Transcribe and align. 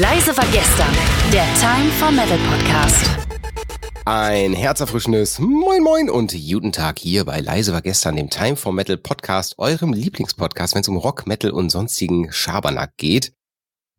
Leise 0.00 0.34
war 0.34 0.46
gestern, 0.50 0.90
der 1.30 1.44
Time 1.56 1.90
for 1.98 2.10
Metal 2.10 2.38
Podcast. 2.48 3.04
Ein 4.06 4.54
herzerfrischendes 4.54 5.38
Moin 5.40 5.82
Moin 5.82 6.08
und 6.08 6.32
guten 6.32 6.72
Tag 6.72 6.98
hier 6.98 7.26
bei 7.26 7.40
Leise 7.40 7.74
war 7.74 7.82
gestern, 7.82 8.16
dem 8.16 8.30
Time 8.30 8.56
for 8.56 8.72
Metal 8.72 8.96
Podcast, 8.96 9.58
eurem 9.58 9.92
Lieblingspodcast, 9.92 10.74
wenn 10.74 10.80
es 10.80 10.88
um 10.88 10.96
Rock, 10.96 11.26
Metal 11.26 11.50
und 11.50 11.68
sonstigen 11.68 12.32
Schabernack 12.32 12.96
geht. 12.96 13.34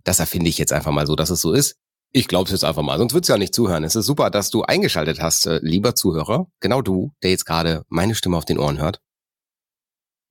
Das 0.04 0.20
erfinde 0.20 0.50
ich 0.50 0.58
jetzt 0.58 0.74
einfach 0.74 0.92
mal 0.92 1.06
so, 1.06 1.16
dass 1.16 1.30
es 1.30 1.40
so 1.40 1.54
ist. 1.54 1.76
Ich 2.12 2.28
glaube 2.28 2.46
es 2.46 2.52
jetzt 2.52 2.66
einfach 2.66 2.82
mal, 2.82 2.98
sonst 2.98 3.14
würdest 3.14 3.30
du 3.30 3.34
ja 3.34 3.38
nicht 3.38 3.54
zuhören. 3.54 3.84
Es 3.84 3.96
ist 3.96 4.08
super, 4.08 4.32
dass 4.32 4.50
du 4.50 4.64
eingeschaltet 4.64 5.22
hast, 5.22 5.46
äh, 5.46 5.60
lieber 5.62 5.94
Zuhörer. 5.94 6.48
Genau 6.62 6.82
du, 6.82 7.12
der 7.22 7.30
jetzt 7.30 7.46
gerade 7.46 7.86
meine 7.90 8.16
Stimme 8.16 8.38
auf 8.38 8.46
den 8.46 8.58
Ohren 8.58 8.80
hört. 8.80 9.02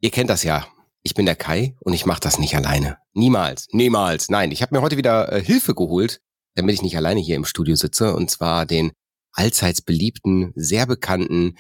Ihr 0.01 0.11
kennt 0.11 0.31
das 0.31 0.43
ja. 0.43 0.67
Ich 1.03 1.15
bin 1.15 1.25
der 1.27 1.37
Kai 1.37 1.75
und 1.81 1.95
ich 1.95 2.05
mache 2.05 2.21
das 2.21 2.39
nicht 2.39 2.55
alleine. 2.55 2.99
Niemals, 3.15 3.69
niemals. 3.73 4.29
Nein, 4.29 4.53
ich 4.53 4.61
habe 4.61 4.75
mir 4.75 4.83
heute 4.83 4.99
wieder 4.99 5.33
äh, 5.33 5.43
Hilfe 5.43 5.75
geholt, 5.75 6.21
damit 6.57 6.75
ich 6.75 6.83
nicht 6.83 6.97
alleine 6.97 7.21
hier 7.21 7.37
im 7.37 7.47
Studio 7.47 7.75
sitze. 7.75 8.15
Und 8.15 8.31
zwar 8.31 8.67
den 8.67 8.93
allseits 9.33 9.81
beliebten, 9.81 10.53
sehr 10.55 10.87
bekannten 10.87 11.57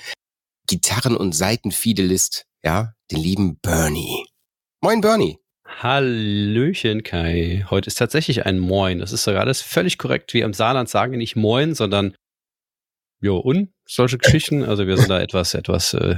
Gitarren- 0.66 1.16
und 1.16 1.34
Seitenfidelist, 1.34 2.46
ja, 2.62 2.92
den 3.10 3.18
lieben 3.18 3.58
Bernie. 3.60 4.26
Moin 4.82 5.00
Bernie. 5.00 5.38
Hallöchen, 5.64 7.02
Kai. 7.02 7.64
Heute 7.70 7.86
ist 7.86 7.94
tatsächlich 7.94 8.44
ein 8.44 8.58
Moin. 8.58 8.98
Das 8.98 9.12
ist 9.12 9.24
sogar 9.24 9.40
alles 9.40 9.62
völlig 9.62 9.98
korrekt. 9.98 10.34
Wir 10.34 10.44
im 10.44 10.52
Saarland 10.52 10.88
sagen 10.88 11.16
nicht 11.16 11.36
Moin, 11.36 11.74
sondern 11.74 12.14
Jo 13.22 13.38
und 13.38 13.72
solche 13.86 14.18
Geschichten. 14.18 14.64
Also 14.64 14.86
wir 14.86 14.96
sind 14.96 15.10
da 15.10 15.20
etwas, 15.20 15.54
etwas 15.54 15.94
äh, 15.94 16.16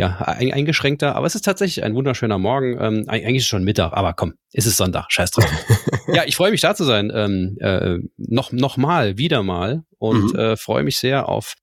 ja, 0.00 0.16
eingeschränkter. 0.18 1.14
Aber 1.14 1.26
es 1.26 1.34
ist 1.34 1.44
tatsächlich 1.44 1.84
ein 1.84 1.94
wunderschöner 1.94 2.38
Morgen. 2.38 2.78
Ähm, 2.80 3.04
eigentlich 3.08 3.36
ist 3.36 3.42
es 3.42 3.48
schon 3.48 3.64
Mittag, 3.64 3.92
aber 3.92 4.14
komm, 4.14 4.32
es 4.54 4.64
ist 4.64 4.78
Sonntag. 4.78 5.06
Scheiß 5.10 5.30
drauf. 5.32 5.50
ja, 6.14 6.24
ich 6.24 6.36
freue 6.36 6.50
mich 6.50 6.62
da 6.62 6.74
zu 6.74 6.84
sein. 6.84 7.12
Ähm, 7.14 7.58
äh, 7.60 7.98
noch, 8.16 8.50
noch 8.50 8.78
mal, 8.78 9.18
wieder 9.18 9.42
mal. 9.42 9.82
Und 9.98 10.32
mhm. 10.32 10.38
äh, 10.38 10.56
freue 10.56 10.84
mich 10.84 10.98
sehr 10.98 11.28
auf 11.28 11.54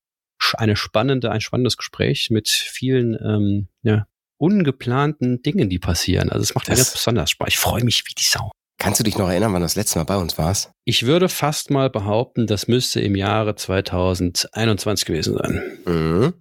eine 0.55 0.75
spannende, 0.75 1.31
ein 1.31 1.41
spannendes 1.41 1.77
Gespräch 1.77 2.29
mit 2.29 2.47
vielen 2.47 3.15
ähm, 3.15 3.69
ja, 3.81 4.05
ungeplanten 4.37 5.41
Dingen, 5.41 5.67
die 5.67 5.79
passieren. 5.79 6.29
Also 6.29 6.43
es 6.43 6.53
macht 6.53 6.69
mir 6.69 6.75
ganz 6.75 6.91
besonders 6.91 7.31
Spaß. 7.31 7.47
Ich 7.49 7.57
freue 7.57 7.83
mich 7.83 8.03
wie 8.05 8.13
die 8.13 8.23
Sau. 8.23 8.51
Kannst 8.77 8.99
du 8.99 9.03
dich 9.03 9.17
noch 9.17 9.27
erinnern, 9.27 9.51
wann 9.51 9.61
du 9.61 9.65
das 9.65 9.75
letzte 9.75 9.97
Mal 9.97 10.05
bei 10.05 10.17
uns 10.17 10.37
warst? 10.37 10.69
Ich 10.85 11.07
würde 11.07 11.27
fast 11.27 11.71
mal 11.71 11.89
behaupten, 11.89 12.45
das 12.45 12.67
müsste 12.67 13.01
im 13.01 13.15
Jahre 13.15 13.55
2021 13.55 15.07
gewesen 15.07 15.35
sein. 15.35 15.63
Mhm. 15.87 16.33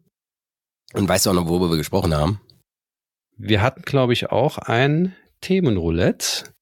Und 0.97 1.08
weißt 1.08 1.27
du 1.27 1.30
auch 1.30 1.34
noch, 1.34 1.47
worüber 1.47 1.70
wir 1.70 1.77
gesprochen 1.77 2.14
haben? 2.14 2.41
Wir 3.36 3.61
hatten, 3.61 3.83
glaube 3.83 4.14
ich, 4.14 4.30
auch 4.30 4.56
ein 4.56 5.14
Themenroulette. 5.42 6.55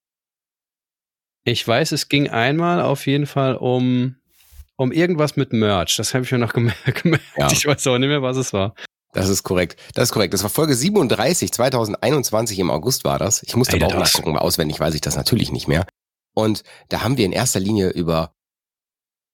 Ich 1.44 1.66
weiß, 1.66 1.92
es 1.92 2.08
ging 2.08 2.28
einmal 2.28 2.82
auf 2.82 3.06
jeden 3.06 3.26
Fall 3.26 3.54
um, 3.54 4.16
um 4.74 4.90
irgendwas 4.90 5.36
mit 5.36 5.52
Merch. 5.52 5.96
Das 5.96 6.14
habe 6.14 6.24
ich 6.24 6.32
mir 6.32 6.38
noch 6.38 6.52
gemerkt. 6.52 7.04
Ja. 7.36 7.50
Ich 7.52 7.64
weiß 7.64 7.86
auch 7.86 7.98
nicht 7.98 8.08
mehr, 8.08 8.22
was 8.22 8.36
es 8.36 8.52
war. 8.52 8.74
Das 9.12 9.28
ist 9.28 9.44
korrekt. 9.44 9.80
Das 9.94 10.08
ist 10.08 10.12
korrekt. 10.12 10.34
Das 10.34 10.42
war 10.42 10.50
Folge 10.50 10.74
37, 10.74 11.52
2021 11.52 12.58
im 12.58 12.70
August 12.70 13.04
war 13.04 13.20
das. 13.20 13.44
Ich 13.44 13.54
musste 13.54 13.76
aber 13.76 13.86
auch 13.86 13.94
nachgucken, 13.94 14.36
auswendig 14.36 14.80
weiß 14.80 14.94
ich 14.96 15.00
das 15.00 15.14
natürlich 15.14 15.52
nicht 15.52 15.68
mehr. 15.68 15.86
Und 16.34 16.64
da 16.88 17.02
haben 17.02 17.16
wir 17.16 17.24
in 17.24 17.30
erster 17.30 17.60
Linie 17.60 17.90
über 17.90 18.34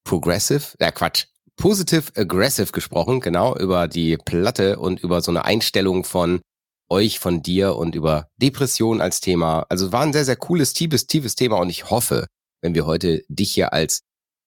Progressive, 0.05 0.75
äh 0.79 0.93
Quatsch, 0.93 1.25
Positive 1.61 2.11
Aggressive 2.17 2.73
gesprochen, 2.73 3.21
genau, 3.21 3.55
über 3.55 3.87
die 3.87 4.17
Platte 4.17 4.79
und 4.79 5.01
über 5.01 5.21
so 5.21 5.31
eine 5.31 5.45
Einstellung 5.45 6.05
von 6.05 6.41
euch, 6.89 7.19
von 7.19 7.43
dir 7.43 7.77
und 7.77 7.95
über 7.95 8.29
Depression 8.39 9.03
als 9.03 9.21
Thema. 9.21 9.67
Also 9.69 9.93
war 9.93 10.01
ein 10.01 10.15
sehr, 10.15 10.25
sehr 10.25 10.37
cooles, 10.37 10.73
tiefes, 10.73 11.07
tiefes 11.07 11.35
Thema 11.35 11.59
und 11.59 11.69
ich 11.69 11.91
hoffe, 11.91 12.27
wenn 12.63 12.75
wir 12.75 12.87
heute 12.87 13.23
dich 13.29 13.53
hier 13.53 13.75
als 13.75 14.01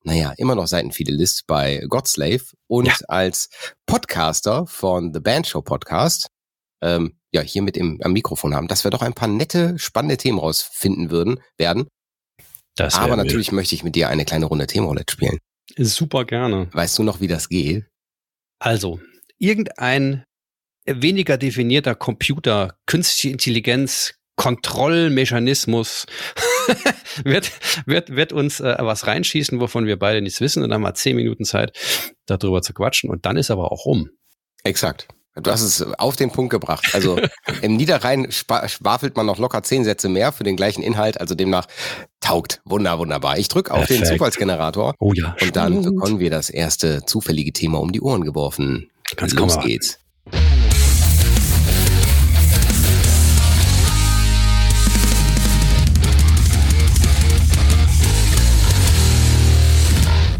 naja, 0.05 0.33
immer 0.37 0.55
noch 0.55 0.67
Seitenfidelist 0.67 1.43
bei 1.45 1.85
Godslave 1.87 2.43
und 2.67 2.87
ja. 2.87 2.95
als 3.07 3.47
Podcaster 3.85 4.65
von 4.65 5.13
The 5.13 5.19
Band 5.19 5.47
Show 5.47 5.61
Podcast, 5.61 6.29
ähm, 6.81 7.17
ja, 7.31 7.41
hier 7.41 7.61
mit 7.61 7.77
im, 7.77 7.99
am 8.03 8.11
Mikrofon 8.11 8.55
haben, 8.55 8.67
dass 8.67 8.83
wir 8.83 8.91
doch 8.91 9.03
ein 9.03 9.13
paar 9.13 9.29
nette, 9.29 9.77
spannende 9.77 10.17
Themen 10.17 10.39
rausfinden 10.39 11.11
würden, 11.11 11.39
werden. 11.57 11.87
Das 12.75 12.95
Aber 12.95 13.15
natürlich 13.15 13.51
möchte 13.51 13.75
ich 13.75 13.83
mit 13.83 13.95
dir 13.95 14.09
eine 14.09 14.25
kleine 14.25 14.47
Runde 14.47 14.65
Themenroulette 14.65 15.13
spielen. 15.13 15.37
Super 15.77 16.25
gerne. 16.25 16.69
Weißt 16.71 16.97
du 16.97 17.03
noch, 17.03 17.21
wie 17.21 17.27
das 17.27 17.49
geht? 17.49 17.85
Also, 18.59 18.99
irgendein 19.39 20.23
weniger 20.85 21.37
definierter 21.37 21.95
Computer, 21.95 22.77
künstliche 22.85 23.31
Intelligenz, 23.31 24.15
Kontrollmechanismus 24.35 26.05
wird, 27.23 27.51
wird, 27.85 28.15
wird 28.15 28.33
uns 28.33 28.59
äh, 28.59 28.75
was 28.79 29.05
reinschießen, 29.05 29.59
wovon 29.59 29.85
wir 29.85 29.97
beide 29.97 30.21
nichts 30.21 30.41
wissen. 30.41 30.63
Und 30.63 30.69
dann 30.69 30.75
haben 30.75 30.89
wir 30.89 30.95
zehn 30.95 31.15
Minuten 31.15 31.45
Zeit, 31.45 31.77
darüber 32.25 32.61
zu 32.61 32.73
quatschen. 32.73 33.09
Und 33.09 33.25
dann 33.25 33.37
ist 33.37 33.51
aber 33.51 33.71
auch 33.71 33.85
rum. 33.85 34.09
Exakt. 34.63 35.07
Du 35.35 35.49
hast 35.49 35.61
es 35.61 35.81
auf 35.81 36.15
den 36.15 36.31
Punkt 36.31 36.51
gebracht. 36.51 36.91
Also 36.93 37.19
im 37.61 37.75
Niederrhein 37.75 38.31
schwafelt 38.31 39.15
man 39.17 39.25
noch 39.25 39.39
locker 39.39 39.63
zehn 39.63 39.83
Sätze 39.83 40.09
mehr 40.09 40.31
für 40.31 40.43
den 40.43 40.55
gleichen 40.55 40.83
Inhalt. 40.83 41.19
Also 41.19 41.33
demnach 41.33 41.67
taugt. 42.21 42.61
Wunder, 42.65 42.99
wunderbar. 42.99 43.37
Ich 43.37 43.47
drücke 43.47 43.71
auf 43.71 43.79
Perfekt. 43.79 44.01
den 44.01 44.05
Zufallsgenerator. 44.05 44.93
Oh 44.99 45.13
ja. 45.13 45.35
Und 45.41 45.55
dann 45.55 45.81
bekommen 45.81 46.19
wir 46.19 46.29
das 46.29 46.49
erste 46.49 47.03
zufällige 47.05 47.51
Thema 47.51 47.79
um 47.79 47.91
die 47.91 48.01
Ohren 48.01 48.23
geworfen. 48.23 48.89
Ganz 49.15 49.33
Los 49.33 49.59
geht's. 49.59 49.99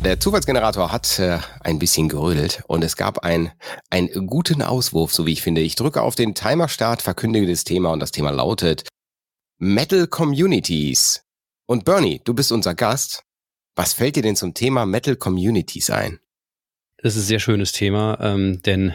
Der 0.04 0.20
Zufallsgenerator 0.20 0.92
hat 0.92 1.18
äh, 1.20 1.40
ein 1.62 1.80
bisschen 1.80 2.10
gerödelt 2.10 2.62
und 2.68 2.84
es 2.84 2.98
gab 2.98 3.20
ein, 3.20 3.54
einen 3.90 4.28
guten 4.28 4.62
Auswurf, 4.62 5.14
so 5.14 5.26
wie 5.26 5.32
ich 5.32 5.42
finde. 5.42 5.62
Ich 5.62 5.76
drücke 5.76 6.02
auf 6.02 6.16
den 6.16 6.36
Timer-Start, 6.36 7.02
verkündige 7.02 7.48
das 7.48 7.64
Thema 7.64 7.94
und 7.94 8.02
das 8.02 8.12
Thema 8.12 8.32
lautet 8.32 8.86
Metal 9.60 10.08
Communities. 10.08 11.24
Und 11.68 11.86
Bernie, 11.86 12.20
du 12.26 12.34
bist 12.34 12.52
unser 12.52 12.76
Gast. 12.76 13.24
Was 13.78 13.94
fällt 13.94 14.18
dir 14.18 14.24
denn 14.24 14.36
zum 14.36 14.54
Thema 14.54 14.86
Metal 14.86 15.16
Communities 15.16 15.90
ein? 15.90 16.20
Das 16.98 17.16
ist 17.16 17.24
ein 17.24 17.28
sehr 17.28 17.40
schönes 17.40 17.72
Thema, 17.72 18.18
ähm, 18.20 18.62
denn 18.62 18.94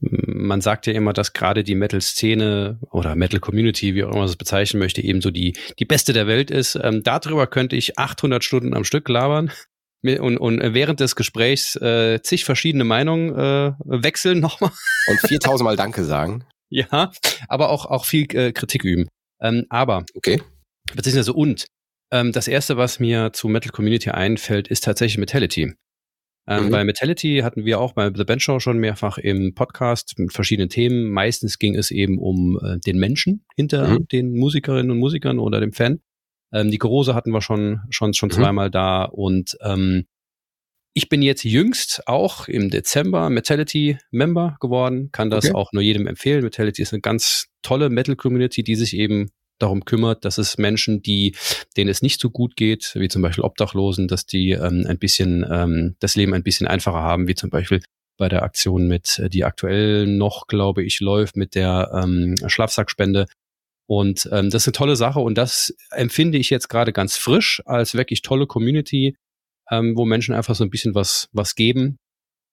man 0.00 0.62
sagt 0.62 0.86
ja 0.86 0.94
immer, 0.94 1.12
dass 1.12 1.34
gerade 1.34 1.64
die 1.64 1.74
Metal-Szene 1.74 2.78
oder 2.90 3.14
Metal-Community, 3.14 3.94
wie 3.94 4.04
auch 4.04 4.08
immer 4.08 4.20
man 4.20 4.28
es 4.28 4.36
bezeichnen 4.36 4.78
möchte, 4.78 5.02
eben 5.02 5.20
so 5.20 5.30
die, 5.30 5.54
die 5.78 5.84
beste 5.84 6.14
der 6.14 6.26
Welt 6.26 6.50
ist. 6.50 6.78
Ähm, 6.82 7.02
darüber 7.02 7.46
könnte 7.46 7.76
ich 7.76 7.98
800 7.98 8.42
Stunden 8.42 8.72
am 8.72 8.84
Stück 8.84 9.06
labern 9.10 9.52
und, 10.08 10.38
und 10.38 10.60
während 10.74 11.00
des 11.00 11.16
Gesprächs 11.16 11.76
äh, 11.76 12.20
zig 12.22 12.44
verschiedene 12.44 12.84
Meinungen 12.84 13.34
äh, 13.34 13.72
wechseln 13.84 14.40
nochmal. 14.40 14.70
Und 15.08 15.20
4000 15.20 15.64
Mal 15.64 15.76
Danke 15.76 16.04
sagen. 16.04 16.44
Ja, 16.68 17.12
aber 17.48 17.70
auch, 17.70 17.86
auch 17.86 18.04
viel 18.04 18.26
äh, 18.34 18.52
Kritik 18.52 18.84
üben. 18.84 19.08
Ähm, 19.40 19.66
aber, 19.68 20.04
okay. 20.14 20.42
beziehungsweise 20.94 21.32
und, 21.32 21.66
ähm, 22.12 22.32
das 22.32 22.48
erste, 22.48 22.76
was 22.76 23.00
mir 23.00 23.32
zu 23.32 23.48
Metal 23.48 23.70
Community 23.70 24.10
einfällt, 24.10 24.68
ist 24.68 24.84
tatsächlich 24.84 25.18
Metality. 25.18 25.74
Ähm, 26.48 26.66
mhm. 26.66 26.70
Bei 26.70 26.84
Metality 26.84 27.40
hatten 27.42 27.64
wir 27.64 27.80
auch 27.80 27.92
bei 27.92 28.12
The 28.14 28.24
Band 28.24 28.40
Show 28.40 28.60
schon 28.60 28.78
mehrfach 28.78 29.18
im 29.18 29.54
Podcast 29.54 30.14
mit 30.16 30.32
verschiedenen 30.32 30.68
Themen. 30.68 31.10
Meistens 31.10 31.58
ging 31.58 31.74
es 31.74 31.90
eben 31.90 32.18
um 32.18 32.58
äh, 32.62 32.78
den 32.78 32.98
Menschen 32.98 33.44
hinter 33.56 33.88
mhm. 33.88 34.08
den 34.08 34.36
Musikerinnen 34.36 34.92
und 34.92 34.98
Musikern 34.98 35.38
oder 35.38 35.60
dem 35.60 35.72
Fan. 35.72 36.00
Ähm, 36.56 36.70
die 36.70 36.78
Korose 36.78 37.14
hatten 37.14 37.30
wir 37.30 37.42
schon, 37.42 37.80
schon, 37.90 38.14
schon 38.14 38.28
mhm. 38.28 38.32
zweimal 38.32 38.70
da 38.70 39.04
und 39.04 39.56
ähm, 39.62 40.06
ich 40.94 41.10
bin 41.10 41.20
jetzt 41.20 41.44
jüngst 41.44 42.02
auch 42.06 42.48
im 42.48 42.70
Dezember 42.70 43.28
Metality-Member 43.28 44.56
geworden, 44.60 45.10
kann 45.12 45.28
das 45.28 45.44
okay. 45.44 45.54
auch 45.54 45.72
nur 45.74 45.82
jedem 45.82 46.06
empfehlen. 46.06 46.42
Metality 46.42 46.80
ist 46.80 46.94
eine 46.94 47.02
ganz 47.02 47.48
tolle 47.60 47.90
Metal-Community, 47.90 48.64
die 48.64 48.76
sich 48.76 48.96
eben 48.96 49.28
darum 49.58 49.84
kümmert, 49.84 50.24
dass 50.24 50.38
es 50.38 50.56
Menschen, 50.56 51.02
die, 51.02 51.36
denen 51.76 51.90
es 51.90 52.00
nicht 52.00 52.18
so 52.18 52.30
gut 52.30 52.56
geht, 52.56 52.92
wie 52.94 53.08
zum 53.08 53.20
Beispiel 53.20 53.44
Obdachlosen, 53.44 54.08
dass 54.08 54.24
die 54.24 54.52
ähm, 54.52 54.86
ein 54.88 54.98
bisschen 54.98 55.44
ähm, 55.50 55.96
das 55.98 56.14
Leben 56.16 56.32
ein 56.32 56.42
bisschen 56.42 56.66
einfacher 56.66 57.02
haben, 57.02 57.28
wie 57.28 57.34
zum 57.34 57.50
Beispiel 57.50 57.82
bei 58.16 58.30
der 58.30 58.42
Aktion 58.42 58.88
mit, 58.88 59.18
äh, 59.18 59.28
die 59.28 59.44
aktuell 59.44 60.06
noch, 60.06 60.46
glaube 60.46 60.82
ich, 60.82 61.00
läuft 61.00 61.36
mit 61.36 61.54
der 61.54 61.90
ähm, 61.92 62.36
Schlafsackspende, 62.46 63.26
und 63.86 64.28
ähm, 64.32 64.50
das 64.50 64.62
ist 64.62 64.68
eine 64.68 64.72
tolle 64.72 64.96
Sache 64.96 65.20
und 65.20 65.38
das 65.38 65.74
empfinde 65.90 66.38
ich 66.38 66.50
jetzt 66.50 66.68
gerade 66.68 66.92
ganz 66.92 67.16
frisch 67.16 67.62
als 67.66 67.94
wirklich 67.94 68.22
tolle 68.22 68.46
Community, 68.46 69.16
ähm, 69.70 69.96
wo 69.96 70.04
Menschen 70.04 70.34
einfach 70.34 70.54
so 70.54 70.64
ein 70.64 70.70
bisschen 70.70 70.94
was, 70.94 71.28
was 71.32 71.54
geben 71.54 71.98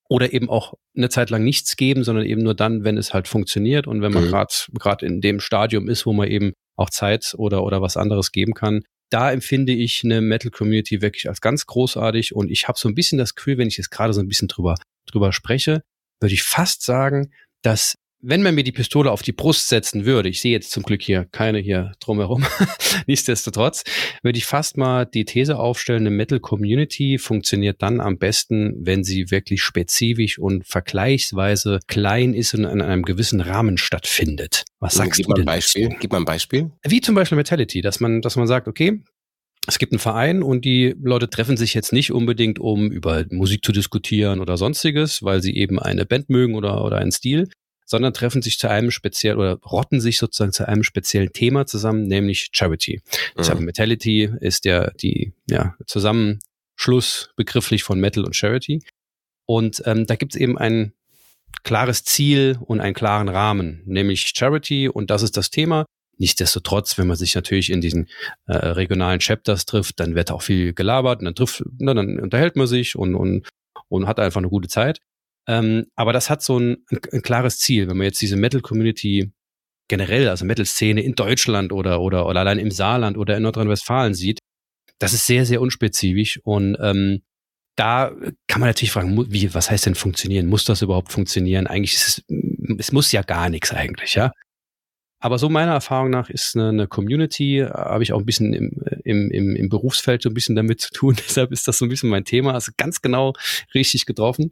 oder 0.10 0.32
eben 0.34 0.50
auch 0.50 0.76
eine 0.96 1.10
Zeit 1.10 1.32
lang 1.32 1.44
nichts 1.44 1.76
geben, 1.76 2.04
sondern 2.04 2.26
eben 2.26 2.44
nur 2.44 2.54
dann, 2.54 2.84
wenn 2.84 2.98
es 2.98 3.14
halt 3.14 3.28
funktioniert 3.28 3.88
und 3.88 4.02
wenn 4.02 4.14
man 4.14 4.26
gerade 4.26 4.54
mhm. 4.72 4.78
gerade 4.78 5.06
in 5.06 5.22
dem 5.22 5.40
Stadium 5.40 5.90
ist, 5.90 6.06
wo 6.06 6.14
man 6.14 6.28
eben 6.28 6.54
auch 6.76 6.90
Zeit 6.90 7.34
oder 7.38 7.64
oder 7.64 7.82
was 7.82 7.98
anderes 7.98 8.32
geben 8.32 8.54
kann. 8.54 8.84
Da 9.10 9.32
empfinde 9.32 9.74
ich 9.74 10.02
eine 10.04 10.22
Metal 10.22 10.52
Community 10.52 11.02
wirklich 11.02 11.30
als 11.30 11.42
ganz 11.42 11.66
großartig 11.66 12.36
und 12.36 12.52
ich 12.52 12.68
habe 12.68 12.80
so 12.80 12.88
ein 12.88 12.96
bisschen 12.96 13.18
das 13.18 13.36
Gefühl, 13.36 13.58
wenn 13.58 13.68
ich 13.68 13.78
jetzt 13.78 13.92
gerade 13.92 14.14
so 14.14 14.22
ein 14.22 14.28
bisschen 14.28 14.48
drüber 14.48 14.76
drüber 15.08 15.34
spreche, 15.34 15.84
würde 16.20 16.34
ich 16.34 16.44
fast 16.44 16.84
sagen, 16.84 17.32
dass 17.64 17.96
wenn 18.26 18.42
man 18.42 18.56
mir 18.56 18.64
die 18.64 18.72
Pistole 18.72 19.12
auf 19.12 19.22
die 19.22 19.34
Brust 19.34 19.68
setzen 19.68 20.06
würde, 20.06 20.30
ich 20.30 20.40
sehe 20.40 20.54
jetzt 20.54 20.72
zum 20.72 20.84
Glück 20.84 21.02
hier 21.02 21.26
keine 21.32 21.60
hier 21.60 21.92
drumherum, 22.00 22.46
nichtsdestotrotz, 23.06 23.84
würde 24.24 24.38
ich 24.38 24.46
fast 24.46 24.78
mal 24.78 25.06
die 25.06 25.26
These 25.26 25.60
aufstellen, 25.60 26.08
eine 26.08 26.16
Metal 26.16 26.40
Community 26.40 27.18
funktioniert 27.18 27.82
dann 27.82 28.00
am 28.00 28.18
besten, 28.18 28.76
wenn 28.80 29.04
sie 29.04 29.30
wirklich 29.30 29.62
spezifisch 29.62 30.40
und 30.40 30.66
vergleichsweise 30.66 31.82
klein 31.88 32.34
ist 32.34 32.54
und 32.54 32.64
in 32.64 32.82
einem 32.82 33.04
gewissen 33.04 33.42
Rahmen 33.42 33.78
stattfindet. 33.78 34.64
Was 34.80 34.96
sagst 34.96 35.18
Gib 35.18 35.26
du 35.26 35.32
mal 35.32 35.36
denn 35.36 35.44
ein 35.44 35.56
Beispiel. 35.58 35.84
dazu? 35.90 35.98
Gib 36.00 36.12
mal 36.12 36.20
ein 36.20 36.26
Beispiel. 36.26 36.72
Wie 36.88 37.02
zum 37.02 37.16
Beispiel 37.16 37.36
Metality, 37.36 37.82
dass 37.82 38.00
man, 38.00 38.22
dass 38.22 38.38
man 38.38 38.48
sagt, 38.48 38.70
okay, 38.70 39.02
es 39.68 39.80
gibt 39.80 39.94
einen 39.94 40.00
Verein 40.00 40.44
und 40.44 40.66
die 40.66 40.96
Leute 41.02 41.30
treffen 41.30 41.56
sich 41.56 41.74
jetzt 41.74 41.94
nicht 41.94 42.12
unbedingt, 42.12 42.60
um 42.60 42.92
über 42.92 43.26
Musik 43.30 43.64
zu 43.64 43.72
diskutieren 43.72 44.40
oder 44.40 44.58
sonstiges, 44.58 45.24
weil 45.24 45.42
sie 45.42 45.56
eben 45.56 45.80
eine 45.80 46.06
Band 46.06 46.30
mögen 46.30 46.56
oder, 46.56 46.84
oder 46.84 46.98
einen 46.98 47.12
Stil, 47.12 47.48
sondern 47.94 48.16
treffen 48.16 48.42
sich 48.42 48.58
zu 48.58 48.68
einem 48.68 48.90
speziell 48.90 49.38
oder 49.38 49.60
rotten 49.60 50.02
sich 50.02 50.18
sozusagen 50.18 50.52
zu 50.52 50.68
einem 50.68 50.82
speziellen 50.82 51.32
Thema 51.32 51.68
zusammen, 51.68 52.08
nämlich 52.08 52.50
Charity. 52.52 53.04
Mhm. 53.38 53.66
Metality 53.66 54.32
ist 54.40 54.66
der, 54.66 54.94
die, 54.96 55.34
ja, 55.48 55.76
Zusammenschluss 55.86 57.30
begrifflich 57.36 57.84
von 57.84 58.00
Metal 58.00 58.26
und 58.26 58.36
Charity. 58.36 58.82
Und 59.46 59.84
ähm, 59.86 60.08
da 60.08 60.16
gibt 60.16 60.34
es 60.34 60.42
eben 60.42 60.58
ein 60.58 60.94
klares 61.62 62.04
Ziel 62.04 62.58
und 62.62 62.82
einen 62.82 62.96
klaren 62.96 63.30
Rahmen, 63.30 63.84
nämlich 63.86 64.32
Charity 64.36 64.90
und 64.90 65.12
das 65.12 65.22
ist 65.22 65.38
das 65.38 65.52
Thema. 65.52 65.86
Nichtsdestotrotz, 66.18 66.98
wenn 66.98 67.06
man 67.06 67.16
sich 67.16 67.36
natürlich 67.36 67.70
in 67.70 67.80
diesen 67.80 68.10
äh, 68.48 68.54
regionalen 68.54 69.20
Chapters 69.20 69.68
trifft, 69.68 70.00
dann 70.00 70.16
wird 70.16 70.32
auch 70.32 70.42
viel 70.42 70.74
gelabert 70.74 71.20
und 71.20 71.26
dann 71.26 71.36
trifft, 71.36 71.64
na, 71.78 71.94
dann 71.94 72.20
unterhält 72.20 72.56
man 72.56 72.66
sich 72.66 72.96
und, 72.96 73.14
und, 73.14 73.48
und 73.88 74.08
hat 74.08 74.20
einfach 74.20 74.40
eine 74.40 74.50
gute 74.50 74.68
Zeit. 74.68 75.00
Ähm, 75.48 75.86
aber 75.96 76.14
das 76.14 76.30
hat 76.30 76.42
so 76.42 76.58
ein, 76.58 76.78
ein, 76.90 77.00
ein 77.12 77.22
klares 77.22 77.60
Ziel. 77.60 77.88
Wenn 77.88 77.98
man 77.98 78.06
jetzt 78.06 78.22
diese 78.22 78.38
Metal-Community 78.38 79.32
generell, 79.88 80.30
also 80.30 80.46
Metal-Szene 80.46 81.02
in 81.02 81.16
Deutschland 81.16 81.74
oder, 81.74 82.02
oder, 82.02 82.26
oder 82.26 82.40
allein 82.40 82.60
im 82.60 82.72
Saarland 82.72 83.18
oder 83.18 83.38
in 83.38 83.44
Nordrhein-Westfalen 83.44 84.14
sieht, 84.14 84.40
das 85.00 85.14
ist 85.14 85.26
sehr, 85.26 85.46
sehr 85.46 85.62
unspezifisch 85.62 86.40
und 86.44 86.78
ähm, 86.80 87.24
da 87.76 88.12
kann 88.48 88.62
man 88.62 88.70
natürlich 88.70 88.92
fragen, 88.92 89.32
wie, 89.32 89.54
was 89.54 89.72
heißt 89.72 89.88
denn 89.88 89.96
funktionieren? 89.96 90.48
Muss 90.48 90.64
das 90.64 90.84
überhaupt 90.84 91.12
funktionieren? 91.12 91.68
Eigentlich 91.68 91.96
ist 91.96 92.08
es, 92.08 92.24
es 92.78 92.92
muss 92.92 93.12
ja 93.12 93.24
gar 93.24 93.50
nichts 93.50 93.72
eigentlich, 93.72 94.16
ja. 94.16 94.32
Aber 95.20 95.40
so 95.40 95.48
meiner 95.50 95.72
Erfahrung 95.72 96.10
nach 96.10 96.30
ist 96.30 96.56
eine, 96.56 96.70
eine 96.70 96.88
Community, 96.88 97.60
äh, 97.60 97.70
habe 97.70 98.04
ich 98.04 98.12
auch 98.12 98.20
ein 98.20 98.26
bisschen 98.26 98.54
im, 98.54 98.84
im, 99.06 99.32
im, 99.32 99.56
im 99.56 99.70
Berufsfeld 99.70 100.22
so 100.22 100.30
ein 100.30 100.34
bisschen 100.34 100.56
damit 100.56 100.82
zu 100.82 100.92
tun. 100.92 101.16
Deshalb 101.28 101.52
ist 101.52 101.68
das 101.68 101.78
so 101.78 101.86
ein 101.86 101.90
bisschen 101.90 102.10
mein 102.10 102.26
Thema. 102.26 102.54
Also 102.54 102.74
ganz 102.76 103.02
genau 103.02 103.34
richtig 103.74 104.06
getroffen. 104.06 104.52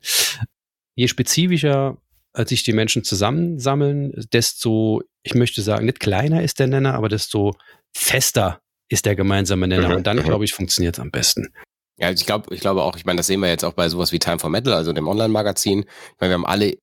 Je 0.96 1.08
spezifischer 1.08 1.98
äh, 2.34 2.46
sich 2.46 2.64
die 2.64 2.74
Menschen 2.74 3.04
zusammensammeln, 3.04 4.14
desto, 4.32 5.02
ich 5.24 5.34
möchte 5.36 5.62
sagen, 5.62 5.86
nicht 5.86 6.00
kleiner 6.00 6.44
ist 6.44 6.60
der 6.60 6.68
Nenner, 6.68 6.96
aber 6.96 7.10
desto 7.10 7.56
fester 7.96 8.62
ist 8.90 9.06
der 9.06 9.16
gemeinsame 9.16 9.68
Nenner. 9.68 9.90
Mhm, 9.90 9.96
Und 9.96 10.08
dann, 10.08 10.18
mhm. 10.18 10.24
glaube 10.24 10.46
ich, 10.46 10.54
funktioniert 10.54 10.96
es 10.96 11.00
am 11.00 11.12
besten. 11.12 11.54
Ja, 11.98 12.08
also 12.08 12.22
ich 12.22 12.26
glaube, 12.26 12.54
ich 12.54 12.62
glaube 12.62 12.84
auch, 12.84 12.96
ich 12.98 13.06
meine, 13.06 13.18
das 13.18 13.28
sehen 13.28 13.42
wir 13.42 13.50
jetzt 13.50 13.64
auch 13.64 13.74
bei 13.74 13.88
sowas 13.90 14.12
wie 14.12 14.20
Time 14.20 14.40
for 14.40 14.50
Metal, 14.50 14.74
also 14.74 14.92
dem 14.92 15.08
Online-Magazin. 15.08 15.82
Ich 15.82 16.20
meine, 16.20 16.32
wir 16.32 16.36
haben 16.36 16.46
alle 16.46 16.78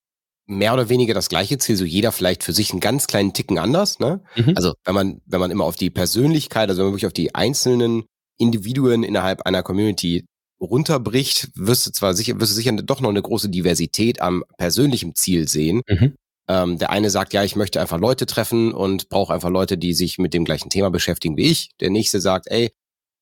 mehr 0.47 0.73
oder 0.73 0.89
weniger 0.89 1.13
das 1.13 1.29
gleiche 1.29 1.59
Ziel, 1.59 1.77
so 1.77 1.85
jeder 1.85 2.13
vielleicht 2.13 2.43
für 2.43 2.53
sich 2.53 2.71
einen 2.71 2.81
ganz 2.81 3.07
kleinen 3.07 3.35
Ticken 3.35 3.59
anders, 3.59 3.99
ne? 3.99 4.23
Mhm. 4.37 4.55
Also 4.57 4.73
wenn 4.85 4.95
man, 4.95 5.21
wenn 5.27 5.41
man 5.41 5.51
immer 5.51 5.65
auf 5.65 5.77
die 5.77 5.91
Persönlichkeit, 5.91 6.69
also 6.69 6.81
wenn 6.81 6.87
man 6.87 6.93
wirklich 6.95 7.07
auf 7.07 7.13
die 7.13 7.35
einzelnen 7.35 8.05
Individuen 8.39 9.03
innerhalb 9.03 9.43
einer 9.43 9.63
Community 9.63 10.25
runterbricht, 10.61 11.51
wirst 11.55 11.87
du 11.87 11.93
zwar 11.93 12.15
sicher, 12.15 12.41
wirst 12.41 12.53
du 12.53 12.57
sicher 12.57 12.73
doch 12.73 13.01
noch 13.01 13.11
eine 13.11 13.23
große 13.23 13.49
Diversität 13.49 14.21
am 14.21 14.45
persönlichen 14.57 15.15
Ziel 15.15 15.49
sehen. 15.49 15.83
Mhm. 15.89 16.15
Ähm, 16.49 16.79
der 16.79 16.91
eine 16.91 17.11
sagt, 17.11 17.35
ja, 17.35 17.45
ich 17.45 17.57
möchte 17.57 17.81
einfach 17.81 17.99
Leute 17.99 18.25
treffen 18.25 18.73
und 18.73 19.09
brauche 19.11 19.35
einfach 19.35 19.51
Leute, 19.51 19.77
die 19.77 19.93
sich 19.93 20.19
mit 20.19 20.33
dem 20.33 20.45
gleichen 20.45 20.71
Thema 20.71 20.91
beschäftigen 20.91 21.37
wie 21.37 21.51
ich. 21.51 21.71
Der 21.81 21.91
nächste 21.91 22.21
sagt, 22.21 22.47
ey, 22.51 22.71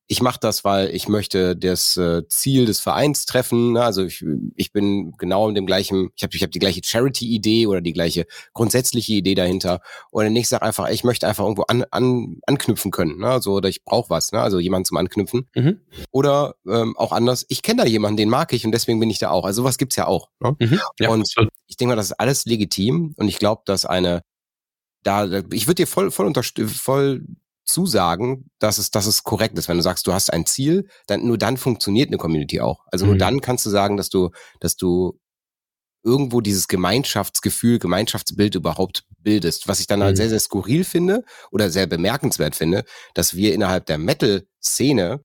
ich 0.09 0.23
mache 0.23 0.39
das, 0.41 0.65
weil 0.65 0.95
ich 0.95 1.09
möchte 1.09 1.57
das 1.57 1.97
äh, 1.97 2.23
Ziel 2.29 2.67
des 2.67 2.81
Vereins 2.81 3.27
treffen. 3.27 3.73
Ne? 3.73 3.83
Also 3.83 4.05
ich, 4.05 4.25
ich 4.55 4.73
bin 4.73 5.13
genau 5.19 5.49
in 5.49 5.57
dem 5.57 5.67
gleichen, 5.67 6.11
ich 6.15 6.23
habe 6.23 6.37
ich 6.37 6.43
hab 6.43 6.53
die 6.53 6.61
gleiche 6.61 6.81
Charity-Idee 6.85 7.67
oder 7.67 7.81
die 7.81 7.93
gleiche 7.93 8.27
grundsätzliche 8.53 9.15
Idee 9.15 9.35
dahinter. 9.35 9.81
Und 10.11 10.33
nächste 10.33 10.55
sagt 10.55 10.63
einfach, 10.63 10.89
ich 10.91 11.03
möchte 11.03 11.27
einfach 11.27 11.43
irgendwo 11.43 11.63
an, 11.63 11.85
an, 11.91 12.39
anknüpfen 12.47 12.93
können. 12.93 13.19
Ne? 13.19 13.29
Also, 13.29 13.55
oder 13.55 13.69
ich 13.69 13.85
brauche 13.85 14.11
was, 14.11 14.31
ne? 14.31 14.41
also 14.41 14.61
jemanden 14.61 14.85
zum 14.85 14.97
Anknüpfen. 14.97 15.49
Mhm. 15.57 15.81
Oder 16.13 16.55
ähm, 16.69 16.97
auch 16.97 17.11
anders, 17.11 17.45
ich 17.49 17.63
kenne 17.63 17.83
da 17.83 17.89
jemanden, 17.89 18.17
den 18.17 18.29
mag 18.29 18.53
ich 18.53 18.65
und 18.65 18.73
deswegen 18.73 19.01
bin 19.01 19.11
ich 19.11 19.19
da 19.19 19.31
auch. 19.31 19.45
Also 19.45 19.63
sowas 19.63 19.79
gibt's 19.79 19.97
ja 19.97 20.07
auch. 20.07 20.29
Ne? 20.39 20.55
Mhm. 20.61 20.81
Ja, 21.01 21.09
Und 21.09 21.23
absolut. 21.23 21.53
ich 21.67 21.77
denke 21.77 21.91
mal, 21.93 21.97
das 21.97 22.07
ist 22.07 22.21
alles 22.21 22.45
legitim 22.45 23.15
und 23.17 23.27
ich 23.27 23.39
glaube, 23.39 23.63
dass 23.65 23.85
eine 23.85 24.23
da 25.03 25.25
ich 25.53 25.69
würde 25.69 25.77
dir 25.77 25.87
voll 25.87 26.11
voll 26.11 26.33
voll 26.67 27.25
zusagen, 27.67 28.51
dass 28.59 28.79
es 28.79 28.91
dass 28.91 29.07
es 29.07 29.25
korrekt 29.25 29.59
ist, 29.59 29.69
wenn 29.69 29.77
du 29.77 29.83
sagst, 29.83 30.07
du 30.07 30.13
hast 30.13 30.33
ein 30.33 30.47
Ziel, 30.47 30.89
dann 31.07 31.27
nur 31.27 31.39
dann 31.39 31.57
funktioniert 31.57 32.09
eine 32.09 32.19
Community 32.19 32.61
auch. 32.61 32.85
Also 32.93 33.07
nur 33.07 33.17
Mhm. 33.17 33.19
dann 33.21 33.41
kannst 33.41 33.67
du 33.67 33.71
sagen, 33.71 33.97
dass 33.97 34.09
du 34.11 34.31
dass 34.61 34.77
du 34.77 35.19
irgendwo 36.05 36.41
dieses 36.41 36.69
Gemeinschaftsgefühl, 36.69 37.79
Gemeinschaftsbild 37.81 38.55
überhaupt 38.55 39.05
bildest, 39.19 39.69
was 39.69 39.81
ich 39.81 39.87
dann 39.89 40.03
halt 40.03 40.17
Mhm. 40.17 40.17
sehr 40.17 40.29
sehr 40.31 40.41
skurril 40.41 40.85
finde 40.85 41.25
oder 41.51 41.71
sehr 41.71 41.87
bemerkenswert 41.87 42.55
finde, 42.57 42.85
dass 43.15 43.35
wir 43.37 43.55
innerhalb 43.55 43.87
der 43.87 43.99
Metal 43.99 44.47
Szene 44.63 45.21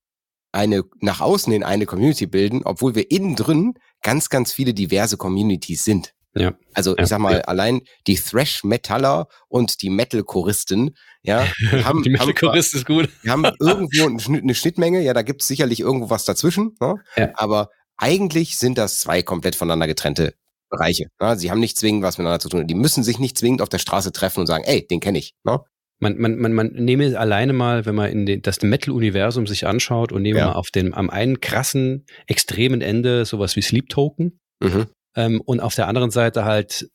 eine 0.53 0.83
nach 1.01 1.21
außen 1.21 1.53
in 1.53 1.63
eine 1.63 1.85
Community 1.85 2.27
bilden, 2.27 2.63
obwohl 2.65 2.95
wir 2.95 3.11
innen 3.11 3.35
drin 3.35 3.75
ganz 4.03 4.29
ganz 4.29 4.53
viele 4.53 4.73
diverse 4.73 5.17
Communities 5.17 5.83
sind. 5.85 6.13
Ja. 6.33 6.53
Also 6.73 6.97
ich 6.97 7.07
sag 7.07 7.19
mal, 7.19 7.33
ja. 7.33 7.39
allein 7.41 7.81
die 8.07 8.15
Thrash-Metaller 8.15 9.27
und 9.49 9.81
die 9.81 9.89
Metal-Choristen, 9.89 10.95
ja, 11.23 11.45
haben, 11.83 12.03
die 12.03 12.09
Metal-Chorist 12.09 12.73
ist 12.75 12.85
gut. 12.85 13.09
die 13.23 13.29
haben 13.29 13.43
irgendwo 13.59 14.05
eine 14.07 14.19
Schnitt- 14.19 14.43
eine 14.43 14.55
Schnittmenge, 14.55 15.01
ja, 15.01 15.13
da 15.13 15.21
gibt's 15.23 15.47
sicherlich 15.47 15.79
irgendwo 15.79 16.09
was 16.09 16.25
dazwischen, 16.25 16.75
ne? 16.79 16.95
Ja. 17.17 17.31
aber 17.35 17.69
eigentlich 17.97 18.57
sind 18.57 18.77
das 18.77 18.99
zwei 18.99 19.21
komplett 19.21 19.55
voneinander 19.55 19.87
getrennte 19.87 20.33
Bereiche. 20.69 21.05
Ne? 21.19 21.37
Sie 21.37 21.51
haben 21.51 21.59
nicht 21.59 21.77
zwingend 21.77 22.01
was 22.03 22.17
miteinander 22.17 22.39
zu 22.39 22.49
tun. 22.49 22.65
Die 22.65 22.73
müssen 22.75 23.03
sich 23.03 23.19
nicht 23.19 23.37
zwingend 23.37 23.61
auf 23.61 23.69
der 23.69 23.77
Straße 23.77 24.11
treffen 24.11 24.39
und 24.39 24.47
sagen, 24.47 24.63
ey, 24.65 24.87
den 24.87 25.01
kenne 25.01 25.19
ich. 25.19 25.33
Ne? 25.43 25.59
Man, 25.99 26.17
man, 26.17 26.37
man, 26.39 26.53
man 26.53 26.67
nehme 26.69 27.19
alleine 27.19 27.53
mal, 27.53 27.85
wenn 27.85 27.93
man 27.93 28.09
in 28.09 28.25
den, 28.25 28.41
das 28.41 28.61
Metal-Universum 28.61 29.45
sich 29.45 29.67
anschaut 29.67 30.11
und 30.13 30.21
nehme 30.23 30.39
Ja. 30.39 30.47
mal 30.47 30.53
auf 30.53 30.69
dem 30.71 30.93
am 30.95 31.09
einen 31.11 31.41
krassen, 31.41 32.05
extremen 32.25 32.81
Ende 32.81 33.25
sowas 33.25 33.55
wie 33.55 33.61
Sleep 33.61 33.89
Token 33.89 34.39
Mhm. 34.63 34.87
Ähm, 35.15 35.41
und 35.41 35.59
auf 35.59 35.75
der 35.75 35.87
anderen 35.87 36.11
Seite 36.11 36.45
halt 36.45 36.89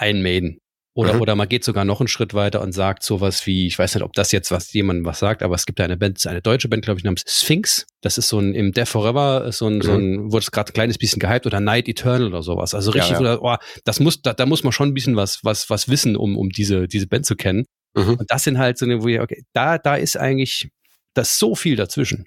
Iron 0.00 0.22
Maiden. 0.22 0.58
Oder, 0.92 1.14
Mhm. 1.14 1.20
oder 1.20 1.36
man 1.36 1.48
geht 1.48 1.62
sogar 1.62 1.84
noch 1.84 2.00
einen 2.00 2.08
Schritt 2.08 2.34
weiter 2.34 2.60
und 2.60 2.72
sagt 2.72 3.04
sowas 3.04 3.46
wie, 3.46 3.68
ich 3.68 3.78
weiß 3.78 3.94
nicht, 3.94 4.02
ob 4.02 4.12
das 4.12 4.32
jetzt 4.32 4.50
was 4.50 4.72
jemandem 4.72 5.04
was 5.04 5.20
sagt, 5.20 5.44
aber 5.44 5.54
es 5.54 5.64
gibt 5.64 5.80
eine 5.80 5.96
Band, 5.96 6.26
eine 6.26 6.42
deutsche 6.42 6.68
Band, 6.68 6.84
glaube 6.84 6.98
ich, 6.98 7.04
namens 7.04 7.22
Sphinx. 7.28 7.86
Das 8.00 8.18
ist 8.18 8.28
so 8.28 8.40
ein 8.40 8.54
im 8.54 8.72
Death 8.72 8.88
Forever, 8.88 9.44
ist 9.46 9.58
so 9.58 9.68
ein, 9.68 9.80
so 9.82 9.92
ein 9.94 10.32
wurde 10.32 10.42
es 10.42 10.50
gerade 10.50 10.72
ein 10.72 10.74
kleines 10.74 10.98
bisschen 10.98 11.20
gehypt 11.20 11.46
oder 11.46 11.60
Night 11.60 11.86
Eternal 11.88 12.26
oder 12.26 12.42
sowas. 12.42 12.74
Also 12.74 12.90
richtig, 12.90 13.12
Ja, 13.12 13.20
Oder, 13.20 13.42
oh, 13.42 13.56
das 13.84 14.00
muss, 14.00 14.20
da, 14.20 14.32
da 14.34 14.46
muss 14.46 14.64
man 14.64 14.72
schon 14.72 14.88
ein 14.88 14.94
bisschen 14.94 15.14
was, 15.14 15.44
was, 15.44 15.70
was 15.70 15.88
wissen, 15.88 16.16
um, 16.16 16.36
um 16.36 16.48
diese, 16.50 16.88
diese 16.88 17.06
Band 17.06 17.24
zu 17.24 17.36
kennen. 17.36 17.66
Mhm. 17.94 18.14
Und 18.14 18.24
das 18.28 18.42
sind 18.42 18.58
halt 18.58 18.76
so 18.76 18.84
eine, 18.84 19.00
wo 19.00 19.06
ich, 19.06 19.20
okay, 19.20 19.44
da, 19.54 19.78
da 19.78 19.94
ist 19.94 20.16
eigentlich, 20.16 20.70
da 21.14 21.22
ist 21.22 21.38
so 21.38 21.54
viel 21.54 21.76
dazwischen. 21.76 22.26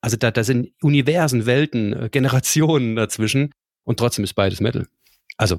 Also 0.00 0.16
da, 0.16 0.32
da 0.32 0.42
sind 0.42 0.70
Universen, 0.82 1.46
Welten, 1.46 1.92
äh, 1.92 2.08
Generationen 2.10 2.96
dazwischen 2.96 3.52
und 3.86 3.98
trotzdem 3.98 4.24
ist 4.24 4.34
beides 4.34 4.60
Metal. 4.60 4.86
Also 5.38 5.56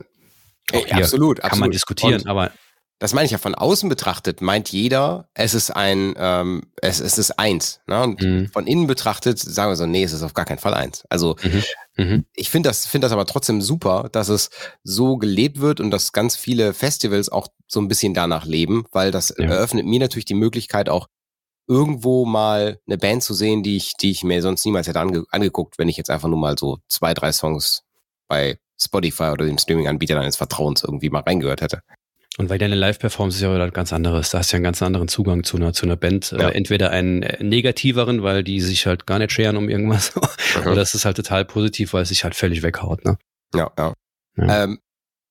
hier 0.71 0.95
absolut, 0.97 1.37
kann 1.39 1.45
absolut. 1.45 1.61
man 1.61 1.71
diskutieren, 1.71 2.21
Und 2.21 2.27
aber 2.27 2.51
das 2.99 3.13
meine 3.13 3.25
ich 3.25 3.31
ja 3.31 3.37
von 3.37 3.53
außen 3.53 3.89
betrachtet, 3.89 4.41
meint 4.41 4.69
jeder, 4.71 5.29
es 5.35 5.53
ist 5.53 5.69
ein, 5.69 6.15
ähm, 6.17 6.63
es, 6.81 6.99
es 6.99 7.17
ist 7.19 7.37
eins. 7.37 7.79
Ne? 7.87 8.01
Und 8.03 8.21
Mhm. 8.21 8.47
von 8.49 8.65
innen 8.65 8.87
betrachtet 8.87 9.37
sagen 9.37 9.71
wir 9.71 9.75
so, 9.75 9.85
nee, 9.85 10.03
es 10.03 10.13
ist 10.13 10.23
auf 10.23 10.33
gar 10.33 10.45
keinen 10.45 10.57
Fall 10.57 10.73
eins. 10.73 11.05
Also 11.09 11.35
mhm. 11.95 12.25
ich 12.33 12.49
finde 12.49 12.69
das, 12.69 12.87
finde 12.87 13.05
das 13.05 13.11
aber 13.11 13.25
trotzdem 13.27 13.61
super, 13.61 14.09
dass 14.11 14.29
es 14.29 14.49
so 14.83 15.17
gelebt 15.17 15.59
wird 15.59 15.79
und 15.79 15.91
dass 15.91 16.11
ganz 16.11 16.35
viele 16.35 16.73
Festivals 16.73 17.29
auch 17.29 17.47
so 17.67 17.79
ein 17.79 17.87
bisschen 17.87 18.13
danach 18.15 18.45
leben, 18.45 18.85
weil 18.91 19.11
das 19.11 19.31
Ja. 19.37 19.45
eröffnet 19.45 19.85
mir 19.85 19.99
natürlich 19.99 20.25
die 20.25 20.33
Möglichkeit 20.33 20.89
auch 20.89 21.07
irgendwo 21.67 22.25
mal 22.25 22.79
eine 22.87 22.97
Band 22.97 23.21
zu 23.23 23.33
sehen, 23.33 23.61
die 23.61 23.77
ich, 23.77 23.93
die 23.93 24.09
ich 24.09 24.23
mir 24.23 24.41
sonst 24.41 24.65
niemals 24.65 24.87
hätte 24.87 24.99
ange 25.01 25.23
angeguckt, 25.31 25.77
wenn 25.77 25.89
ich 25.89 25.97
jetzt 25.97 26.09
einfach 26.09 26.29
nur 26.29 26.39
mal 26.39 26.57
so 26.57 26.79
zwei, 26.87 27.13
drei 27.13 27.31
Songs 27.31 27.83
bei 28.27 28.57
Spotify 28.79 29.29
oder 29.31 29.45
dem 29.45 29.57
Streaming-Anbieter 29.57 30.15
deines 30.15 30.35
Vertrauens 30.35 30.83
irgendwie 30.83 31.09
mal 31.09 31.21
reingehört 31.21 31.61
hätte. 31.61 31.79
Und 32.37 32.49
weil 32.51 32.59
deine 32.59 32.75
Live-Performance 32.75 33.37
ist 33.37 33.41
ja 33.41 33.51
wieder 33.53 33.71
ganz 33.71 33.91
anderes. 33.91 34.29
Da 34.29 34.37
hast 34.37 34.51
du 34.51 34.55
ja 34.55 34.57
einen 34.57 34.63
ganz 34.63 34.83
anderen 34.83 35.07
Zugang 35.07 35.43
zu 35.43 35.57
einer, 35.57 35.73
zu 35.73 35.87
einer 35.87 35.95
Band. 35.95 36.31
Ja. 36.37 36.49
Äh, 36.49 36.51
entweder 36.55 36.91
einen 36.91 37.23
äh, 37.23 37.43
negativeren, 37.43 38.21
weil 38.21 38.43
die 38.43 38.61
sich 38.61 38.85
halt 38.85 39.07
gar 39.07 39.17
nicht 39.17 39.31
scheren 39.31 39.57
um 39.57 39.69
irgendwas. 39.69 40.13
Mhm. 40.63 40.71
Oder 40.71 40.81
es 40.81 40.93
ist 40.95 41.05
halt 41.05 41.17
total 41.17 41.45
positiv, 41.45 41.93
weil 41.93 42.03
es 42.03 42.09
sich 42.09 42.23
halt 42.23 42.33
völlig 42.33 42.63
weghaut. 42.63 43.03
Ne? 43.05 43.17
Ja, 43.53 43.69
ja. 43.77 43.93
Ja. 44.37 44.63
Ähm, 44.63 44.79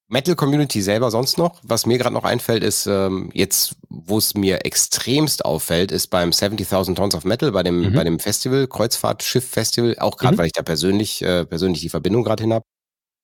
Metal 0.09 0.37
Community 0.37 0.83
selber 0.83 1.11
sonst 1.11 1.37
noch, 1.39 1.59
was 1.65 1.85
mir 1.87 1.99
gerade 1.99 2.15
noch 2.15 2.23
einfällt, 2.25 2.63
ist 2.63 2.87
ähm, 2.87 3.31
jetzt, 3.33 3.75
wo 3.89 4.19
es 4.19 4.35
mir 4.35 4.65
extremst 4.65 5.45
auffällt, 5.45 5.91
ist 5.91 6.09
beim 6.09 6.31
70.000 6.31 6.95
Tons 6.95 7.15
of 7.17 7.25
Metal, 7.25 7.51
bei 7.51 7.63
dem, 7.65 7.81
Mhm. 7.81 7.93
bei 7.95 8.05
dem 8.05 8.21
Festival, 8.21 8.69
Kreuzfahrtschiff 8.69 9.49
Festival, 9.49 9.97
auch 9.99 10.17
gerade 10.17 10.35
Mhm. 10.35 10.39
weil 10.39 10.47
ich 10.47 10.53
da 10.53 10.63
persönlich, 10.63 11.23
äh, 11.23 11.45
persönlich 11.45 11.81
die 11.81 11.89
Verbindung 11.89 12.23
gerade 12.23 12.45
hin 12.45 12.53
hab. 12.53 12.63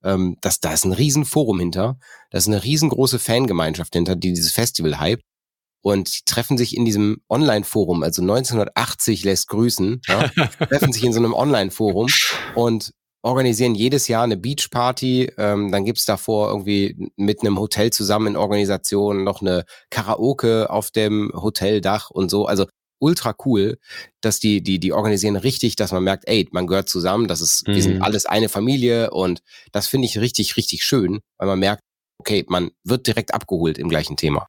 Ähm, 0.04 0.36
dass 0.40 0.60
da 0.60 0.72
ist 0.72 0.84
ein 0.84 0.92
Riesenforum 0.92 1.60
hinter, 1.60 1.98
da 2.30 2.38
ist 2.38 2.48
eine 2.48 2.62
riesengroße 2.62 3.18
Fangemeinschaft 3.18 3.94
hinter, 3.94 4.16
die 4.16 4.32
dieses 4.32 4.52
Festival 4.52 4.98
hype 4.98 5.20
und 5.82 6.14
die 6.14 6.24
treffen 6.24 6.56
sich 6.56 6.76
in 6.76 6.84
diesem 6.84 7.20
Online-Forum, 7.28 8.02
also 8.02 8.22
1980 8.22 9.24
lässt 9.24 9.48
grüßen, 9.48 10.00
ja, 10.06 10.28
treffen 10.68 10.92
sich 10.92 11.04
in 11.04 11.12
so 11.12 11.18
einem 11.18 11.34
Online-Forum 11.34 12.08
und 12.54 12.92
organisieren 13.22 13.74
jedes 13.74 14.08
Jahr 14.08 14.24
eine 14.24 14.36
Beachparty. 14.36 15.32
Ähm, 15.38 15.70
dann 15.70 15.84
gibt's 15.84 16.04
davor 16.04 16.48
irgendwie 16.48 17.10
mit 17.16 17.40
einem 17.40 17.58
Hotel 17.58 17.92
zusammen 17.92 18.28
in 18.28 18.36
Organisation 18.36 19.24
noch 19.24 19.40
eine 19.40 19.64
Karaoke 19.90 20.70
auf 20.70 20.90
dem 20.90 21.30
Hoteldach 21.34 22.10
und 22.10 22.30
so. 22.30 22.46
Also 22.46 22.66
ultra 23.02 23.34
cool, 23.44 23.78
dass 24.20 24.38
die, 24.38 24.62
die, 24.62 24.78
die 24.78 24.92
organisieren 24.92 25.36
richtig, 25.36 25.76
dass 25.76 25.92
man 25.92 26.04
merkt, 26.04 26.28
ey, 26.28 26.48
man 26.52 26.66
gehört 26.66 26.88
zusammen, 26.88 27.28
das 27.28 27.40
ist, 27.40 27.66
mhm. 27.66 27.74
wir 27.74 27.82
sind 27.82 27.96
mhm. 27.96 28.02
alles 28.02 28.26
eine 28.26 28.48
Familie 28.48 29.10
und 29.10 29.42
das 29.72 29.88
finde 29.88 30.06
ich 30.06 30.18
richtig, 30.18 30.56
richtig 30.56 30.84
schön, 30.84 31.20
weil 31.38 31.48
man 31.48 31.58
merkt, 31.58 31.82
okay, 32.18 32.44
man 32.48 32.70
wird 32.84 33.06
direkt 33.06 33.34
abgeholt 33.34 33.78
im 33.78 33.88
gleichen 33.88 34.16
Thema. 34.16 34.46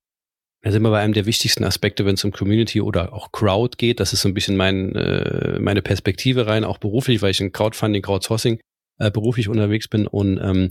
Da 0.61 0.71
sind 0.71 0.81
wir 0.83 0.91
bei 0.91 1.01
einem 1.01 1.13
der 1.13 1.25
wichtigsten 1.25 1.65
Aspekte, 1.65 2.05
wenn 2.05 2.13
es 2.13 2.23
um 2.23 2.31
Community 2.31 2.79
oder 2.79 3.11
auch 3.11 3.33
Crowd 3.33 3.75
geht. 3.77 3.99
Das 3.99 4.13
ist 4.13 4.21
so 4.21 4.29
ein 4.29 4.33
bisschen 4.33 4.55
mein, 4.55 4.95
äh, 4.95 5.59
meine 5.59 5.81
Perspektive 5.81 6.47
rein, 6.47 6.63
auch 6.63 6.77
beruflich, 6.77 7.21
weil 7.21 7.31
ich 7.31 7.41
in 7.41 7.51
Crowdfunding, 7.51 8.01
Crowdsourcing 8.01 8.59
äh, 8.99 9.11
beruflich 9.11 9.49
unterwegs 9.49 9.89
bin. 9.89 10.07
Und 10.07 10.39
ähm, 10.41 10.69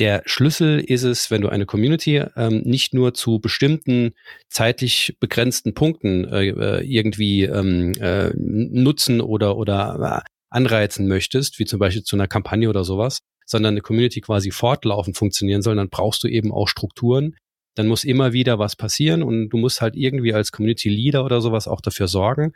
der 0.00 0.22
Schlüssel 0.24 0.80
ist 0.80 1.02
es, 1.02 1.30
wenn 1.30 1.42
du 1.42 1.48
eine 1.50 1.66
Community 1.66 2.24
ähm, 2.34 2.62
nicht 2.62 2.94
nur 2.94 3.12
zu 3.12 3.38
bestimmten 3.38 4.12
zeitlich 4.48 5.16
begrenzten 5.20 5.74
Punkten 5.74 6.24
äh, 6.24 6.48
äh 6.48 6.84
irgendwie 6.84 7.44
ähm, 7.44 7.92
äh, 8.00 8.30
nutzen 8.34 9.20
oder, 9.20 9.56
oder 9.56 10.24
äh, 10.24 10.30
anreizen 10.48 11.06
möchtest, 11.06 11.58
wie 11.58 11.66
zum 11.66 11.78
Beispiel 11.78 12.02
zu 12.02 12.16
einer 12.16 12.26
Kampagne 12.26 12.68
oder 12.68 12.82
sowas, 12.82 13.18
sondern 13.46 13.74
eine 13.74 13.82
Community 13.82 14.22
quasi 14.22 14.50
fortlaufend 14.50 15.16
funktionieren 15.16 15.60
soll, 15.60 15.76
dann 15.76 15.90
brauchst 15.90 16.24
du 16.24 16.28
eben 16.28 16.50
auch 16.50 16.66
Strukturen, 16.66 17.36
dann 17.76 17.86
muss 17.86 18.02
immer 18.02 18.32
wieder 18.32 18.58
was 18.58 18.76
passieren 18.76 19.22
und 19.22 19.50
du 19.50 19.58
musst 19.58 19.82
halt 19.82 19.96
irgendwie 19.96 20.32
als 20.32 20.50
Community 20.50 20.88
Leader 20.88 21.24
oder 21.24 21.42
sowas 21.42 21.68
auch 21.68 21.82
dafür 21.82 22.08
sorgen, 22.08 22.52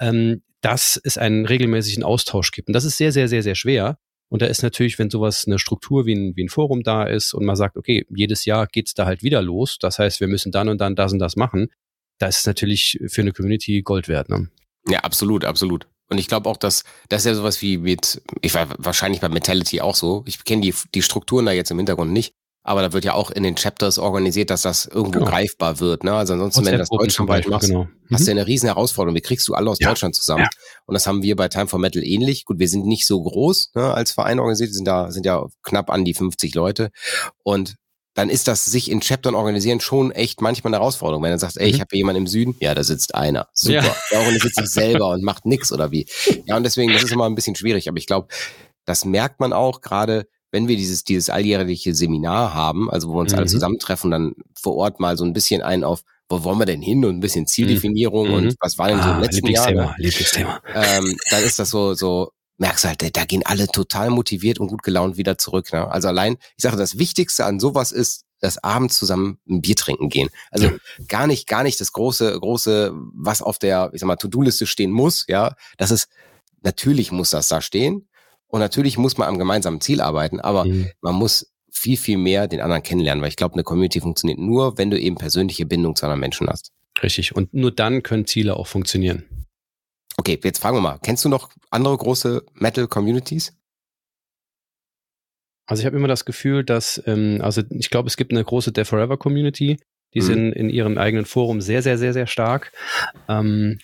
ähm, 0.00 0.42
dass 0.62 0.98
es 1.04 1.18
einen 1.18 1.46
regelmäßigen 1.46 2.02
Austausch 2.02 2.52
gibt. 2.52 2.68
Und 2.68 2.72
das 2.72 2.84
ist 2.84 2.96
sehr, 2.96 3.12
sehr, 3.12 3.28
sehr, 3.28 3.42
sehr 3.42 3.54
schwer. 3.54 3.98
Und 4.28 4.42
da 4.42 4.46
ist 4.46 4.62
natürlich, 4.62 4.98
wenn 4.98 5.10
sowas 5.10 5.44
eine 5.46 5.58
Struktur 5.58 6.06
wie 6.06 6.14
ein, 6.14 6.36
wie 6.36 6.44
ein 6.44 6.48
Forum 6.48 6.82
da 6.82 7.04
ist 7.04 7.32
und 7.32 7.44
man 7.44 7.56
sagt, 7.56 7.76
okay, 7.76 8.04
jedes 8.08 8.44
Jahr 8.44 8.66
geht's 8.66 8.94
da 8.94 9.06
halt 9.06 9.22
wieder 9.22 9.40
los. 9.40 9.78
Das 9.80 9.98
heißt, 9.98 10.20
wir 10.20 10.26
müssen 10.26 10.50
dann 10.50 10.68
und 10.68 10.80
dann 10.80 10.96
das 10.96 11.12
und 11.12 11.20
das 11.20 11.36
machen. 11.36 11.68
Das 12.18 12.38
ist 12.38 12.46
natürlich 12.46 12.98
für 13.06 13.20
eine 13.20 13.32
Community 13.32 13.82
Gold 13.82 14.08
wert. 14.08 14.28
Ne? 14.28 14.48
Ja, 14.88 15.00
absolut, 15.00 15.44
absolut. 15.44 15.86
Und 16.08 16.18
ich 16.18 16.28
glaube 16.28 16.48
auch, 16.48 16.56
dass 16.56 16.84
das 17.08 17.22
ist 17.22 17.26
ja 17.26 17.34
sowas 17.34 17.62
wie 17.62 17.78
mit, 17.78 18.22
ich 18.40 18.54
war 18.54 18.68
wahrscheinlich 18.78 19.20
bei 19.20 19.28
Mentality 19.28 19.80
auch 19.80 19.94
so. 19.94 20.22
Ich 20.26 20.44
kenne 20.44 20.62
die, 20.62 20.74
die 20.94 21.02
Strukturen 21.02 21.46
da 21.46 21.52
jetzt 21.52 21.70
im 21.70 21.78
Hintergrund 21.78 22.12
nicht, 22.12 22.34
aber 22.66 22.82
da 22.82 22.92
wird 22.92 23.04
ja 23.04 23.14
auch 23.14 23.30
in 23.30 23.44
den 23.44 23.54
Chapters 23.54 23.96
organisiert, 23.96 24.50
dass 24.50 24.62
das 24.62 24.86
irgendwo 24.86 25.20
genau. 25.20 25.30
greifbar 25.30 25.78
wird. 25.78 26.02
Ne? 26.02 26.12
Also 26.12 26.32
ansonsten, 26.32 26.64
wenn 26.64 26.72
du 26.72 26.78
das 26.78 26.88
deutschlandweit 26.88 27.46
machst, 27.46 27.68
genau. 27.68 27.84
mhm. 27.84 28.14
hast 28.14 28.26
du 28.26 28.30
ja 28.32 28.32
eine 28.32 28.46
riesen 28.48 28.66
Herausforderung. 28.66 29.14
Wie 29.14 29.20
kriegst 29.20 29.46
du 29.46 29.54
alle 29.54 29.70
aus 29.70 29.78
ja. 29.78 29.88
Deutschland 29.88 30.16
zusammen? 30.16 30.42
Ja. 30.42 30.48
Und 30.84 30.94
das 30.94 31.06
haben 31.06 31.22
wir 31.22 31.36
bei 31.36 31.46
Time 31.46 31.68
for 31.68 31.78
Metal 31.78 32.02
ähnlich. 32.02 32.44
Gut, 32.44 32.58
wir 32.58 32.68
sind 32.68 32.84
nicht 32.84 33.06
so 33.06 33.22
groß 33.22 33.70
ne, 33.76 33.94
als 33.94 34.10
Verein 34.10 34.40
organisiert, 34.40 34.70
wir 34.70 34.74
sind 34.74 34.84
da 34.84 35.12
sind 35.12 35.24
ja 35.24 35.46
knapp 35.62 35.90
an 35.90 36.04
die 36.04 36.14
50 36.14 36.56
Leute. 36.56 36.90
Und 37.44 37.76
dann 38.14 38.30
ist 38.30 38.48
das 38.48 38.64
sich 38.64 38.90
in 38.90 38.98
Chaptern 38.98 39.36
organisieren 39.36 39.78
schon 39.78 40.10
echt 40.10 40.40
manchmal 40.40 40.70
eine 40.70 40.80
Herausforderung. 40.80 41.22
Wenn 41.22 41.30
du 41.30 41.38
sagst, 41.38 41.60
ey, 41.60 41.68
ich 41.68 41.76
mhm. 41.76 41.80
habe 41.82 41.88
hier 41.92 41.98
jemanden 41.98 42.22
im 42.22 42.26
Süden, 42.26 42.56
ja, 42.58 42.74
da 42.74 42.82
sitzt 42.82 43.14
einer. 43.14 43.46
Super. 43.52 43.74
Ja. 43.74 43.96
Der 44.10 44.18
organisiert 44.18 44.56
sich 44.56 44.66
selber 44.66 45.10
und 45.10 45.22
macht 45.22 45.46
nix 45.46 45.70
oder 45.70 45.92
wie. 45.92 46.06
Ja, 46.46 46.56
und 46.56 46.64
deswegen, 46.64 46.92
das 46.92 47.04
ist 47.04 47.12
immer 47.12 47.26
ein 47.26 47.36
bisschen 47.36 47.54
schwierig. 47.54 47.88
Aber 47.88 47.98
ich 47.98 48.06
glaube, 48.06 48.26
das 48.86 49.04
merkt 49.04 49.38
man 49.38 49.52
auch 49.52 49.82
gerade, 49.82 50.26
wenn 50.56 50.68
wir 50.68 50.76
dieses, 50.76 51.04
dieses 51.04 51.28
alljährliche 51.28 51.94
Seminar 51.94 52.54
haben, 52.54 52.90
also 52.90 53.10
wo 53.10 53.16
wir 53.16 53.20
uns 53.20 53.32
mhm. 53.32 53.38
alle 53.40 53.46
zusammentreffen, 53.46 54.10
dann 54.10 54.32
vor 54.58 54.74
Ort 54.76 55.00
mal 55.00 55.18
so 55.18 55.24
ein 55.24 55.34
bisschen 55.34 55.60
ein 55.60 55.84
auf, 55.84 56.00
wo 56.30 56.44
wollen 56.44 56.58
wir 56.58 56.64
denn 56.64 56.80
hin 56.80 57.04
und 57.04 57.14
ein 57.14 57.20
bisschen 57.20 57.46
Zieldefinierung 57.46 58.28
mhm. 58.28 58.34
und 58.34 58.56
was 58.58 58.78
war 58.78 58.88
denn 58.88 59.02
so 59.02 59.10
im 59.10 59.16
ah, 59.16 59.18
letzten 59.18 59.44
Lieblingsthema, 59.44 59.82
Jahr? 59.82 59.90
Ne? 59.90 59.94
Lieblingsthema. 59.98 60.62
Ähm, 60.74 61.14
dann 61.30 61.44
ist 61.44 61.58
das 61.58 61.68
so, 61.68 61.92
so, 61.92 62.30
merkst 62.56 62.84
du 62.84 62.88
halt, 62.88 63.16
da 63.16 63.24
gehen 63.26 63.42
alle 63.44 63.66
total 63.66 64.08
motiviert 64.08 64.58
und 64.58 64.68
gut 64.68 64.82
gelaunt 64.82 65.18
wieder 65.18 65.36
zurück. 65.36 65.70
Ne? 65.74 65.86
Also 65.90 66.08
allein, 66.08 66.38
ich 66.56 66.62
sage, 66.62 66.78
das 66.78 66.96
Wichtigste 66.96 67.44
an 67.44 67.60
sowas 67.60 67.92
ist, 67.92 68.24
das 68.40 68.56
abends 68.64 68.96
zusammen 68.96 69.38
ein 69.46 69.60
Bier 69.60 69.76
trinken 69.76 70.08
gehen. 70.08 70.30
Also 70.50 70.70
gar 71.06 71.26
nicht, 71.26 71.46
gar 71.46 71.64
nicht 71.64 71.78
das 71.82 71.92
große, 71.92 72.40
große, 72.40 72.92
was 73.12 73.42
auf 73.42 73.58
der, 73.58 73.90
ich 73.92 74.00
sag 74.00 74.06
mal, 74.06 74.16
To-Do-Liste 74.16 74.66
stehen 74.66 74.90
muss, 74.90 75.26
ja. 75.28 75.54
Das 75.76 75.90
ist, 75.90 76.08
natürlich 76.62 77.12
muss 77.12 77.28
das 77.28 77.48
da 77.48 77.60
stehen. 77.60 78.08
Und 78.48 78.60
natürlich 78.60 78.96
muss 78.98 79.18
man 79.18 79.28
am 79.28 79.38
gemeinsamen 79.38 79.80
Ziel 79.80 80.00
arbeiten, 80.00 80.40
aber 80.40 80.64
mhm. 80.64 80.90
man 81.00 81.14
muss 81.14 81.52
viel, 81.70 81.96
viel 81.96 82.16
mehr 82.16 82.48
den 82.48 82.60
anderen 82.60 82.82
kennenlernen, 82.82 83.22
weil 83.22 83.28
ich 83.28 83.36
glaube, 83.36 83.54
eine 83.54 83.64
Community 83.64 84.00
funktioniert 84.00 84.38
nur, 84.38 84.78
wenn 84.78 84.90
du 84.90 84.98
eben 84.98 85.16
persönliche 85.16 85.66
Bindung 85.66 85.94
zu 85.94 86.04
anderen 86.06 86.20
Menschen 86.20 86.48
hast. 86.48 86.72
Richtig. 87.02 87.36
Und 87.36 87.52
nur 87.52 87.70
dann 87.70 88.02
können 88.02 88.26
Ziele 88.26 88.56
auch 88.56 88.66
funktionieren. 88.66 89.24
Okay, 90.16 90.38
jetzt 90.42 90.60
fragen 90.60 90.76
wir 90.76 90.80
mal, 90.80 90.98
kennst 91.02 91.24
du 91.24 91.28
noch 91.28 91.50
andere 91.70 91.96
große 91.96 92.44
Metal-Communities? 92.54 93.54
Also 95.66 95.80
ich 95.80 95.86
habe 95.86 95.96
immer 95.96 96.08
das 96.08 96.24
Gefühl, 96.24 96.64
dass, 96.64 97.02
ähm, 97.06 97.40
also 97.42 97.62
ich 97.70 97.90
glaube, 97.90 98.06
es 98.06 98.16
gibt 98.16 98.32
eine 98.32 98.44
große 98.44 98.72
Death 98.72 98.86
Forever 98.86 99.18
Community, 99.18 99.78
die 100.14 100.20
mhm. 100.20 100.24
sind 100.24 100.52
in 100.52 100.70
ihrem 100.70 100.96
eigenen 100.96 101.26
Forum 101.26 101.60
sehr, 101.60 101.82
sehr, 101.82 101.98
sehr, 101.98 102.12
sehr 102.12 102.26
stark. 102.26 102.72
Ähm, 103.28 103.78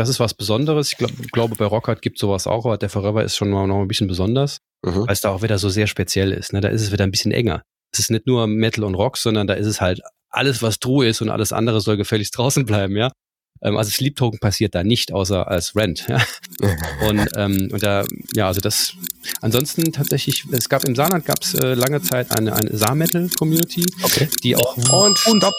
das 0.00 0.08
ist 0.08 0.18
was 0.18 0.32
Besonderes. 0.32 0.92
Ich 0.92 0.96
glaub, 0.96 1.10
glaube, 1.30 1.56
bei 1.56 1.66
Rockhard 1.66 2.00
gibt 2.00 2.18
sowas 2.18 2.46
auch, 2.46 2.64
aber 2.64 2.78
der 2.78 2.88
Forever 2.88 3.22
ist 3.22 3.36
schon 3.36 3.50
mal 3.50 3.66
noch 3.66 3.82
ein 3.82 3.88
bisschen 3.88 4.08
besonders, 4.08 4.58
mhm. 4.82 5.06
weil 5.06 5.12
es 5.12 5.20
da 5.20 5.28
auch 5.28 5.42
wieder 5.42 5.58
so 5.58 5.68
sehr 5.68 5.86
speziell 5.86 6.32
ist. 6.32 6.54
Ne? 6.54 6.62
Da 6.62 6.68
ist 6.68 6.80
es 6.80 6.90
wieder 6.90 7.04
ein 7.04 7.10
bisschen 7.10 7.32
enger. 7.32 7.62
Es 7.92 7.98
ist 7.98 8.10
nicht 8.10 8.26
nur 8.26 8.46
Metal 8.46 8.84
und 8.84 8.94
Rock, 8.94 9.18
sondern 9.18 9.46
da 9.46 9.54
ist 9.54 9.66
es 9.66 9.82
halt 9.82 10.00
alles, 10.30 10.62
was 10.62 10.78
True 10.78 11.06
ist 11.06 11.20
und 11.20 11.28
alles 11.28 11.52
andere 11.52 11.82
soll 11.82 11.98
gefälligst 11.98 12.34
draußen 12.38 12.64
bleiben, 12.64 12.96
ja. 12.96 13.10
Ähm, 13.62 13.76
also 13.76 13.90
Sleep 13.90 14.16
Token 14.16 14.38
passiert 14.38 14.74
da 14.74 14.82
nicht, 14.84 15.12
außer 15.12 15.46
als 15.48 15.76
Rent. 15.76 16.06
Ja? 16.08 16.24
und, 17.06 17.28
ähm, 17.36 17.68
und 17.70 17.82
da, 17.82 18.06
ja, 18.34 18.46
also 18.46 18.62
das, 18.62 18.94
ansonsten 19.42 19.92
tatsächlich, 19.92 20.46
es 20.50 20.70
gab 20.70 20.84
im 20.84 20.94
Saarland 20.94 21.26
gab 21.26 21.42
es 21.42 21.52
äh, 21.54 21.74
lange 21.74 22.00
Zeit 22.00 22.30
eine, 22.30 22.54
eine 22.54 22.74
Saar-Metal-Community, 22.74 23.84
okay. 24.02 24.30
die 24.42 24.56
auch. 24.56 24.76
Und 24.94 25.18
stopp! 25.18 25.52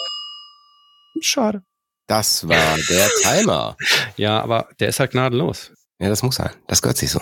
Schade. 1.20 1.62
Das 2.06 2.48
war 2.48 2.76
der 2.88 3.08
Timer. 3.22 3.76
ja, 4.16 4.40
aber 4.42 4.68
der 4.80 4.88
ist 4.88 5.00
halt 5.00 5.12
gnadenlos. 5.12 5.72
Ja, 6.00 6.08
das 6.08 6.22
muss 6.22 6.36
sein. 6.36 6.50
Das 6.66 6.82
gehört 6.82 6.98
sich 6.98 7.10
so. 7.10 7.20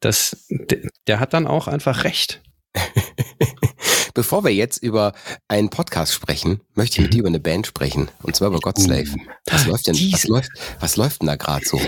Das, 0.00 0.46
der, 0.50 0.80
der 1.06 1.20
hat 1.20 1.32
dann 1.32 1.46
auch 1.46 1.68
einfach 1.68 2.04
recht. 2.04 2.42
Bevor 4.14 4.44
wir 4.44 4.52
jetzt 4.52 4.82
über 4.82 5.12
einen 5.46 5.68
Podcast 5.68 6.14
sprechen, 6.14 6.60
möchte 6.74 6.96
ich 6.96 7.02
mit 7.02 7.14
dir 7.14 7.20
über 7.20 7.28
eine 7.28 7.38
Band 7.38 7.66
sprechen. 7.66 8.08
Und 8.22 8.34
zwar 8.34 8.48
über 8.48 8.60
Godslave. 8.60 9.14
Was 9.50 9.66
läuft 9.66 9.86
denn, 9.86 9.94
was 9.94 10.26
läuft, 10.26 10.50
was 10.80 10.96
läuft 10.96 11.20
denn 11.20 11.28
da 11.28 11.36
gerade 11.36 11.66
so? 11.66 11.78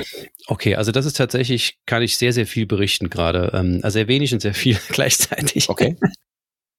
Okay, 0.47 0.77
also 0.77 0.93
das 0.93 1.07
ist 1.07 1.17
tatsächlich, 1.17 1.79
kann 1.87 2.03
ich 2.03 2.19
sehr, 2.19 2.33
sehr 2.33 2.47
viel 2.47 2.67
berichten 2.67 3.11
gerade. 3.11 3.51
Ähm, 3.55 3.81
also 3.83 3.95
sehr 3.95 4.09
wenig 4.09 4.33
und 4.33 4.41
sehr 4.41 4.55
viel 4.55 4.79
gleichzeitig. 4.89 5.69
Okay. 5.69 5.97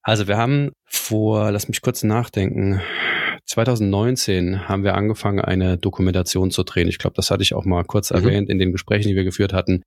Also 0.02 0.28
wir 0.28 0.36
haben 0.36 0.70
vor, 0.86 1.50
lass 1.50 1.68
mich 1.68 1.82
kurz 1.82 2.02
nachdenken, 2.02 2.80
2019 3.50 4.68
haben 4.68 4.84
wir 4.84 4.94
angefangen, 4.94 5.40
eine 5.40 5.76
Dokumentation 5.76 6.52
zu 6.52 6.62
drehen. 6.62 6.86
Ich 6.86 6.98
glaube, 6.98 7.16
das 7.16 7.32
hatte 7.32 7.42
ich 7.42 7.52
auch 7.52 7.64
mal 7.64 7.84
kurz 7.84 8.10
mhm. 8.10 8.16
erwähnt 8.16 8.48
in 8.48 8.60
den 8.60 8.70
Gesprächen, 8.70 9.08
die 9.08 9.16
wir 9.16 9.24
geführt 9.24 9.52
hatten. 9.52 9.82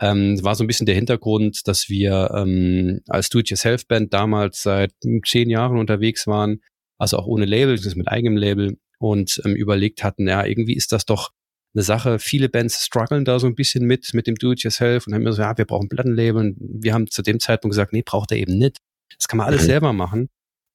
Ähm, 0.00 0.42
war 0.44 0.54
so 0.54 0.62
ein 0.62 0.68
bisschen 0.68 0.86
der 0.86 0.94
Hintergrund, 0.94 1.66
dass 1.66 1.88
wir 1.88 2.30
ähm, 2.34 3.00
als 3.08 3.28
Do-it-yourself-Band 3.28 4.14
damals 4.14 4.62
seit 4.62 4.92
zehn 5.26 5.50
Jahren 5.50 5.76
unterwegs 5.76 6.28
waren, 6.28 6.60
also 6.98 7.18
auch 7.18 7.26
ohne 7.26 7.46
Label, 7.46 7.74
das 7.76 7.84
ist 7.84 7.96
mit 7.96 8.08
eigenem 8.08 8.36
Label 8.36 8.78
und 8.98 9.42
ähm, 9.44 9.56
überlegt 9.56 10.04
hatten, 10.04 10.28
ja, 10.28 10.46
irgendwie 10.46 10.76
ist 10.76 10.92
das 10.92 11.04
doch 11.04 11.30
eine 11.74 11.82
Sache. 11.82 12.20
Viele 12.20 12.48
Bands 12.48 12.84
strugglen 12.84 13.24
da 13.24 13.40
so 13.40 13.48
ein 13.48 13.56
bisschen 13.56 13.86
mit, 13.86 14.14
mit 14.14 14.28
dem 14.28 14.36
Do-it-yourself 14.36 15.06
und 15.06 15.14
haben 15.14 15.24
mir 15.24 15.32
so, 15.32 15.42
ja, 15.42 15.58
wir 15.58 15.64
brauchen 15.64 15.88
Plattenlabel. 15.88 16.36
Und 16.36 16.56
wir 16.60 16.94
haben 16.94 17.10
zu 17.10 17.22
dem 17.22 17.40
Zeitpunkt 17.40 17.72
gesagt, 17.72 17.92
nee, 17.92 18.02
braucht 18.02 18.30
er 18.30 18.38
eben 18.38 18.56
nicht. 18.56 18.78
Das 19.18 19.26
kann 19.26 19.38
man 19.38 19.48
alles 19.48 19.62
mhm. 19.62 19.66
selber 19.66 19.92
machen 19.92 20.28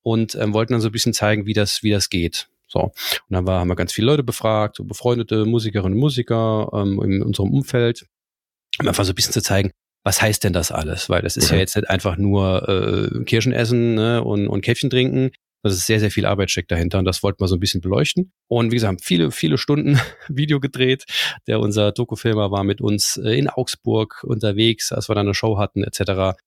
und 0.06 0.36
ähm, 0.36 0.54
wollten 0.54 0.74
dann 0.74 0.82
so 0.82 0.90
ein 0.90 0.92
bisschen 0.92 1.14
zeigen, 1.14 1.48
wie 1.48 1.54
das, 1.54 1.82
wie 1.82 1.90
das 1.90 2.10
geht. 2.10 2.48
So. 2.68 2.80
Und 2.80 2.94
dann 3.30 3.48
war, 3.48 3.60
haben 3.60 3.68
wir 3.68 3.76
ganz 3.76 3.92
viele 3.92 4.08
Leute 4.08 4.24
befragt, 4.24 4.76
so 4.76 4.84
befreundete 4.84 5.46
Musikerinnen 5.46 5.94
und 5.94 6.00
Musiker 6.00 6.70
ähm, 6.74 7.02
in 7.02 7.24
unserem 7.24 7.52
Umfeld, 7.52 8.06
um 8.80 8.88
einfach 8.88 9.04
so 9.04 9.14
ein 9.14 9.16
bisschen 9.16 9.34
zu 9.34 9.42
zeigen, 9.42 9.72
was 10.04 10.22
heißt 10.22 10.44
denn 10.44 10.54
das 10.54 10.72
alles? 10.72 11.10
Weil 11.10 11.24
das 11.24 11.38
ist 11.38 11.50
mhm. 11.50 11.56
ja 11.56 11.62
jetzt 11.62 11.76
nicht 11.76 11.90
einfach 11.90 12.18
nur 12.18 12.70
äh, 12.70 13.24
Kirschen 13.24 13.52
essen 13.52 13.96
ne, 13.96 14.24
und, 14.24 14.48
und 14.48 14.62
Käffchen 14.62 14.92
trinken. 14.92 15.32
Das 15.64 15.74
ist 15.74 15.88
sehr, 15.88 16.00
sehr 16.00 16.12
viel 16.12 16.28
Arbeit 16.28 16.52
steckt 16.52 16.70
dahinter 16.70 17.00
und 17.00 17.06
das 17.06 17.24
wollten 17.24 17.40
wir 17.40 17.48
so 17.48 17.56
ein 17.56 17.60
bisschen 17.60 17.82
beleuchten. 17.82 18.32
Und 18.48 18.70
wie 18.70 18.76
gesagt, 18.76 18.90
haben 18.90 19.00
viele, 19.00 19.32
viele 19.32 19.58
Stunden 19.58 20.00
Video 20.28 20.60
gedreht. 20.60 21.06
Der 21.48 21.60
unser 21.60 21.92
Dokufilmer 21.92 22.52
war 22.52 22.64
mit 22.64 22.80
uns 22.80 23.18
äh, 23.18 23.32
in 23.32 23.50
Augsburg 23.50 24.24
unterwegs, 24.24 24.92
als 24.92 25.10
wir 25.10 25.16
dann 25.16 25.26
eine 25.26 25.34
Show 25.34 25.58
hatten, 25.58 25.84
etc. 25.84 26.38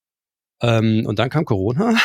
Ähm, 0.63 1.05
und 1.07 1.19
dann 1.19 1.29
kam 1.29 1.45
Corona 1.45 1.97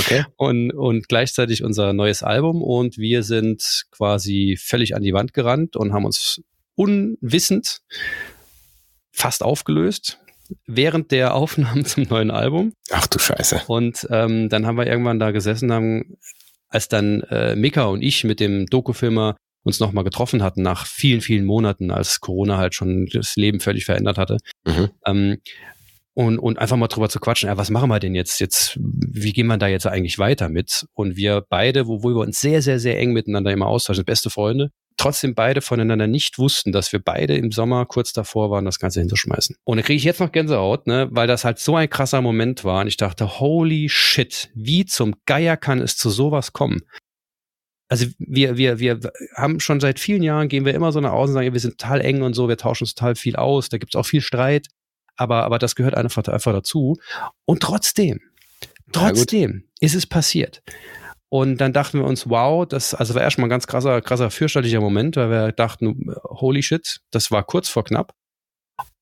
Okay. 0.00 0.24
Und, 0.36 0.72
und 0.72 1.08
gleichzeitig 1.08 1.62
unser 1.62 1.92
neues 1.92 2.22
Album 2.22 2.62
und 2.62 2.98
wir 2.98 3.22
sind 3.22 3.84
quasi 3.90 4.58
völlig 4.60 4.96
an 4.96 5.02
die 5.02 5.12
Wand 5.12 5.34
gerannt 5.34 5.76
und 5.76 5.92
haben 5.92 6.04
uns 6.04 6.42
unwissend 6.74 7.82
fast 9.12 9.42
aufgelöst. 9.42 10.18
während 10.66 11.12
der 11.12 11.34
Aufnahmen 11.40 11.84
zum 11.84 12.04
neuen 12.04 12.30
Album. 12.30 12.72
Ach 12.90 13.06
du 13.06 13.18
Scheiße. 13.18 13.62
Und 13.66 14.06
ähm, 14.10 14.48
dann 14.48 14.66
haben 14.66 14.76
wir 14.76 14.86
irgendwann 14.86 15.20
da 15.20 15.30
gesessen, 15.30 15.72
haben, 15.72 16.16
als 16.68 16.88
dann 16.88 17.20
äh, 17.22 17.54
Mika 17.54 17.84
und 17.84 18.02
ich 18.02 18.24
mit 18.24 18.40
dem 18.40 18.66
Dokufilmer 18.66 19.36
uns 19.62 19.78
nochmal 19.78 20.04
getroffen 20.04 20.42
hatten 20.42 20.62
nach 20.62 20.86
vielen, 20.86 21.20
vielen 21.20 21.44
Monaten, 21.44 21.90
als 21.90 22.20
Corona 22.20 22.56
halt 22.56 22.74
schon 22.74 23.06
das 23.12 23.36
Leben 23.36 23.60
völlig 23.60 23.84
verändert 23.84 24.16
hatte. 24.18 24.38
Mhm. 24.64 24.90
Ähm, 25.06 25.38
und, 26.14 26.38
und 26.38 26.58
einfach 26.58 26.76
mal 26.76 26.88
drüber 26.88 27.08
zu 27.08 27.20
quatschen, 27.20 27.48
ja, 27.48 27.56
was 27.56 27.70
machen 27.70 27.88
wir 27.88 28.00
denn 28.00 28.14
jetzt? 28.14 28.40
Jetzt, 28.40 28.78
wie 28.80 29.32
gehen 29.32 29.46
wir 29.46 29.58
da 29.58 29.68
jetzt 29.68 29.86
eigentlich 29.86 30.18
weiter 30.18 30.48
mit? 30.48 30.86
Und 30.94 31.16
wir 31.16 31.44
beide, 31.48 31.86
wo, 31.86 32.02
wo 32.02 32.08
wir 32.10 32.22
uns 32.22 32.40
sehr, 32.40 32.62
sehr, 32.62 32.80
sehr 32.80 32.98
eng 32.98 33.12
miteinander 33.12 33.52
immer 33.52 33.66
austauschen, 33.66 34.04
beste 34.04 34.30
Freunde, 34.30 34.70
trotzdem 34.96 35.34
beide 35.34 35.60
voneinander 35.60 36.06
nicht 36.06 36.38
wussten, 36.38 36.72
dass 36.72 36.92
wir 36.92 37.00
beide 37.00 37.36
im 37.36 37.52
Sommer 37.52 37.86
kurz 37.86 38.12
davor 38.12 38.50
waren, 38.50 38.64
das 38.64 38.78
Ganze 38.78 39.00
hinzuschmeißen. 39.00 39.56
Und 39.64 39.76
da 39.78 39.82
kriege 39.82 39.96
ich 39.96 40.04
jetzt 40.04 40.20
noch 40.20 40.32
Gänsehaut, 40.32 40.86
ne, 40.86 41.08
weil 41.10 41.26
das 41.26 41.44
halt 41.44 41.58
so 41.58 41.76
ein 41.76 41.88
krasser 41.88 42.20
Moment 42.20 42.64
war. 42.64 42.82
Und 42.82 42.88
ich 42.88 42.96
dachte, 42.96 43.40
holy 43.40 43.88
shit, 43.88 44.50
wie 44.54 44.84
zum 44.84 45.14
Geier 45.26 45.56
kann 45.56 45.80
es 45.80 45.96
zu 45.96 46.10
sowas 46.10 46.52
kommen? 46.52 46.80
also 47.90 48.06
wir, 48.18 48.56
wir, 48.56 48.78
wir 48.78 49.00
haben 49.34 49.58
schon 49.58 49.80
seit 49.80 49.98
vielen 49.98 50.22
Jahren, 50.22 50.48
gehen 50.48 50.64
wir 50.64 50.74
immer 50.74 50.92
so 50.92 51.00
nach 51.00 51.10
außen 51.10 51.34
und 51.34 51.42
sagen, 51.42 51.52
wir 51.52 51.60
sind 51.60 51.76
total 51.76 52.00
eng 52.00 52.22
und 52.22 52.34
so, 52.34 52.48
wir 52.48 52.56
tauschen 52.56 52.84
uns 52.84 52.94
total 52.94 53.16
viel 53.16 53.34
aus, 53.34 53.68
da 53.68 53.78
gibt 53.78 53.94
es 53.94 53.98
auch 53.98 54.06
viel 54.06 54.20
Streit, 54.20 54.68
aber, 55.20 55.44
aber 55.44 55.58
das 55.58 55.74
gehört 55.74 55.94
einfach, 55.94 56.26
einfach 56.26 56.52
dazu. 56.52 56.96
Und 57.44 57.62
trotzdem, 57.62 58.20
trotzdem 58.92 59.68
ist 59.80 59.94
es 59.94 60.06
passiert. 60.06 60.62
Und 61.28 61.58
dann 61.58 61.72
dachten 61.72 61.98
wir 61.98 62.06
uns, 62.06 62.28
wow, 62.28 62.66
das 62.66 62.94
also 62.94 63.14
war 63.14 63.22
erstmal 63.22 63.46
ein 63.46 63.50
ganz 63.50 63.66
krasser, 63.66 64.00
krasser 64.00 64.30
fürchterlicher 64.30 64.80
Moment, 64.80 65.16
weil 65.16 65.30
wir 65.30 65.52
dachten, 65.52 66.12
holy 66.24 66.62
shit, 66.62 67.00
das 67.12 67.30
war 67.30 67.44
kurz 67.44 67.68
vor 67.68 67.84
knapp. 67.84 68.14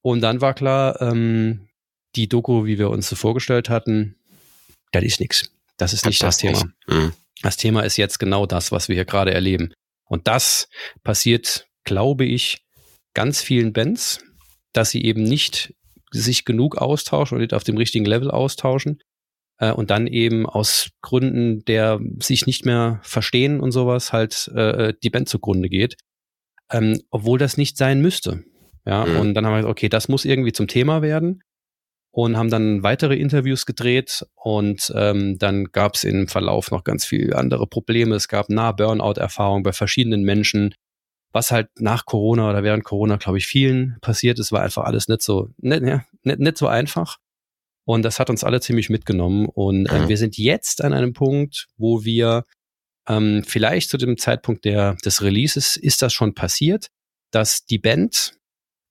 Und 0.03 0.21
dann 0.21 0.41
war 0.41 0.55
klar, 0.55 1.01
ähm, 1.01 1.69
die 2.17 2.29
Doku, 2.29 2.67
wie 2.67 2.79
wir 2.79 2.91
uns 2.91 3.09
so 3.09 3.17
vorgestellt 3.17 3.71
hatten, 3.71 4.17
das 4.93 5.05
ist 5.05 5.21
nichts. 5.21 5.51
Das 5.77 5.93
ist 5.93 6.05
nicht 6.05 6.23
das, 6.23 6.37
das 6.37 6.39
Thema. 6.39 6.65
Mhm. 6.87 7.13
Das 7.43 7.57
Thema 7.57 7.83
ist 7.83 7.97
jetzt 7.97 8.19
genau 8.19 8.45
das, 8.45 8.73
was 8.73 8.89
wir 8.89 8.95
hier 8.95 9.05
gerade 9.05 9.33
erleben. 9.33 9.73
Und 10.05 10.27
das 10.27 10.69
passiert, 11.05 11.69
glaube 11.85 12.25
ich, 12.25 12.63
ganz 13.15 13.41
vielen 13.41 13.73
Bands, 13.73 14.19
dass 14.73 14.91
sie 14.91 15.03
eben 15.05 15.23
nicht 15.23 15.75
sich 16.11 16.45
genug 16.45 16.77
austauschen 16.77 17.37
und 17.37 17.43
nicht 17.43 17.55
auf 17.55 17.65
dem 17.65 17.77
richtigen 17.77 18.05
Level 18.05 18.31
austauschen 18.31 19.01
äh, 19.59 19.73
und 19.73 19.91
dann 19.91 20.07
eben 20.07 20.47
aus 20.47 20.91
Gründen 21.03 21.65
der 21.65 22.01
sich 22.21 22.47
nicht 22.47 22.65
mehr 22.65 23.01
verstehen 23.03 23.61
und 23.61 23.73
sowas 23.73 24.13
halt 24.13 24.49
äh, 24.55 24.95
die 25.03 25.11
Band 25.11 25.29
zugrunde 25.29 25.69
geht, 25.69 25.97
ähm, 26.71 27.01
obwohl 27.11 27.39
das 27.39 27.57
nicht 27.57 27.77
sein 27.77 28.01
müsste. 28.01 28.45
Ja, 28.87 29.05
mhm. 29.05 29.21
und 29.21 29.35
dann 29.35 29.45
haben 29.45 29.53
wir 29.53 29.59
gesagt, 29.59 29.73
okay, 29.73 29.89
das 29.89 30.09
muss 30.09 30.25
irgendwie 30.25 30.53
zum 30.53 30.67
Thema 30.67 31.03
werden 31.03 31.43
und 32.11 32.37
haben 32.37 32.51
dann 32.51 32.83
weitere 32.83 33.17
Interviews 33.17 33.67
gedreht 33.67 34.25
und 34.35 34.93
ähm, 34.97 35.39
dann 35.39 35.67
gab 35.67 35.95
es 35.95 36.05
im 36.05 36.27
Verlauf 36.27 36.71
noch 36.71 36.85
ganz 36.85 37.05
viele 37.05 37.37
andere 37.37 37.67
Probleme. 37.67 38.15
Es 38.15 38.29
gab 38.29 38.49
nah 38.49 38.73
Burnout-Erfahrungen 38.73 39.63
bei 39.63 39.73
verschiedenen 39.73 40.23
Menschen, 40.23 40.75
was 41.33 41.51
halt 41.51 41.69
nach 41.79 42.05
Corona 42.07 42.49
oder 42.51 42.63
während 42.63 42.85
Corona, 42.85 43.17
glaube 43.17 43.39
ich, 43.39 43.47
vielen 43.47 43.99
passiert 44.01 44.39
ist, 44.39 44.53
war 44.53 44.63
einfach 44.63 44.85
alles 44.85 45.09
nicht 45.09 45.23
so, 45.23 45.51
nicht, 45.59 45.83
nicht, 45.83 46.39
nicht 46.39 46.59
so 46.59 46.67
einfach. 46.67 47.19
Und 47.85 48.03
das 48.03 48.19
hat 48.19 48.31
uns 48.31 48.45
alle 48.45 48.61
ziemlich 48.61 48.91
mitgenommen. 48.91 49.47
Und 49.47 49.87
äh, 49.87 50.01
mhm. 50.01 50.09
wir 50.09 50.17
sind 50.17 50.37
jetzt 50.37 50.85
an 50.85 50.93
einem 50.93 51.13
Punkt, 51.13 51.69
wo 51.77 52.05
wir 52.05 52.45
ähm, 53.09 53.43
vielleicht 53.47 53.91
zu 53.91 53.97
dem 53.97 54.19
Zeitpunkt 54.19 54.65
der, 54.65 54.95
des 55.05 55.23
Releases 55.23 55.77
ist 55.77 56.03
das 56.03 56.13
schon 56.13 56.35
passiert, 56.35 56.89
dass 57.31 57.65
die 57.65 57.79
Band 57.79 58.35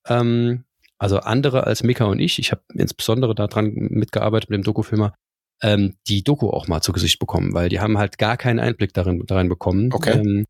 ähm, 0.07 0.63
also 0.97 1.19
andere 1.19 1.65
als 1.65 1.83
Mika 1.83 2.05
und 2.05 2.19
ich, 2.19 2.39
ich 2.39 2.51
habe 2.51 2.63
insbesondere 2.73 3.35
daran 3.35 3.71
mitgearbeitet 3.73 4.49
mit 4.49 4.57
dem 4.57 4.63
Dokufilmer, 4.63 5.13
ähm, 5.61 5.95
die 6.07 6.23
Doku 6.23 6.49
auch 6.49 6.67
mal 6.67 6.81
zu 6.81 6.91
Gesicht 6.91 7.19
bekommen, 7.19 7.53
weil 7.53 7.69
die 7.69 7.79
haben 7.79 7.97
halt 7.97 8.17
gar 8.17 8.37
keinen 8.37 8.59
Einblick 8.59 8.93
darin, 8.93 9.23
darin 9.25 9.49
bekommen. 9.49 9.91
Okay. 9.93 10.19
Ähm, 10.19 10.45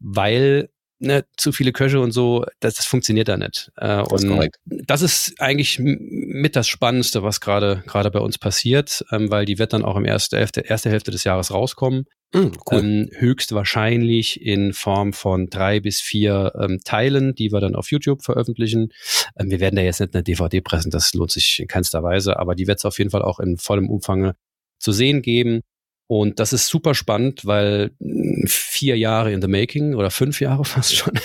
weil 0.00 0.70
ne, 0.98 1.24
zu 1.36 1.52
viele 1.52 1.72
Köche 1.72 2.00
und 2.00 2.12
so, 2.12 2.44
das, 2.60 2.74
das 2.74 2.86
funktioniert 2.86 3.28
da 3.28 3.36
nicht. 3.36 3.70
Äh, 3.76 4.02
das 4.08 4.24
und 4.24 4.42
ist 4.42 4.50
das 4.64 5.02
ist 5.02 5.34
eigentlich 5.40 5.78
mit 5.78 6.56
das 6.56 6.68
Spannendste, 6.68 7.22
was 7.22 7.40
gerade 7.40 7.82
gerade 7.86 8.10
bei 8.10 8.20
uns 8.20 8.38
passiert, 8.38 9.04
ähm, 9.12 9.30
weil 9.30 9.44
die 9.44 9.58
wird 9.58 9.72
dann 9.72 9.84
auch 9.84 9.96
im 9.96 10.04
erste 10.04 10.38
Hälfte, 10.38 10.60
erste 10.60 10.90
Hälfte 10.90 11.10
des 11.10 11.24
Jahres 11.24 11.52
rauskommen. 11.52 12.06
Mm, 12.32 12.46
cool. 12.70 12.78
ähm, 12.78 13.10
höchstwahrscheinlich 13.12 14.40
in 14.40 14.72
Form 14.72 15.12
von 15.12 15.46
drei 15.46 15.78
bis 15.80 16.00
vier 16.00 16.52
ähm, 16.60 16.80
Teilen, 16.84 17.34
die 17.34 17.52
wir 17.52 17.60
dann 17.60 17.76
auf 17.76 17.90
YouTube 17.90 18.22
veröffentlichen. 18.22 18.92
Ähm, 19.38 19.50
wir 19.50 19.60
werden 19.60 19.76
da 19.76 19.82
jetzt 19.82 20.00
nicht 20.00 20.14
eine 20.14 20.24
DVD 20.24 20.60
pressen, 20.60 20.90
das 20.90 21.14
lohnt 21.14 21.30
sich 21.30 21.60
in 21.60 21.68
keinster 21.68 22.02
Weise, 22.02 22.38
aber 22.38 22.54
die 22.54 22.66
wird 22.66 22.78
es 22.78 22.84
auf 22.84 22.98
jeden 22.98 23.10
Fall 23.10 23.22
auch 23.22 23.38
in 23.38 23.58
vollem 23.58 23.88
Umfang 23.88 24.32
zu 24.78 24.92
sehen 24.92 25.22
geben. 25.22 25.60
Und 26.08 26.38
das 26.38 26.52
ist 26.52 26.68
super 26.68 26.94
spannend, 26.94 27.44
weil 27.46 27.90
hm, 28.00 28.44
vier 28.46 28.96
Jahre 28.96 29.32
in 29.32 29.42
the 29.42 29.48
making 29.48 29.94
oder 29.94 30.10
fünf 30.10 30.40
Jahre 30.40 30.64
fast 30.64 30.94
schon, 30.94 31.18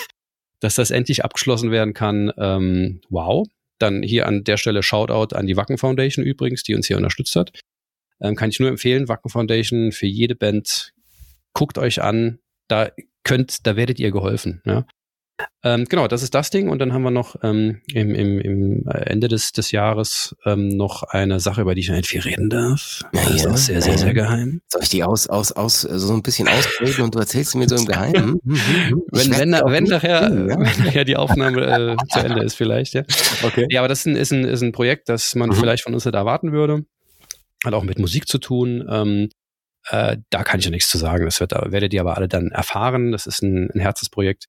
dass 0.60 0.74
das 0.74 0.90
endlich 0.90 1.24
abgeschlossen 1.24 1.70
werden 1.70 1.94
kann. 1.94 2.32
Ähm, 2.36 3.00
wow. 3.08 3.46
Dann 3.78 4.02
hier 4.02 4.26
an 4.26 4.44
der 4.44 4.56
Stelle 4.58 4.82
Shoutout 4.82 5.34
an 5.34 5.46
die 5.46 5.56
Wacken 5.56 5.78
Foundation 5.78 6.24
übrigens, 6.24 6.62
die 6.62 6.74
uns 6.74 6.86
hier 6.86 6.96
unterstützt 6.96 7.34
hat. 7.34 7.52
Ähm, 8.20 8.36
kann 8.36 8.50
ich 8.50 8.60
nur 8.60 8.68
empfehlen, 8.68 9.08
Wacken 9.08 9.30
Foundation 9.30 9.92
für 9.92 10.06
jede 10.06 10.36
Band. 10.36 10.92
Guckt 11.52 11.78
euch 11.78 12.00
an, 12.00 12.38
da 12.68 12.90
könnt, 13.24 13.66
da 13.66 13.76
werdet 13.76 13.98
ihr 13.98 14.10
geholfen. 14.10 14.62
Ja? 14.64 14.86
Ähm, 15.64 15.84
genau, 15.88 16.08
das 16.08 16.22
ist 16.22 16.34
das 16.34 16.50
Ding. 16.50 16.68
Und 16.68 16.80
dann 16.80 16.92
haben 16.92 17.02
wir 17.02 17.10
noch 17.10 17.36
ähm, 17.42 17.80
im, 17.92 18.14
im, 18.14 18.40
im 18.40 18.86
Ende 18.88 19.28
des, 19.28 19.52
des 19.52 19.70
Jahres 19.70 20.34
ähm, 20.44 20.68
noch 20.68 21.02
eine 21.04 21.40
Sache, 21.40 21.60
über 21.60 21.74
die 21.74 21.82
ich 21.82 21.90
nicht 21.90 22.08
viel 22.08 22.20
reden 22.20 22.50
darf. 22.50 23.02
Ja, 23.12 23.24
das 23.24 23.34
ist 23.34 23.46
auch 23.46 23.56
sehr, 23.56 23.80
sehr, 23.80 23.98
sehr 23.98 24.14
geheim. 24.14 24.60
Soll 24.68 24.82
ich 24.82 24.88
die 24.88 25.04
aus, 25.04 25.28
aus, 25.28 25.52
aus, 25.52 25.82
so 25.82 26.12
ein 26.12 26.22
bisschen 26.22 26.48
ausreden 26.48 27.02
und 27.02 27.14
du 27.14 27.18
erzählst 27.18 27.54
mir 27.54 27.68
so 27.68 27.76
im 27.76 27.86
Geheimen? 27.86 28.12
Mhm, 28.44 28.54
mhm, 28.54 28.90
mhm. 28.90 29.02
wenn, 29.12 29.52
wenn, 29.52 29.52
wenn, 29.52 29.84
nachher, 29.84 30.22
ja. 30.22 30.30
wenn 30.30 30.84
nachher 30.84 31.04
die 31.04 31.16
Aufnahme 31.16 31.60
äh, 31.66 31.96
zu 32.08 32.18
Ende 32.18 32.42
ist, 32.42 32.54
vielleicht, 32.54 32.94
ja. 32.94 33.02
Okay. 33.42 33.66
Ja, 33.70 33.80
aber 33.80 33.88
das 33.88 34.00
ist 34.00 34.06
ein, 34.06 34.16
ist 34.16 34.32
ein, 34.32 34.44
ist 34.44 34.62
ein 34.62 34.72
Projekt, 34.72 35.08
das 35.08 35.34
man 35.34 35.50
mhm. 35.50 35.54
vielleicht 35.54 35.84
von 35.84 35.94
uns 35.94 36.04
nicht 36.04 36.14
erwarten 36.14 36.52
würde. 36.52 36.84
Hat 37.64 37.74
auch 37.74 37.84
mit 37.84 37.98
Musik 37.98 38.26
zu 38.26 38.38
tun. 38.38 38.84
Ähm, 38.90 39.28
äh, 39.88 40.18
da 40.30 40.44
kann 40.44 40.60
ich 40.60 40.64
ja 40.64 40.70
nichts 40.70 40.88
zu 40.88 40.98
sagen. 40.98 41.24
Das 41.24 41.40
wird, 41.40 41.52
werdet 41.52 41.92
ihr 41.92 42.00
aber 42.00 42.16
alle 42.16 42.28
dann 42.28 42.48
erfahren. 42.48 43.12
Das 43.12 43.26
ist 43.26 43.42
ein, 43.42 43.70
ein 43.70 43.80
Herzensprojekt. 43.80 44.46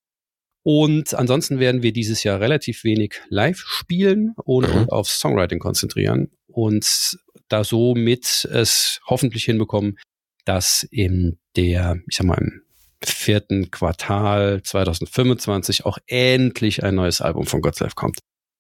Und 0.63 1.13
ansonsten 1.13 1.60
werden 1.60 1.84
wir 1.84 1.91
dieses 1.91 2.23
Jahr 2.23 2.39
relativ 2.39 2.84
wenig 2.86 3.21
live 3.28 3.58
spielen 3.58 4.34
und 4.43 4.73
mhm. 4.73 4.89
auf 4.89 5.10
Songwriting 5.10 5.60
konzentrieren 5.60 6.32
und 6.47 7.17
da 7.49 7.63
somit 7.63 8.47
es 8.49 9.02
hoffentlich 9.06 9.43
hinbekommen, 9.43 9.97
dass 10.45 10.88
in 10.89 11.38
der, 11.56 11.97
ich 12.08 12.15
sag 12.15 12.26
mal, 12.26 12.38
im 12.38 12.63
vierten 13.04 13.71
Quartal 13.71 14.62
2025 14.63 15.86
auch 15.86 15.97
endlich 16.08 16.84
ein 16.84 16.95
neues 16.95 17.21
Album 17.21 17.45
von 17.45 17.62
Godself 17.62 17.95
kommt. 17.95 18.19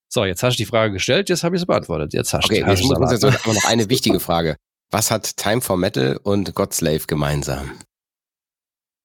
So, 0.09 0.25
jetzt 0.25 0.43
hast 0.43 0.55
du 0.55 0.63
die 0.63 0.67
Frage 0.67 0.93
gestellt, 0.93 1.29
jetzt 1.29 1.43
habe 1.43 1.55
ich 1.55 1.61
sie 1.61 1.65
beantwortet. 1.65 2.13
Jetzt 2.13 2.33
hast 2.33 2.45
okay, 2.45 2.61
du 2.61 2.69
jetzt 2.69 2.83
muss 2.83 2.97
uns 2.97 3.11
jetzt 3.11 3.25
aber 3.25 3.53
noch 3.53 3.65
eine 3.65 3.89
wichtige 3.89 4.19
Frage. 4.19 4.57
Was 4.91 5.09
hat 5.09 5.37
Time 5.37 5.61
for 5.61 5.77
Metal 5.77 6.19
und 6.21 6.53
Godslave 6.53 7.05
gemeinsam? 7.07 7.71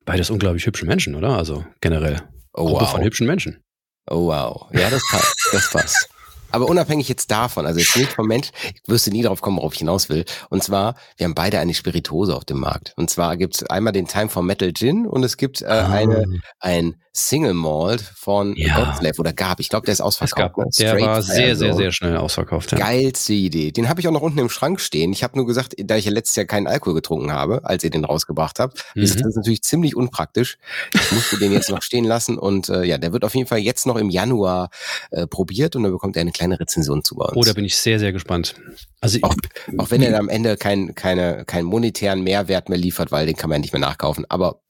Beides 0.04 0.28
unglaublich 0.30 0.66
hübsche 0.66 0.84
Menschen, 0.84 1.14
oder? 1.14 1.30
Also 1.30 1.64
generell. 1.80 2.28
Oh, 2.58 2.66
Gruppe 2.66 2.84
wow. 2.84 2.90
von 2.90 3.02
hübschen 3.02 3.26
Menschen. 3.26 3.62
Oh 4.10 4.26
wow. 4.26 4.68
Ja, 4.72 4.90
das 4.90 5.02
passt. 5.10 5.48
Das 5.52 5.70
passt. 5.70 6.08
Aber 6.50 6.66
unabhängig 6.66 7.08
jetzt 7.08 7.30
davon, 7.30 7.66
also 7.66 7.78
jetzt 7.78 7.96
nicht 7.96 8.12
vom 8.12 8.26
Mensch, 8.26 8.50
ich 8.62 8.82
wüsste 8.87 9.11
nie 9.11 9.22
drauf 9.22 9.40
kommen, 9.40 9.58
worauf 9.58 9.74
ich 9.74 9.80
hinaus 9.80 10.08
will. 10.08 10.24
Und 10.50 10.62
zwar, 10.62 10.94
wir 11.16 11.24
haben 11.24 11.34
beide 11.34 11.58
eine 11.58 11.74
Spirituose 11.74 12.34
auf 12.34 12.44
dem 12.44 12.61
Markt. 12.61 12.94
Und 12.96 13.11
zwar 13.11 13.37
gibt 13.37 13.56
es 13.56 13.62
einmal 13.64 13.92
den 13.92 14.06
Time 14.06 14.28
for 14.28 14.42
Metal 14.42 14.72
Gin 14.72 15.06
und 15.06 15.24
es 15.24 15.37
gibt 15.37 15.62
äh, 15.62 15.66
ah. 15.66 15.90
eine, 15.90 16.40
ein 16.61 16.96
Single 17.18 17.54
Malt 17.54 18.00
von 18.00 18.54
ja. 18.56 18.76
Godslave 18.76 19.18
oder 19.18 19.32
gab. 19.32 19.61
Ich 19.61 19.68
glaube, 19.68 19.87
der 19.87 19.92
ist 19.92 20.00
ausverkauft. 20.00 20.54
Gab, 20.54 20.70
der 20.78 21.00
war 21.00 21.22
sehr, 21.22 21.56
sehr, 21.56 21.74
sehr 21.74 21.90
schnell 21.90 22.16
ausverkauft. 22.16 22.72
Ja. 22.72 22.78
Geilste 22.78 23.32
Idee. 23.32 23.72
Den 23.72 23.88
habe 23.88 24.00
ich 24.00 24.06
auch 24.08 24.12
noch 24.12 24.22
unten 24.22 24.38
im 24.38 24.48
Schrank 24.48 24.80
stehen. 24.80 25.12
Ich 25.12 25.24
habe 25.24 25.37
nur 25.37 25.46
gesagt, 25.46 25.74
da 25.78 25.96
ich 25.96 26.04
ja 26.04 26.12
letztes 26.12 26.37
Jahr 26.37 26.46
keinen 26.46 26.66
Alkohol 26.66 26.94
getrunken 26.94 27.32
habe, 27.32 27.64
als 27.64 27.82
ihr 27.82 27.90
den 27.90 28.04
rausgebracht 28.04 28.61
habt, 28.61 28.84
mhm. 28.94 29.02
ist 29.02 29.20
das 29.20 29.34
natürlich 29.34 29.62
ziemlich 29.62 29.96
unpraktisch. 29.96 30.58
Ich 30.94 31.12
musste 31.12 31.38
den 31.38 31.52
jetzt 31.52 31.70
noch 31.70 31.82
stehen 31.88 32.04
lassen 32.04 32.38
und 32.38 32.68
äh, 32.68 32.84
ja, 32.84 32.98
der 32.98 33.12
wird 33.12 33.24
auf 33.24 33.34
jeden 33.34 33.48
Fall 33.48 33.58
jetzt 33.58 33.87
noch 33.87 33.96
im 33.96 34.11
Januar 34.11 34.70
äh, 35.11 35.26
probiert 35.26 35.74
und 35.74 35.82
dann 35.82 35.92
bekommt 35.92 36.16
er 36.16 36.20
eine 36.20 36.32
kleine 36.38 36.59
Rezension 36.59 37.05
zu 37.05 37.16
bei 37.16 37.27
uns. 37.27 37.37
Oh, 37.37 37.42
da 37.42 37.53
bin 37.53 37.64
ich 37.64 37.77
sehr, 37.77 37.98
sehr 37.98 38.12
gespannt. 38.12 38.55
Also 39.01 39.18
auch, 39.22 39.35
auch 39.79 39.90
wenn 39.90 40.03
er 40.03 40.18
am 40.18 40.29
Ende 40.29 40.57
keinen 40.57 40.94
keine, 40.94 41.44
keinen 41.44 41.66
monetären 41.66 42.22
Mehrwert 42.22 42.68
mehr 42.68 42.79
liefert, 42.79 43.12
weil 43.12 43.27
den 43.27 43.37
kann 43.37 43.51
man 43.51 43.57
ja 43.57 43.61
nicht 43.61 43.72
mehr 43.72 43.81
nachkaufen. 43.81 44.24
Aber 44.29 44.61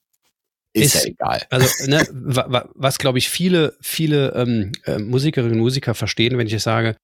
ist, 0.73 0.95
ist 0.95 1.05
ja 1.05 1.11
egal. 1.11 1.43
Also, 1.51 1.69
ne, 1.91 2.07
was 2.13 2.99
glaube 2.99 3.19
ich 3.19 3.29
viele, 3.31 3.77
viele 3.81 4.33
ähm, 4.35 4.73
äh, 4.85 4.99
Musikerinnen 4.99 5.55
und 5.55 5.61
Musiker 5.61 5.95
verstehen, 5.95 6.39
wenn 6.39 6.47
ich 6.47 6.53
es 6.53 6.63
sage, 6.65 6.97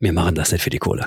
wir 0.00 0.12
machen 0.12 0.34
das 0.34 0.52
nicht 0.52 0.62
für 0.62 0.70
die 0.70 0.78
Kohle. 0.78 1.06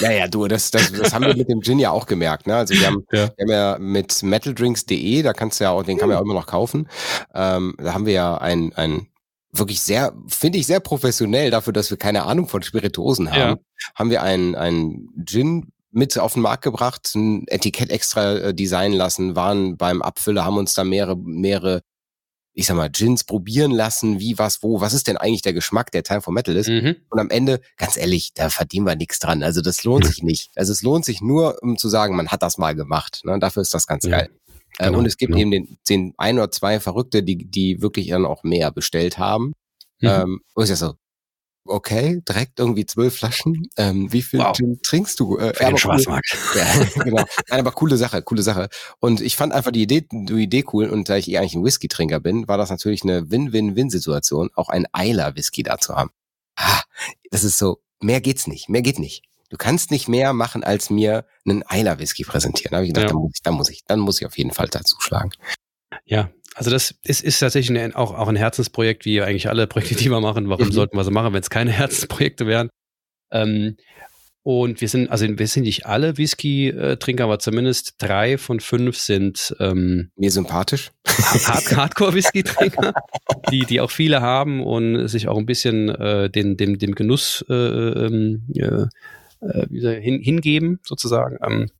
Ja, 0.00 0.12
ja, 0.12 0.28
du, 0.28 0.46
das, 0.48 0.70
das, 0.70 0.92
das 0.92 1.12
haben 1.12 1.26
wir 1.26 1.36
mit 1.36 1.48
dem 1.48 1.60
Gin 1.62 1.78
ja 1.78 1.90
auch 1.90 2.06
gemerkt. 2.06 2.46
Ne? 2.46 2.56
Also 2.56 2.74
wir 2.74 2.86
haben, 2.86 3.04
ja. 3.12 3.30
wir 3.36 3.44
haben 3.44 3.50
ja 3.50 3.78
mit 3.78 4.22
metaldrinks.de, 4.22 5.22
da 5.22 5.32
kannst 5.32 5.60
du 5.60 5.64
ja 5.64 5.70
auch, 5.70 5.82
den 5.82 5.98
kann 5.98 6.08
man 6.08 6.16
ja 6.16 6.20
auch 6.20 6.24
immer 6.24 6.34
noch 6.34 6.46
kaufen. 6.46 6.88
Ähm, 7.34 7.74
da 7.78 7.92
haben 7.92 8.06
wir 8.06 8.14
ja 8.14 8.38
ein, 8.38 8.72
ein 8.74 9.08
wirklich 9.52 9.80
sehr, 9.80 10.14
finde 10.28 10.58
ich 10.58 10.66
sehr 10.66 10.80
professionell 10.80 11.50
dafür, 11.50 11.72
dass 11.72 11.90
wir 11.90 11.98
keine 11.98 12.24
Ahnung 12.24 12.48
von 12.48 12.62
Spirituosen 12.62 13.32
haben. 13.32 13.60
haben 13.94 14.10
wir 14.10 14.22
einen, 14.22 14.54
einen 14.54 15.08
Gin 15.24 15.72
mit 15.92 16.16
auf 16.18 16.34
den 16.34 16.42
Markt 16.42 16.62
gebracht, 16.62 17.10
ein 17.14 17.46
Etikett 17.48 17.90
extra 17.90 18.34
äh, 18.36 18.54
designen 18.54 18.96
lassen, 18.96 19.34
waren 19.34 19.76
beim 19.76 20.02
Abfüller, 20.02 20.44
haben 20.44 20.56
uns 20.56 20.74
da 20.74 20.84
mehrere, 20.84 21.16
mehrere, 21.16 21.82
ich 22.52 22.66
sag 22.66 22.76
mal, 22.76 22.90
Gins 22.90 23.24
probieren 23.24 23.72
lassen, 23.72 24.20
wie, 24.20 24.38
was, 24.38 24.62
wo, 24.62 24.80
was 24.80 24.94
ist 24.94 25.08
denn 25.08 25.16
eigentlich 25.16 25.42
der 25.42 25.52
Geschmack, 25.52 25.90
der 25.90 26.04
Time 26.04 26.20
for 26.20 26.32
Metal 26.32 26.54
ist. 26.54 26.68
Mhm. 26.68 26.96
Und 27.08 27.18
am 27.18 27.30
Ende, 27.30 27.60
ganz 27.76 27.96
ehrlich, 27.96 28.34
da 28.34 28.50
verdienen 28.50 28.86
wir 28.86 28.96
nichts 28.96 29.18
dran. 29.18 29.42
Also 29.42 29.62
das 29.62 29.82
lohnt 29.82 30.06
sich 30.06 30.22
nicht. 30.22 30.50
Also 30.54 30.72
es 30.72 30.82
lohnt 30.82 31.04
sich 31.04 31.20
nur, 31.20 31.60
um 31.62 31.76
zu 31.76 31.88
sagen, 31.88 32.14
man 32.14 32.28
hat 32.28 32.42
das 32.42 32.58
mal 32.58 32.74
gemacht. 32.74 33.22
Ne? 33.24 33.38
Dafür 33.40 33.62
ist 33.62 33.74
das 33.74 33.86
ganz 33.86 34.04
ja. 34.04 34.10
geil. 34.10 34.30
Genau, 34.86 34.98
und 34.98 35.06
es 35.06 35.16
gibt 35.16 35.32
genau. 35.32 35.40
eben 35.42 35.50
den, 35.50 35.78
den 35.88 36.14
ein 36.16 36.38
oder 36.38 36.50
zwei 36.50 36.80
Verrückte, 36.80 37.22
die, 37.22 37.36
die 37.36 37.82
wirklich 37.82 38.08
dann 38.08 38.26
auch 38.26 38.42
mehr 38.42 38.70
bestellt 38.70 39.18
haben. 39.18 39.52
Mhm. 40.00 40.08
Ähm, 40.08 40.40
wo 40.54 40.62
ist 40.62 40.70
ja 40.70 40.76
so, 40.76 40.94
okay, 41.66 42.22
direkt 42.26 42.58
irgendwie 42.58 42.86
zwölf 42.86 43.16
Flaschen. 43.16 43.68
Ähm, 43.76 44.12
wie 44.12 44.22
viel 44.22 44.40
wow. 44.40 44.56
trinkst 44.82 45.20
du? 45.20 45.38
Äh, 45.38 45.54
Für 45.54 45.64
den 45.66 45.78
Schwarzmarkt. 45.78 46.26
Cool. 46.54 46.60
Ja, 46.60 47.04
genau. 47.04 47.24
Nein, 47.48 47.60
aber 47.60 47.72
coole 47.72 47.96
Sache, 47.96 48.22
coole 48.22 48.42
Sache. 48.42 48.68
Und 48.98 49.20
ich 49.20 49.36
fand 49.36 49.52
einfach 49.52 49.70
die 49.70 49.82
Idee, 49.82 50.06
die 50.10 50.42
Idee 50.42 50.64
cool. 50.72 50.88
Und 50.88 51.08
da 51.08 51.16
ich 51.16 51.36
eigentlich 51.38 51.54
ein 51.54 51.64
Whisky-Trinker 51.64 52.20
bin, 52.20 52.48
war 52.48 52.58
das 52.58 52.70
natürlich 52.70 53.02
eine 53.02 53.30
Win-Win-Win-Situation, 53.30 54.50
auch 54.54 54.68
ein 54.68 54.86
Eiler-Whisky 54.92 55.62
da 55.62 55.78
zu 55.78 55.94
haben. 55.94 56.10
Ah, 56.56 56.82
das 57.30 57.44
ist 57.44 57.58
so, 57.58 57.80
mehr 58.00 58.20
geht's 58.20 58.46
nicht, 58.46 58.68
mehr 58.68 58.82
geht 58.82 58.98
nicht. 58.98 59.22
Du 59.50 59.56
kannst 59.56 59.90
nicht 59.90 60.08
mehr 60.08 60.32
machen, 60.32 60.64
als 60.64 60.90
mir 60.90 61.26
einen 61.44 61.64
Eiler-Whisky 61.66 62.22
präsentieren. 62.22 62.70
Da 62.70 62.76
habe 62.78 62.86
ich 62.86 62.94
gedacht, 62.94 63.10
ja. 63.10 63.12
dann 63.12 63.20
muss 63.20 63.34
ich, 63.34 63.42
dann 63.42 63.54
muss 63.54 63.68
ich, 63.68 63.84
dann 63.84 63.98
muss 63.98 64.20
ich 64.20 64.26
auf 64.26 64.38
jeden 64.38 64.52
Fall 64.52 64.68
dazu 64.68 64.96
schlagen. 65.00 65.32
Ja, 66.04 66.30
also 66.54 66.70
das 66.70 66.94
ist, 67.02 67.22
ist 67.22 67.40
tatsächlich 67.40 67.76
ein, 67.78 67.94
auch, 67.94 68.14
auch 68.14 68.28
ein 68.28 68.36
Herzensprojekt, 68.36 69.04
wie 69.04 69.20
eigentlich 69.22 69.48
alle 69.48 69.66
Projekte, 69.66 69.96
die 69.96 70.10
wir 70.10 70.20
machen. 70.20 70.48
Warum 70.48 70.68
mhm. 70.68 70.72
sollten 70.72 70.96
wir 70.96 71.04
so 71.04 71.10
machen, 71.10 71.32
wenn 71.32 71.42
es 71.42 71.50
keine 71.50 71.72
Herzensprojekte 71.72 72.46
wären? 72.46 72.70
Ähm, 73.32 73.76
und 74.42 74.80
wir 74.80 74.88
sind, 74.88 75.10
also 75.10 75.26
wir 75.28 75.46
sind 75.46 75.64
nicht 75.64 75.84
alle 75.84 76.16
Whisky-Trinker, 76.16 77.24
aber 77.24 77.38
zumindest 77.40 77.96
drei 77.98 78.38
von 78.38 78.60
fünf 78.60 78.96
sind 78.96 79.54
ähm, 79.60 80.12
mir 80.16 80.30
sympathisch. 80.30 80.92
Hard 81.06 81.76
Hardcore-Whisky-Trinker, 81.76 82.94
die, 83.50 83.66
die 83.66 83.80
auch 83.80 83.90
viele 83.90 84.22
haben 84.22 84.62
und 84.62 85.08
sich 85.08 85.28
auch 85.28 85.36
ein 85.36 85.44
bisschen 85.44 85.90
äh, 85.90 86.30
den, 86.30 86.56
dem, 86.56 86.78
dem 86.78 86.94
Genuss 86.94 87.44
äh, 87.50 87.54
ähm, 87.54 88.46
äh, 88.54 88.86
äh, 89.40 90.00
hin, 90.00 90.20
hingeben, 90.20 90.80
sozusagen. 90.82 91.38
Ähm, 91.42 91.70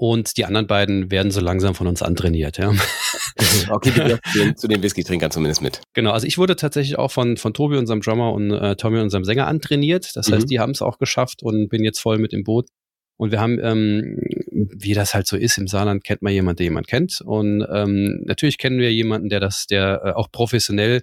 und 0.00 0.36
die 0.36 0.44
anderen 0.44 0.68
beiden 0.68 1.10
werden 1.10 1.32
so 1.32 1.40
langsam 1.40 1.74
von 1.74 1.88
uns 1.88 2.02
antrainiert. 2.02 2.56
Ja. 2.56 2.72
okay, 3.70 3.90
gehörst 3.90 4.58
zu 4.58 4.68
den 4.68 4.80
Whisky-Trinkern 4.80 5.32
zumindest 5.32 5.60
mit. 5.60 5.80
Genau, 5.92 6.12
also 6.12 6.24
ich 6.24 6.38
wurde 6.38 6.54
tatsächlich 6.54 6.98
auch 6.98 7.10
von, 7.10 7.36
von 7.36 7.52
Tobi, 7.52 7.76
unserem 7.76 8.00
Drummer, 8.00 8.32
und 8.32 8.52
äh, 8.52 8.76
Tommy, 8.76 9.00
unserem 9.00 9.24
Sänger, 9.24 9.48
antrainiert. 9.48 10.14
Das 10.14 10.28
mhm. 10.28 10.34
heißt, 10.34 10.50
die 10.50 10.60
haben 10.60 10.70
es 10.70 10.82
auch 10.82 10.98
geschafft 10.98 11.42
und 11.42 11.68
bin 11.68 11.82
jetzt 11.82 11.98
voll 11.98 12.18
mit 12.18 12.32
im 12.32 12.44
Boot. 12.44 12.68
Und 13.16 13.32
wir 13.32 13.40
haben, 13.40 13.58
ähm, 13.60 14.20
wie 14.52 14.94
das 14.94 15.14
halt 15.14 15.26
so 15.26 15.36
ist, 15.36 15.58
im 15.58 15.66
Saarland 15.66 16.04
kennt 16.04 16.22
man 16.22 16.32
jemanden, 16.32 16.58
der 16.58 16.64
jemand 16.64 16.86
kennt. 16.86 17.20
Und 17.20 17.66
ähm, 17.68 18.22
natürlich 18.24 18.58
kennen 18.58 18.78
wir 18.78 18.92
jemanden, 18.92 19.28
der 19.28 19.40
das, 19.40 19.66
der 19.66 20.00
äh, 20.04 20.10
auch 20.12 20.30
professionell 20.30 21.02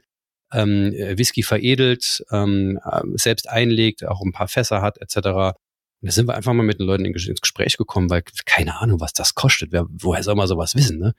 ähm, 0.54 0.92
Whisky 0.92 1.44
veredelt, 1.44 2.24
ähm, 2.32 2.80
äh, 2.84 3.02
selbst 3.16 3.50
einlegt, 3.50 4.06
auch 4.06 4.22
ein 4.22 4.32
paar 4.32 4.48
Fässer 4.48 4.82
hat, 4.82 4.98
etc. 5.00 5.18
Und 5.18 5.56
da 6.02 6.12
sind 6.12 6.28
wir 6.28 6.36
einfach 6.36 6.54
mal 6.54 6.64
mit 6.64 6.80
den 6.80 6.86
Leuten 6.88 7.06
ins 7.06 7.42
Gespräch 7.42 7.78
gekommen, 7.78 8.10
weil 8.10 8.24
keine 8.46 8.80
Ahnung, 8.80 9.00
was 9.00 9.14
das 9.14 9.36
kostet. 9.36 9.72
Wer, 9.72 9.86
woher 9.90 10.24
soll 10.24 10.36
man 10.36 10.48
sowas 10.48 10.76
wissen, 10.76 11.00
ne? 11.00 11.14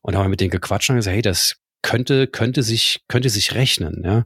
Und 0.00 0.16
haben 0.16 0.24
wir 0.24 0.30
mit 0.30 0.40
denen 0.40 0.50
gequatscht 0.50 0.90
und 0.90 0.96
gesagt, 0.96 1.14
hey, 1.14 1.22
das 1.22 1.56
könnte, 1.82 2.26
könnte 2.26 2.62
sich, 2.62 3.00
könnte 3.08 3.28
sich 3.28 3.54
rechnen, 3.54 4.02
ja. 4.04 4.24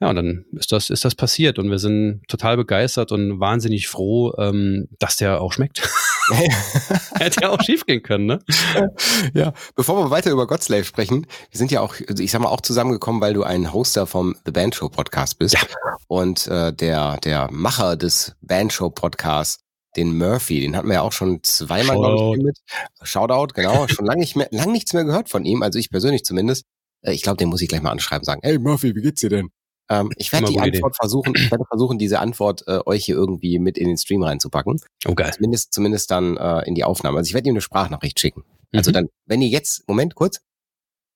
Ja, 0.00 0.10
und 0.10 0.16
dann 0.16 0.44
ist 0.52 0.72
das, 0.72 0.90
ist 0.90 1.04
das 1.04 1.14
passiert 1.14 1.60
und 1.60 1.70
wir 1.70 1.78
sind 1.78 2.22
total 2.26 2.56
begeistert 2.56 3.12
und 3.12 3.38
wahnsinnig 3.38 3.86
froh, 3.86 4.34
ähm, 4.36 4.88
dass 4.98 5.16
der 5.16 5.40
auch 5.40 5.52
schmeckt. 5.52 5.88
Hätte 7.18 7.42
ja 7.42 7.50
auch 7.50 7.60
schief 7.60 7.86
gehen 7.86 8.02
können, 8.02 8.26
ne? 8.26 8.38
Ja, 9.34 9.52
bevor 9.74 9.96
wir 9.96 10.10
weiter 10.10 10.30
über 10.30 10.46
Godslave 10.46 10.84
sprechen, 10.84 11.26
wir 11.50 11.58
sind 11.58 11.70
ja 11.70 11.80
auch, 11.80 11.94
ich 11.96 12.30
sag 12.30 12.40
mal, 12.40 12.48
auch 12.48 12.60
zusammengekommen, 12.60 13.20
weil 13.20 13.34
du 13.34 13.42
ein 13.42 13.72
Hoster 13.72 14.06
vom 14.06 14.36
The 14.44 14.52
Band 14.52 14.74
Show 14.74 14.88
Podcast 14.88 15.38
bist. 15.38 15.54
Ja. 15.54 15.60
Und 16.08 16.46
äh, 16.48 16.72
der, 16.72 17.18
der 17.18 17.48
Macher 17.50 17.96
des 17.96 18.34
Band 18.40 18.72
Show 18.72 18.90
Podcasts, 18.90 19.60
den 19.96 20.16
Murphy, 20.16 20.60
den 20.60 20.76
hatten 20.76 20.88
wir 20.88 20.94
ja 20.94 21.02
auch 21.02 21.12
schon 21.12 21.42
zweimal 21.42 21.96
Shoutout. 21.96 22.42
mit. 22.42 22.58
Shoutout, 23.02 23.54
genau. 23.54 23.86
schon 23.88 24.06
lange 24.06 24.20
nicht 24.20 24.36
mehr, 24.36 24.48
lang 24.50 24.72
nichts 24.72 24.92
mehr 24.92 25.04
gehört 25.04 25.28
von 25.28 25.44
ihm, 25.44 25.62
also 25.62 25.78
ich 25.78 25.90
persönlich 25.90 26.24
zumindest. 26.24 26.64
Äh, 27.02 27.12
ich 27.12 27.22
glaube, 27.22 27.36
den 27.36 27.48
muss 27.48 27.62
ich 27.62 27.68
gleich 27.68 27.82
mal 27.82 27.90
anschreiben, 27.90 28.24
sagen, 28.24 28.40
hey 28.42 28.58
Murphy, 28.58 28.94
wie 28.94 29.02
geht's 29.02 29.20
dir 29.20 29.30
denn? 29.30 29.50
Ähm, 29.88 30.10
ich 30.16 30.32
werde 30.32 30.46
die 30.46 30.58
Antwort 30.58 30.92
Idee. 30.92 30.96
versuchen, 31.00 31.34
ich 31.36 31.50
werde 31.50 31.64
versuchen, 31.64 31.98
diese 31.98 32.20
Antwort 32.20 32.64
äh, 32.66 32.80
euch 32.86 33.04
hier 33.04 33.16
irgendwie 33.16 33.58
mit 33.58 33.78
in 33.78 33.88
den 33.88 33.98
Stream 33.98 34.22
reinzupacken. 34.22 34.80
Oh 35.06 35.14
geil. 35.14 35.32
Zumindest, 35.34 35.72
zumindest 35.72 36.10
dann 36.10 36.36
äh, 36.36 36.62
in 36.66 36.74
die 36.74 36.84
Aufnahme. 36.84 37.18
Also 37.18 37.28
ich 37.28 37.34
werde 37.34 37.48
ihm 37.48 37.54
eine 37.54 37.60
Sprachnachricht 37.60 38.18
schicken. 38.18 38.44
Also 38.72 38.90
mhm. 38.90 38.94
dann, 38.94 39.08
wenn 39.26 39.42
ihr 39.42 39.48
jetzt, 39.48 39.86
Moment, 39.88 40.14
kurz, 40.14 40.40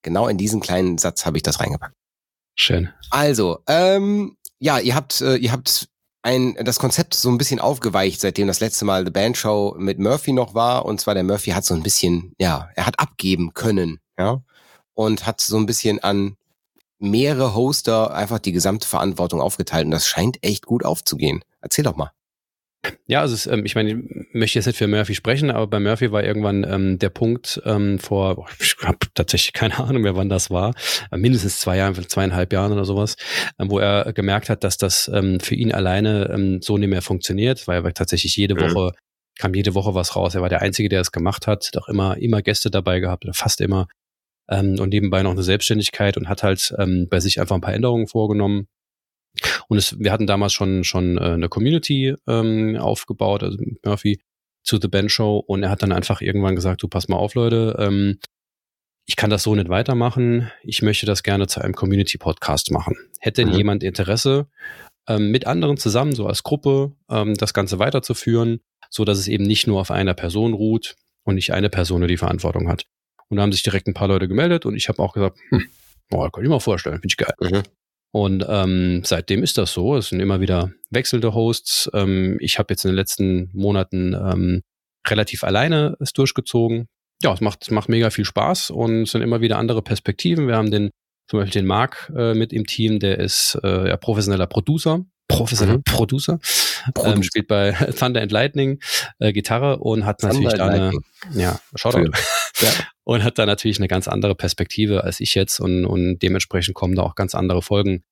genau 0.03 0.29
in 0.29 0.39
diesen 0.39 0.61
kleinen 0.61 0.99
Satz 0.99 1.27
habe 1.27 1.37
ich 1.37 1.43
das 1.43 1.61
reingepackt. 1.61 1.95
Schön. 2.55 2.91
Also, 3.11 3.59
ähm, 3.67 4.37
ja, 4.59 4.79
ihr 4.79 4.95
habt, 4.95 5.21
äh, 5.21 5.37
ihr 5.37 5.53
habt 5.53 5.89
ein, 6.23 6.57
das 6.65 6.79
Konzept 6.79 7.15
so 7.15 7.29
ein 7.29 7.39
bisschen 7.39 7.61
aufgeweicht, 7.61 8.21
seitdem 8.21 8.49
das 8.49 8.61
letzte 8.61 8.85
Mal 8.85 9.05
The 9.05 9.13
Band 9.13 9.37
Show 9.37 9.77
mit 9.79 9.99
Murphy 9.99 10.33
noch 10.33 10.55
war. 10.55 10.85
Und 10.85 11.01
zwar 11.01 11.15
der 11.15 11.23
Murphy 11.23 11.51
hat 11.51 11.65
so 11.65 11.75
ein 11.75 11.83
bisschen, 11.83 12.33
ja, 12.39 12.69
er 12.75 12.87
hat 12.87 12.99
abgeben 12.99 13.55
können, 13.55 14.01
ja. 14.19 14.43
Und 14.95 15.27
hat 15.27 15.41
so 15.41 15.57
ein 15.57 15.67
bisschen 15.67 16.03
an 16.03 16.37
mehrere 16.99 17.55
Hoster 17.55 18.15
einfach 18.15 18.39
die 18.39 18.53
gesamte 18.53 18.87
Verantwortung 18.87 19.41
aufgeteilt 19.41 19.85
und 19.85 19.91
das 19.91 20.07
scheint 20.07 20.39
echt 20.43 20.67
gut 20.67 20.85
aufzugehen. 20.85 21.43
Erzähl 21.61 21.85
doch 21.85 21.97
mal. 21.97 22.13
Ja, 23.07 23.21
also 23.21 23.35
es, 23.35 23.47
ähm, 23.47 23.65
ich 23.65 23.75
meine, 23.75 23.91
ich 23.91 24.35
möchte 24.35 24.59
jetzt 24.59 24.67
nicht 24.67 24.77
für 24.77 24.87
Murphy 24.87 25.15
sprechen, 25.15 25.51
aber 25.51 25.67
bei 25.67 25.81
Murphy 25.81 26.13
war 26.13 26.23
irgendwann 26.23 26.65
ähm, 26.65 26.99
der 26.99 27.09
Punkt 27.09 27.61
ähm, 27.65 27.99
vor, 27.99 28.47
ich 28.61 28.77
habe 28.83 28.99
tatsächlich 29.15 29.53
keine 29.53 29.79
Ahnung 29.81 30.03
mehr, 30.03 30.17
wann 30.17 30.29
das 30.29 30.51
war, 30.51 30.75
äh, 31.11 31.17
mindestens 31.17 31.59
zwei 31.59 31.77
Jahren, 31.79 31.95
zweieinhalb 32.09 32.53
Jahren 32.53 32.73
oder 32.73 32.85
sowas, 32.85 33.17
äh, 33.59 33.65
wo 33.67 33.79
er 33.79 34.13
gemerkt 34.13 34.49
hat, 34.49 34.65
dass 34.65 34.77
das 34.77 35.11
ähm, 35.13 35.41
für 35.41 35.55
ihn 35.55 35.73
alleine 35.73 36.31
ähm, 36.33 36.63
so 36.63 36.79
nicht 36.79 36.89
mehr 36.89 37.03
funktioniert, 37.03 37.67
weil 37.67 37.85
er 37.85 37.95
tatsächlich 37.95 38.37
jede 38.37 38.55
mhm. 38.55 38.75
Woche 38.75 38.93
kam 39.39 39.53
jede 39.53 39.75
Woche 39.75 39.95
was 39.95 40.17
raus. 40.17 40.35
Er 40.35 40.41
war 40.41 40.49
der 40.49 40.63
Einzige, 40.63 40.89
der 40.89 41.03
es 41.03 41.13
gemacht 41.13 41.47
hat, 41.47 41.71
auch 41.77 41.89
immer 41.89 42.17
immer 42.17 42.41
Gäste 42.41 42.71
dabei 42.71 43.01
gehabt 43.01 43.25
oder 43.25 43.35
fast 43.35 43.61
immer 43.61 43.87
ähm, 44.49 44.79
und 44.79 44.91
nebenbei 44.91 45.23
noch 45.23 45.33
eine 45.33 45.43
Selbstständigkeit 45.43 46.17
und 46.17 46.29
hat 46.29 46.43
halt 46.43 46.75
ähm, 46.79 47.09
bei 47.11 47.21
sich 47.21 47.41
einfach 47.41 47.55
ein 47.55 47.61
paar 47.61 47.75
Änderungen 47.75 48.07
vorgenommen. 48.07 48.69
Und 49.69 49.79
es, 49.79 49.99
wir 49.99 50.13
hatten 50.13 50.27
damals 50.27 50.53
schon 50.53 50.85
schon 50.85 51.19
äh, 51.19 51.33
eine 51.33 51.49
Community 51.49 52.15
ähm, 52.27 52.77
aufgebaut, 52.77 53.43
also 53.43 53.59
Murphy 53.85 54.21
zu 54.63 54.79
The 54.81 54.89
Band 54.89 55.13
Show 55.13 55.39
und 55.39 55.63
er 55.63 55.71
hat 55.71 55.83
dann 55.83 55.93
einfach 55.93 56.21
irgendwann 56.21 56.57
gesagt, 56.57 56.83
du 56.83 56.89
pass 56.89 57.09
mal 57.09 57.17
auf, 57.17 57.35
Leute, 57.35 57.77
ähm, 57.79 58.19
ich 59.07 59.15
kann 59.15 59.31
das 59.31 59.45
so 59.45 59.55
nicht 59.55 59.69
weitermachen. 59.69 60.51
Ich 60.63 60.83
möchte 60.83 61.07
das 61.07 61.23
gerne 61.23 61.47
zu 61.47 61.61
einem 61.61 61.75
Community-Podcast 61.75 62.73
machen. 62.73 62.97
Hätte 63.21 63.43
denn 63.43 63.53
mhm. 63.53 63.59
jemand 63.59 63.83
Interesse, 63.85 64.49
ähm, 65.09 65.31
mit 65.31 65.47
anderen 65.47 65.77
zusammen, 65.77 66.13
so 66.13 66.27
als 66.27 66.43
Gruppe, 66.43 66.93
ähm, 67.09 67.35
das 67.35 67.55
Ganze 67.55 67.79
weiterzuführen, 67.79 68.61
so 68.91 69.05
dass 69.05 69.19
es 69.19 69.29
eben 69.29 69.45
nicht 69.45 69.69
nur 69.69 69.81
auf 69.81 69.93
einer 69.93 70.15
Person 70.15 70.55
ruht 70.55 70.97
und 71.23 71.37
nicht 71.37 71.53
eine 71.53 71.71
Person 71.71 72.01
nur 72.01 72.09
die 72.09 72.17
Verantwortung 72.17 72.69
hat. 72.69 72.87
Und 73.29 73.37
da 73.37 73.43
haben 73.43 73.53
sich 73.53 73.63
direkt 73.63 73.87
ein 73.89 73.95
paar 73.95 74.09
Leute 74.09 74.29
gemeldet 74.29 74.67
und 74.67 74.77
ich 74.77 74.89
habe 74.89 75.03
auch 75.03 75.13
gesagt, 75.13 75.39
hm, 75.51 75.65
boah, 76.09 76.31
kann 76.31 76.45
ich 76.45 76.51
mir 76.51 76.61
vorstellen, 76.61 77.01
finde 77.01 77.09
ich 77.09 77.17
geil. 77.17 77.35
Mhm. 77.41 77.63
Und 78.13 78.47
ähm, 78.49 79.03
seitdem 79.05 79.43
ist 79.43 79.59
das 79.59 79.73
so. 79.73 79.97
Es 79.97 80.09
sind 80.09 80.21
immer 80.21 80.41
wieder 80.41 80.73
wechselnde 80.91 81.35
Hosts. 81.35 81.91
Ähm, 81.93 82.39
ich 82.41 82.59
habe 82.59 82.73
jetzt 82.73 82.85
in 82.85 82.93
den 82.93 82.97
letzten 82.97 83.51
Monaten 83.53 84.15
ähm, 84.15 84.63
relativ 85.07 85.45
alleine 85.45 85.97
es 86.01 86.13
durchgezogen. 86.13 86.87
Ja, 87.23 87.33
es 87.33 87.41
macht, 87.41 87.63
es 87.63 87.71
macht 87.71 87.89
mega 87.89 88.11
viel 88.11 88.25
Spaß 88.25 88.71
und 88.71 89.03
es 89.03 89.11
sind 89.11 89.23
immer 89.23 89.41
wieder 89.41 89.59
andere 89.59 89.83
Perspektiven. 89.83 90.49
Wir 90.49 90.57
haben 90.57 90.71
den 90.71 90.91
zum 91.29 91.41
Beispiel 91.41 91.61
den 91.61 91.67
Marc 91.67 92.13
äh, 92.17 92.35
mit 92.35 92.53
im 92.53 92.67
Team, 92.67 93.01
der 93.01 93.19
ist 93.19 93.59
äh, 93.63 93.89
ja, 93.89 93.97
professioneller 93.97 94.47
Producer, 94.47 95.05
professioneller 95.37 95.79
mhm. 95.79 95.85
Producer, 95.85 96.39
ähm, 97.05 97.23
spielt 97.23 97.49
bei 97.49 97.73
Thunder 97.99 98.23
and 98.23 98.33
Lightning 98.33 98.81
äh, 99.19 99.33
Gitarre 99.33 99.79
und 99.79 100.05
hat 100.05 100.21
Thunder 100.21 100.35
natürlich 100.35 100.55
da 100.55 100.69
eine, 100.69 100.93
ja, 101.35 101.61
Shoutout. 101.75 102.11
ja. 102.61 102.71
Und 103.09 103.23
hat 103.23 103.39
da 103.39 103.47
natürlich 103.47 103.79
eine 103.79 103.87
ganz 103.87 104.09
andere 104.09 104.35
Perspektive 104.35 105.05
als 105.05 105.21
ich 105.21 105.37
jetzt 105.37 105.61
und, 105.61 105.87
und 105.87 106.19
dementsprechend 106.19 106.75
kommen 106.75 106.97
da 106.97 107.03
auch 107.03 107.15
ganz 107.15 107.37
andere 107.37 107.63
Folgen 107.63 108.03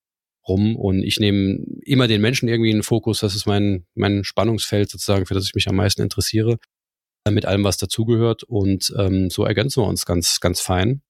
rum 0.47 0.77
und 0.77 1.03
ich 1.03 1.19
nehme 1.19 1.59
immer 1.85 2.07
den 2.07 2.21
Menschen 2.21 2.49
irgendwie 2.49 2.71
in 2.71 2.77
den 2.77 2.83
Fokus, 2.85 3.19
das 3.19 3.35
ist 3.35 3.47
mein, 3.47 3.87
mein 3.97 4.23
Spannungsfeld 4.23 4.91
sozusagen, 4.91 5.27
für 5.27 5.35
das 5.35 5.47
ich 5.47 5.55
mich 5.57 5.69
am 5.69 5.75
meisten 5.75 6.01
interessiere, 6.01 6.59
äh, 7.27 7.31
mit 7.31 7.47
allem, 7.47 7.65
was 7.65 7.77
dazugehört 7.77 8.45
und 8.45 8.95
ähm, 8.97 9.31
so 9.31 9.45
ergänzen 9.45 9.83
wir 9.83 9.89
uns 9.89 10.07
ganz, 10.07 10.39
ganz 10.39 10.61
fein 10.61 11.03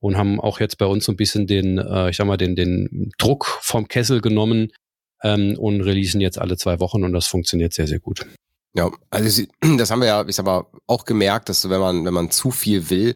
und 0.00 0.16
haben 0.16 0.40
auch 0.40 0.60
jetzt 0.60 0.78
bei 0.78 0.86
uns 0.86 1.04
so 1.04 1.12
ein 1.12 1.16
bisschen 1.16 1.46
den, 1.46 1.78
äh, 1.78 2.10
ich 2.10 2.16
sag 2.16 2.26
mal, 2.26 2.36
den, 2.36 2.56
den 2.56 3.10
Druck 3.18 3.58
vom 3.60 3.88
Kessel 3.88 4.20
genommen, 4.20 4.72
ähm, 5.22 5.56
und 5.58 5.80
releasen 5.80 6.20
jetzt 6.20 6.38
alle 6.38 6.56
zwei 6.56 6.80
Wochen 6.80 7.04
und 7.04 7.12
das 7.12 7.26
funktioniert 7.26 7.72
sehr, 7.72 7.86
sehr 7.86 8.00
gut. 8.00 8.26
Ja, 8.74 8.90
also 9.10 9.42
das 9.78 9.90
haben 9.90 10.00
wir 10.00 10.08
ja, 10.08 10.26
ich 10.26 10.36
sag 10.36 10.46
mal, 10.46 10.66
auch 10.86 11.04
gemerkt, 11.04 11.48
dass 11.48 11.68
wenn 11.68 11.80
man, 11.80 12.04
wenn 12.04 12.14
man 12.14 12.30
zu 12.30 12.50
viel 12.50 12.90
will, 12.90 13.14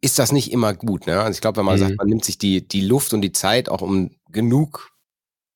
ist 0.00 0.18
das 0.18 0.32
nicht 0.32 0.52
immer 0.52 0.74
gut. 0.74 1.06
Ne? 1.06 1.18
Also 1.18 1.36
ich 1.36 1.40
glaube, 1.40 1.56
wenn 1.58 1.64
man 1.64 1.76
mhm. 1.76 1.80
sagt, 1.80 1.96
man 1.96 2.08
nimmt 2.08 2.24
sich 2.24 2.36
die, 2.36 2.66
die 2.66 2.82
Luft 2.82 3.14
und 3.14 3.22
die 3.22 3.32
Zeit 3.32 3.68
auch, 3.68 3.80
um 3.80 4.10
genug 4.30 4.90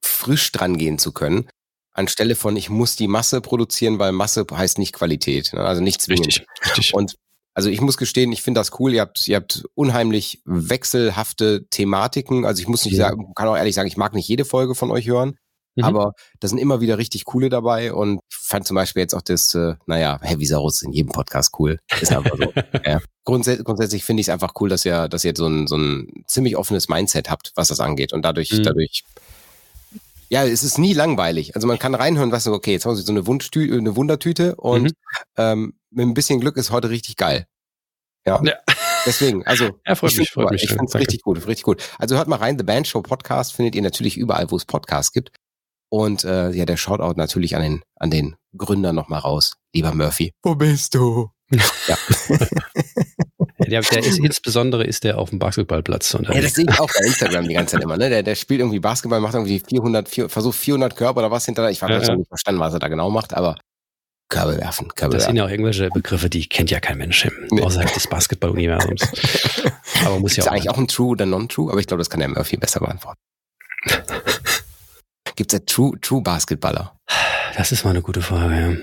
frisch 0.03 0.51
dran 0.53 0.79
gehen 0.79 0.99
zu 0.99 1.13
können, 1.13 1.49
anstelle 1.93 2.35
von 2.35 2.57
ich 2.57 2.71
muss 2.71 2.97
die 2.97 3.09
Masse 3.09 3.43
produzieren, 3.43 3.99
weil 3.99 4.13
Masse 4.13 4.47
heißt 4.51 4.79
nicht 4.79 4.95
Qualität, 4.95 5.53
ne? 5.53 5.61
also 5.61 5.83
nicht 5.83 6.01
zwingend. 6.01 6.27
Richtig, 6.27 6.47
richtig. 6.65 6.95
Und 6.95 7.17
also 7.59 7.71
ich 7.71 7.81
muss 7.81 7.97
gestehen, 7.97 8.31
ich 8.31 8.41
finde 8.43 8.61
das 8.61 8.79
cool. 8.79 8.95
Ihr 8.95 9.01
habt, 9.01 9.27
ihr 9.27 9.35
habt 9.35 9.65
unheimlich 9.75 10.41
wechselhafte 10.45 11.67
Thematiken. 11.71 12.45
Also 12.45 12.61
ich 12.63 12.69
muss 12.69 12.85
nicht 12.85 12.95
Ja. 12.97 13.09
sagen, 13.09 13.33
kann 13.35 13.49
auch 13.49 13.57
ehrlich 13.57 13.75
sagen, 13.75 13.89
ich 13.89 13.97
mag 13.97 14.15
nicht 14.15 14.29
jede 14.29 14.45
Folge 14.45 14.77
von 14.77 14.93
euch 14.93 15.09
hören. 15.09 15.35
Mhm. 15.75 15.83
Aber 15.83 16.13
da 16.39 16.47
sind 16.47 16.59
immer 16.59 16.81
wieder 16.81 16.99
richtig 16.99 17.25
coole 17.25 17.49
dabei 17.49 17.93
und 17.93 18.21
ich 18.31 18.37
fand 18.47 18.65
zum 18.65 18.77
Beispiel 18.77 19.01
jetzt 19.01 19.13
auch 19.13 19.23
das, 19.23 19.55
äh, 19.57 19.75
naja, 19.87 20.21
Heavy 20.23 20.47
Saurus 20.47 20.77
ist 20.77 20.83
in 20.83 20.93
jedem 20.93 21.11
Podcast 21.11 21.53
cool. 21.59 21.81
Ist 22.01 22.13
einfach 22.13 22.37
so. 22.39 22.53
ja. 22.85 23.01
Grundsä 23.25 23.57
grundsätzlich 23.65 24.05
finde 24.05 24.21
ich 24.21 24.29
es 24.29 24.33
einfach 24.33 24.53
cool, 24.61 24.69
dass 24.69 24.85
ihr, 24.85 25.09
dass 25.09 25.25
ihr 25.25 25.33
so 25.37 25.49
ein, 25.49 25.67
so 25.67 25.77
ein 25.77 26.07
ziemlich 26.29 26.57
offenes 26.57 26.89
Mindset 26.89 27.29
habt, 27.29 27.51
was 27.57 27.69
das 27.69 27.81
angeht. 27.81 28.13
Und 28.13 28.23
dadurch, 28.23 28.53
Mhm. 28.53 28.63
dadurch, 28.63 29.03
ja, 30.31 30.45
es 30.45 30.63
ist 30.63 30.79
nie 30.79 30.93
langweilig. 30.93 31.55
Also 31.55 31.67
man 31.67 31.79
kann 31.79 31.95
reinhören, 31.95 32.33
was 32.33 32.45
so, 32.45 32.53
okay, 32.53 32.73
jetzt 32.73 32.85
haben 32.87 32.97
sie 32.97 33.03
so 33.03 33.13
eine, 33.13 33.27
Wundschtü 33.27 33.77
eine 33.77 33.97
Wundertüte 33.97 34.57
und 34.57 34.83
Mhm. 34.85 34.91
ähm, 35.37 35.75
mit 35.91 36.07
ein 36.07 36.15
bisschen 36.15 36.41
Glück 36.41 36.57
ist 36.57 36.71
heute 36.71 36.91
richtig 36.91 37.17
geil. 37.17 37.47
Ja. 38.27 38.41
Ja. 38.45 38.55
Deswegen, 39.07 39.47
also 39.47 39.71
Ja, 39.87 39.95
freut 39.95 40.13
ich 40.13 40.19
mich, 40.19 40.31
freut 40.31 40.51
mich, 40.51 40.63
Ich 40.65 40.71
ja, 40.71 40.75
finde 40.75 40.87
es 40.87 40.93
danke. 40.93 41.07
richtig 41.07 41.23
gut, 41.23 41.47
richtig 41.47 41.63
gut. 41.65 41.83
Also 41.99 42.17
hört 42.17 42.29
mal 42.29 42.37
rein, 42.37 42.59
The 42.59 42.65
Band 42.65 42.87
Show 42.87 43.01
Podcast 43.01 43.55
findet 43.55 43.75
ihr 43.75 43.83
natürlich 43.83 44.17
überall, 44.19 44.51
wo 44.51 44.57
es 44.57 44.65
Podcasts 44.67 45.13
gibt. 45.13 45.31
Und 45.91 46.25
äh, 46.25 46.51
ja, 46.51 46.67
der 46.67 46.77
Shoutout 46.77 47.15
natürlich 47.17 47.57
an 47.57 47.63
den, 47.63 47.83
an 47.97 48.11
den 48.11 48.37
Gründer 48.57 48.93
nochmal 48.93 49.21
raus. 49.21 49.55
Lieber 49.73 49.95
Murphy. 49.95 50.33
Wo 50.43 50.55
bist 50.55 50.95
du? 50.95 51.31
ja. 51.51 51.97
Der, 53.69 53.81
der 53.83 54.05
ist 54.05 54.19
insbesondere 54.19 54.85
ist 54.85 55.05
der 55.05 55.19
auf 55.19 55.31
dem 55.31 55.39
Basketballplatz. 55.39 56.15
Und 56.15 56.29
ja, 56.29 56.41
das 56.41 56.55
sehe 56.55 56.67
ich 56.69 56.81
auch 56.81 56.89
bei 56.89 57.01
Instagram 57.07 57.47
die 57.49 57.55
ganze 57.55 57.77
Zeit 57.77 57.85
immer. 57.85 57.97
Ne? 57.97 58.09
Der, 58.11 58.23
der 58.23 58.35
spielt 58.35 58.61
irgendwie 58.61 58.81
Basketball, 58.81 59.21
macht 59.21 59.35
irgendwie 59.35 59.61
400, 59.61 60.09
400 60.09 60.33
versucht 60.33 60.59
400 60.59 60.97
Körper 60.97 61.21
oder 61.21 61.31
was 61.31 61.45
hinterher. 61.45 61.71
Ich 61.71 61.83
habe 61.83 61.93
Ja, 61.95 62.03
ja. 62.03 62.17
nicht 62.17 62.29
verstanden, 62.29 62.61
was 62.61 62.73
er 62.73 62.79
da 62.81 62.89
genau 62.89 63.11
macht, 63.11 63.35
aber 63.35 63.57
Körbe 64.31 64.59
werfen, 64.59 64.89
Körbe 64.95 65.15
das 65.15 65.25
sind 65.25 65.29
werfen. 65.29 65.37
ja 65.39 65.45
auch 65.47 65.51
irgendwelche 65.51 65.89
Begriffe, 65.89 66.29
die 66.29 66.47
kennt 66.49 66.71
ja 66.71 66.81
kein 66.81 66.99
Mensch 66.99 67.25
im, 67.25 67.33
Nee. 67.51 67.63
außerhalb 67.63 67.93
des 67.95 68.07
Basketball-Universums. 68.09 69.01
Aber 70.05 70.19
muss 70.21 70.33
Ist 70.33 70.37
ja 70.39 70.45
auch. 70.45 70.49
eigentlich 70.49 70.69
auch 70.69 70.77
ein 70.77 70.87
True 70.89 71.09
oder 71.13 71.25
Non-True, 71.25 71.71
aber 71.71 71.81
ich 71.81 71.87
glaube, 71.87 72.01
das 72.03 72.11
kann 72.11 72.21
der 72.21 72.29
Murphy 72.29 72.57
besser 72.59 72.81
beantworten. 72.81 73.19
Gibt 75.37 75.53
es 75.53 75.59
ja 75.61 75.65
True, 75.65 75.99
True 76.01 76.21
Basketballer? 76.23 76.97
Das 77.57 77.73
ist 77.73 77.85
mal 77.85 77.91
eine 77.91 78.03
gute 78.03 78.21
Frage. 78.23 78.55
Ja. 78.61 78.77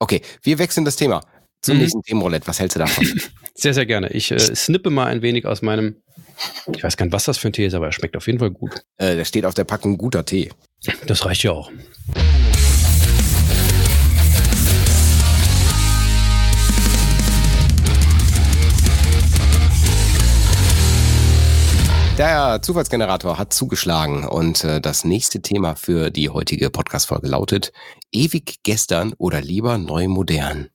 Okay, 0.00 0.22
wir 0.42 0.58
wechseln 0.58 0.84
das 0.84 0.96
Thema 0.96 1.20
zum 1.64 1.76
Mhm. 1.76 1.82
nächsten 1.82 2.02
Themenroulette. 2.02 2.46
Was 2.46 2.60
hältst 2.60 2.76
du 2.76 2.80
davon? 2.80 3.06
Sehr, 3.56 3.72
sehr 3.72 3.86
gerne. 3.86 4.08
Ich 4.10 4.32
äh, 4.32 4.38
snippe 4.40 4.90
mal 4.90 5.06
ein 5.06 5.22
wenig 5.22 5.46
aus 5.46 5.62
meinem. 5.62 5.96
Ich 6.74 6.82
weiß 6.82 6.96
gar 6.96 7.06
nicht, 7.06 7.12
was 7.12 7.22
das 7.24 7.38
für 7.38 7.48
ein 7.48 7.52
Tee 7.52 7.66
ist, 7.66 7.74
aber 7.74 7.86
er 7.86 7.92
schmeckt 7.92 8.16
auf 8.16 8.26
jeden 8.26 8.40
Fall 8.40 8.50
gut. 8.50 8.82
äh, 8.98 9.14
da 9.16 9.24
steht 9.24 9.44
auf 9.46 9.54
der 9.54 9.62
Packung 9.62 9.96
guter 9.96 10.24
Tee. 10.24 10.50
Das 11.06 11.24
reicht 11.24 11.44
ja 11.44 11.52
auch. 11.52 11.70
Der 22.16 22.62
Zufallsgenerator 22.62 23.38
hat 23.38 23.52
zugeschlagen 23.52 24.24
und 24.24 24.62
äh, 24.62 24.80
das 24.80 25.04
nächste 25.04 25.42
Thema 25.42 25.74
für 25.74 26.10
die 26.12 26.30
heutige 26.30 26.70
Podcast-Folge 26.70 27.26
lautet 27.26 27.72
ewig 28.12 28.60
gestern 28.62 29.14
oder 29.18 29.40
lieber 29.40 29.78
neu 29.78 30.06
modern. 30.06 30.68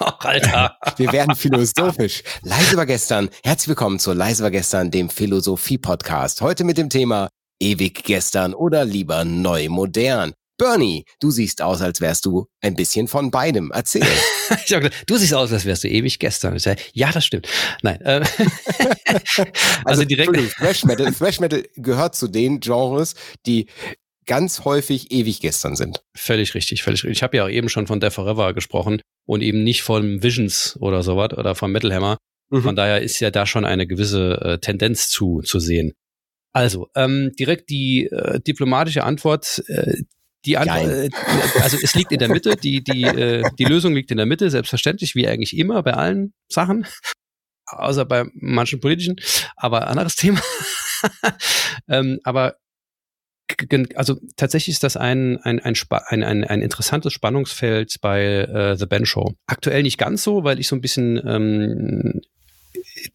Ach, 0.00 0.24
Alter. 0.24 0.76
Wir 0.96 1.12
werden 1.12 1.34
philosophisch. 1.34 2.22
Leise 2.42 2.76
war 2.76 2.86
gestern. 2.86 3.30
Herzlich 3.42 3.68
willkommen 3.68 3.98
zu 3.98 4.12
Leise 4.12 4.44
war 4.44 4.50
gestern, 4.50 4.90
dem 4.90 5.10
Philosophie-Podcast. 5.10 6.40
Heute 6.40 6.62
mit 6.64 6.78
dem 6.78 6.88
Thema 6.88 7.28
ewig 7.60 8.04
gestern 8.04 8.54
oder 8.54 8.84
lieber 8.84 9.24
neu 9.24 9.68
modern. 9.68 10.34
Bernie, 10.56 11.04
du 11.20 11.30
siehst 11.30 11.62
aus, 11.62 11.82
als 11.82 12.00
wärst 12.00 12.26
du 12.26 12.46
ein 12.60 12.74
bisschen 12.74 13.08
von 13.08 13.30
beidem. 13.30 13.70
Erzähl. 13.72 14.06
Ich 14.64 14.72
hab 14.72 14.80
gedacht, 14.80 15.04
du 15.06 15.18
siehst 15.18 15.34
aus, 15.34 15.52
als 15.52 15.66
wärst 15.66 15.84
du 15.84 15.88
ewig 15.88 16.18
gestern. 16.18 16.58
Sag, 16.58 16.78
ja, 16.94 17.12
das 17.12 17.26
stimmt. 17.26 17.46
Nein. 17.82 18.00
Äh, 18.00 18.24
also, 19.84 20.04
direkt. 20.04 20.28
Entschuldigung, 20.28 20.50
Thrash 20.56 20.84
Metal, 20.84 21.12
Thrash 21.12 21.38
Metal 21.40 21.64
gehört 21.76 22.14
zu 22.14 22.28
den 22.28 22.58
Genres, 22.60 23.14
die 23.44 23.66
ganz 24.28 24.64
häufig 24.64 25.10
ewig 25.10 25.40
gestern 25.40 25.74
sind. 25.74 26.04
Völlig 26.14 26.54
richtig, 26.54 26.84
völlig 26.84 27.02
richtig. 27.02 27.18
Ich 27.18 27.22
habe 27.24 27.36
ja 27.36 27.44
auch 27.46 27.48
eben 27.48 27.68
schon 27.68 27.88
von 27.88 27.98
Death 27.98 28.12
Forever 28.12 28.54
gesprochen 28.54 29.00
und 29.26 29.42
eben 29.42 29.64
nicht 29.64 29.82
von 29.82 30.22
Visions 30.22 30.76
oder 30.78 31.02
sowas 31.02 31.32
oder 31.36 31.56
von 31.56 31.72
Metal 31.72 31.92
Hammer. 31.92 32.18
Mhm. 32.50 32.62
Von 32.62 32.76
daher 32.76 33.02
ist 33.02 33.18
ja 33.18 33.30
da 33.32 33.46
schon 33.46 33.64
eine 33.64 33.86
gewisse 33.86 34.40
äh, 34.40 34.58
Tendenz 34.58 35.08
zu, 35.08 35.40
zu 35.42 35.58
sehen. 35.58 35.94
Also, 36.52 36.88
ähm, 36.94 37.32
direkt 37.38 37.70
die 37.70 38.06
äh, 38.06 38.40
diplomatische 38.40 39.02
Antwort. 39.02 39.62
Äh, 39.66 40.02
die 40.44 40.56
Antwort, 40.56 40.88
äh, 40.88 41.10
also 41.60 41.76
es 41.82 41.94
liegt 41.94 42.12
in 42.12 42.20
der 42.20 42.28
Mitte, 42.28 42.56
die, 42.56 42.82
die, 42.82 43.02
äh, 43.02 43.44
die 43.58 43.64
Lösung 43.64 43.94
liegt 43.94 44.10
in 44.10 44.18
der 44.18 44.26
Mitte, 44.26 44.50
selbstverständlich, 44.50 45.14
wie 45.14 45.26
eigentlich 45.26 45.56
immer 45.56 45.82
bei 45.82 45.94
allen 45.94 46.32
Sachen, 46.48 46.86
außer 47.66 48.04
bei 48.04 48.24
manchen 48.34 48.80
politischen, 48.80 49.16
aber 49.56 49.88
anderes 49.88 50.16
Thema. 50.16 50.40
ähm, 51.88 52.20
aber 52.24 52.56
also 53.94 54.16
tatsächlich 54.36 54.74
ist 54.74 54.84
das 54.84 54.96
ein, 54.96 55.38
ein, 55.38 55.60
ein, 55.60 55.74
ein, 56.08 56.22
ein, 56.22 56.44
ein 56.44 56.62
interessantes 56.62 57.12
Spannungsfeld 57.12 57.96
bei 58.00 58.22
äh, 58.22 58.76
The 58.76 58.86
Ben 58.86 59.06
Show. 59.06 59.34
Aktuell 59.46 59.82
nicht 59.82 59.98
ganz 59.98 60.22
so, 60.22 60.44
weil 60.44 60.60
ich 60.60 60.68
so 60.68 60.76
ein 60.76 60.80
bisschen 60.80 61.20
ähm, 61.26 62.20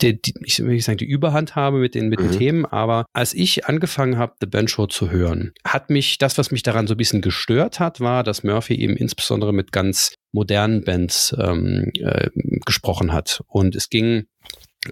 die, 0.01 0.21
die, 0.21 0.33
ich 0.43 0.59
will 0.59 0.73
nicht 0.73 0.85
sagen, 0.85 0.97
die 0.97 1.05
Überhand 1.05 1.55
habe 1.55 1.79
mit 1.79 1.95
den, 1.95 2.09
mit 2.09 2.19
den 2.19 2.27
Mhm. 2.27 2.37
Themen, 2.37 2.65
aber 2.65 3.05
als 3.13 3.33
ich 3.33 3.65
angefangen 3.65 4.17
habe, 4.17 4.33
The 4.39 4.47
Ben 4.47 4.67
Show 4.67 4.87
zu 4.87 5.11
hören, 5.11 5.53
hat 5.65 5.89
mich, 5.89 6.17
das, 6.17 6.37
was 6.37 6.51
mich 6.51 6.63
daran 6.63 6.87
so 6.87 6.93
ein 6.93 6.97
bisschen 6.97 7.21
gestört 7.21 7.79
hat, 7.79 7.99
war, 7.99 8.23
dass 8.23 8.43
Murphy 8.43 8.75
eben 8.75 8.95
insbesondere 8.95 9.53
mit 9.53 9.71
ganz 9.71 10.15
modernen 10.31 10.83
Bands 10.83 11.35
ähm, 11.39 11.91
äh, 11.95 12.29
gesprochen 12.65 13.13
hat. 13.13 13.41
Und 13.47 13.75
es 13.75 13.89
ging 13.89 14.25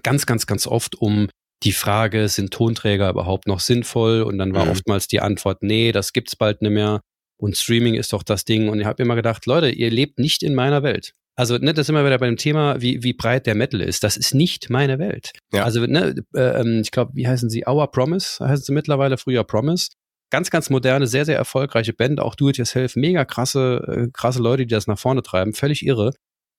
ganz, 0.02 0.26
ganz, 0.26 0.46
ganz 0.46 0.66
oft 0.66 0.94
um 0.96 1.28
die 1.64 1.72
Frage, 1.72 2.28
sind 2.28 2.52
Tonträger 2.52 3.10
überhaupt 3.10 3.46
noch 3.46 3.60
sinnvoll? 3.60 4.22
Und 4.22 4.38
dann 4.38 4.54
war 4.54 4.64
Mhm. 4.64 4.70
oftmals 4.72 5.08
die 5.08 5.20
Antwort, 5.20 5.62
nee, 5.62 5.92
das 5.92 6.12
gibt's 6.12 6.36
bald 6.36 6.62
nicht 6.62 6.72
mehr. 6.72 7.00
Und 7.36 7.56
Streaming 7.56 7.94
ist 7.94 8.12
doch 8.12 8.22
das 8.22 8.44
Ding. 8.44 8.68
Und 8.68 8.80
ich 8.80 8.86
habe 8.86 9.02
immer 9.02 9.16
gedacht, 9.16 9.46
Leute, 9.46 9.68
ihr 9.70 9.90
lebt 9.90 10.18
nicht 10.18 10.42
in 10.42 10.54
meiner 10.54 10.82
Welt. 10.82 11.12
Also, 11.34 11.56
ne, 11.56 11.72
das 11.72 11.86
sind 11.86 11.94
wir 11.94 12.04
wieder 12.04 12.18
bei 12.18 12.26
dem 12.26 12.36
Thema, 12.36 12.80
wie, 12.82 13.02
wie 13.02 13.14
breit 13.14 13.46
der 13.46 13.54
Metal 13.54 13.80
ist. 13.80 14.04
Das 14.04 14.16
ist 14.18 14.34
nicht 14.34 14.68
meine 14.68 14.98
Welt. 14.98 15.32
Ja. 15.52 15.64
Also, 15.64 15.80
ne, 15.86 16.14
äh, 16.34 16.60
ähm, 16.60 16.80
ich 16.82 16.90
glaube, 16.90 17.12
wie 17.14 17.26
heißen 17.26 17.48
sie? 17.48 17.64
Our 17.66 17.90
Promise 17.90 18.46
heißen 18.46 18.64
sie 18.66 18.72
mittlerweile, 18.72 19.16
früher 19.16 19.42
Promise. 19.42 19.88
Ganz, 20.30 20.50
ganz 20.50 20.70
moderne, 20.70 21.06
sehr, 21.06 21.24
sehr 21.24 21.36
erfolgreiche 21.36 21.92
Band, 21.94 22.20
auch 22.20 22.34
Do-It-Yourself, 22.34 22.96
mega 22.96 23.24
krasse, 23.24 23.82
äh, 23.88 24.10
krasse 24.12 24.40
Leute, 24.42 24.64
die 24.66 24.74
das 24.74 24.86
nach 24.86 24.98
vorne 24.98 25.22
treiben, 25.22 25.52
völlig 25.54 25.84
irre. 25.84 26.12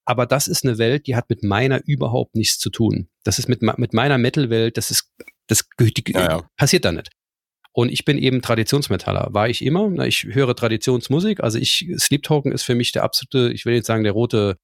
Aber 0.05 0.25
das 0.25 0.47
ist 0.47 0.65
eine 0.65 0.77
Welt, 0.77 1.07
die 1.07 1.15
hat 1.15 1.29
mit 1.29 1.43
meiner 1.43 1.81
überhaupt 1.85 2.35
nichts 2.35 2.59
zu 2.59 2.69
tun. 2.69 3.07
Das 3.23 3.39
ist 3.39 3.47
mit, 3.47 3.61
mit 3.61 3.93
meiner 3.93 4.17
Metal-Welt, 4.17 4.77
das 4.77 4.91
ist, 4.91 5.11
das 5.47 5.63
die, 5.79 6.03
Ja, 6.13 6.29
ja. 6.29 6.49
passiert 6.57 6.85
da 6.85 6.91
nicht. 6.91 7.09
Und 7.73 7.91
ich 7.91 8.05
bin 8.05 8.19
eben 8.19 8.41
Traditionsmetaller. 8.41 9.29
War 9.31 9.49
ich 9.49 9.65
immer. 9.65 9.89
Na, 9.89 10.05
Ich 10.05 10.25
höre 10.25 10.55
Traditionsmusik. 10.55 11.41
Also 11.41 11.57
ich, 11.57 11.87
Sleep 11.97 12.21
Token 12.21 12.51
ist 12.51 12.63
für 12.63 12.75
mich 12.75 12.91
der 12.91 13.03
absolute, 13.03 13.51
ich 13.51 13.65
will 13.65 13.73
jetzt 13.73 13.87
sagen, 13.87 14.03
der 14.03 14.13
rote, 14.13 14.57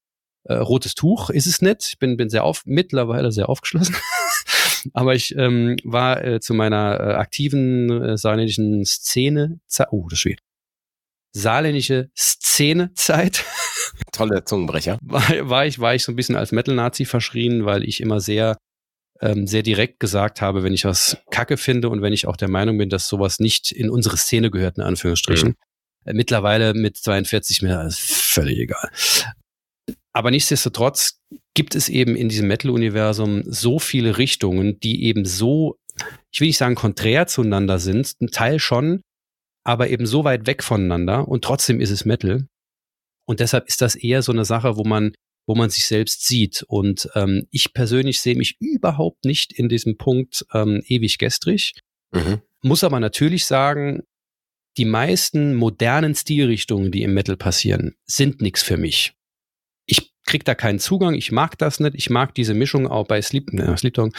äh, 0.43 0.53
rotes 0.53 0.93
Tuch 0.93 1.31
ist 1.31 1.47
es 1.47 1.61
nicht. 1.61 1.87
Ich 1.89 1.99
bin, 1.99 2.17
bin 2.17 2.29
sehr 2.29 2.43
auf, 2.43 2.61
mittlerweile 2.65 3.31
sehr 3.31 3.49
aufgeschlossen. 3.49 3.95
Aber 4.93 5.15
ich 5.15 5.35
ähm, 5.35 5.75
war 5.83 6.23
äh, 6.23 6.39
zu 6.39 6.53
meiner 6.53 6.99
äh, 6.99 7.13
aktiven 7.15 7.89
äh, 7.89 8.17
saarländischen 8.17 8.85
Szene, 8.85 9.59
oh, 9.89 10.05
das 10.07 10.17
ist 10.17 10.19
schwierig. 10.19 10.39
Saarländische 11.31 12.09
Szenezeit 12.15 13.43
Tolle 14.19 14.43
Zungenbrecher. 14.43 14.97
war, 15.01 15.23
war 15.49 15.65
ich 15.65 15.79
war 15.79 15.95
ich 15.95 16.03
so 16.03 16.11
ein 16.11 16.15
bisschen 16.15 16.35
als 16.35 16.51
Metal-Nazi 16.51 17.05
verschrien, 17.05 17.65
weil 17.65 17.83
ich 17.83 18.01
immer 18.01 18.19
sehr 18.19 18.57
ähm, 19.21 19.47
sehr 19.47 19.63
direkt 19.63 19.99
gesagt 19.99 20.41
habe, 20.41 20.63
wenn 20.63 20.73
ich 20.73 20.85
was 20.85 21.17
Kacke 21.31 21.57
finde 21.57 21.89
und 21.89 22.01
wenn 22.01 22.13
ich 22.13 22.27
auch 22.27 22.37
der 22.37 22.49
Meinung 22.49 22.77
bin, 22.77 22.89
dass 22.89 23.07
sowas 23.07 23.39
nicht 23.39 23.71
in 23.71 23.89
unsere 23.89 24.17
Szene 24.17 24.49
gehört, 24.51 24.77
in 24.77 24.83
Anführungsstrichen. 24.83 25.55
Äh, 26.05 26.13
Mittlerweile 26.13 26.73
mit 26.73 26.97
42 26.97 27.61
mir 27.61 27.83
ist 27.83 27.99
völlig 27.99 28.57
egal. 28.59 28.89
Aber 30.13 30.31
nichtsdestotrotz 30.31 31.19
gibt 31.53 31.75
es 31.75 31.89
eben 31.89 32.15
in 32.15 32.29
diesem 32.29 32.47
Metal-Universum 32.47 33.43
so 33.45 33.79
viele 33.79 34.17
Richtungen, 34.17 34.79
die 34.79 35.03
eben 35.03 35.25
so, 35.25 35.77
ich 36.31 36.39
will 36.39 36.47
nicht 36.47 36.57
sagen 36.57 36.75
konträr 36.75 37.27
zueinander 37.27 37.79
sind, 37.79 38.15
ein 38.21 38.27
Teil 38.27 38.59
schon, 38.59 39.01
aber 39.63 39.89
eben 39.89 40.05
so 40.05 40.23
weit 40.23 40.47
weg 40.47 40.63
voneinander 40.63 41.27
und 41.27 41.43
trotzdem 41.43 41.79
ist 41.79 41.91
es 41.91 42.05
Metal. 42.05 42.47
Und 43.29 43.41
deshalb 43.41 43.67
ist 43.67 43.83
das 43.83 43.93
eher 43.93 44.23
so 44.23 44.31
eine 44.31 44.43
Sache, 44.43 44.75
wo 44.75 44.83
man, 44.83 45.13
wo 45.45 45.53
man 45.53 45.69
sich 45.69 45.85
selbst 45.85 46.25
sieht. 46.25 46.65
Und 46.67 47.07
ähm, 47.13 47.45
ich 47.51 47.75
persönlich 47.75 48.21
sehe 48.21 48.33
mich 48.33 48.59
überhaupt 48.59 49.23
nicht 49.23 49.53
in 49.53 49.69
diesem 49.69 49.97
Punkt 49.97 50.47
ähm, 50.51 50.81
ewig 50.87 51.19
gestrig. 51.19 51.73
Mhm. 52.11 52.41
Muss 52.63 52.83
aber 52.83 52.99
natürlich 52.99 53.45
sagen, 53.45 54.01
die 54.77 54.85
meisten 54.85 55.53
modernen 55.53 56.15
Stilrichtungen, 56.15 56.91
die 56.91 57.03
im 57.03 57.13
Metal 57.13 57.37
passieren, 57.37 57.95
sind 58.05 58.41
nichts 58.41 58.63
für 58.63 58.77
mich. 58.77 59.13
Ich 60.29 60.31
kriege 60.31 60.43
da 60.43 60.53
keinen 60.53 60.77
Zugang, 60.77 61.15
ich 61.15 61.31
mag 61.31 61.57
das 61.57 61.79
nicht, 61.79 61.95
ich 61.95 62.11
mag 62.11 62.35
diese 62.35 62.53
Mischung 62.53 62.85
auch 62.85 63.07
bei 63.07 63.19
Sleep, 63.19 63.51
ne, 63.51 63.75
Sleep 63.75 63.95
Talk, 63.95 64.13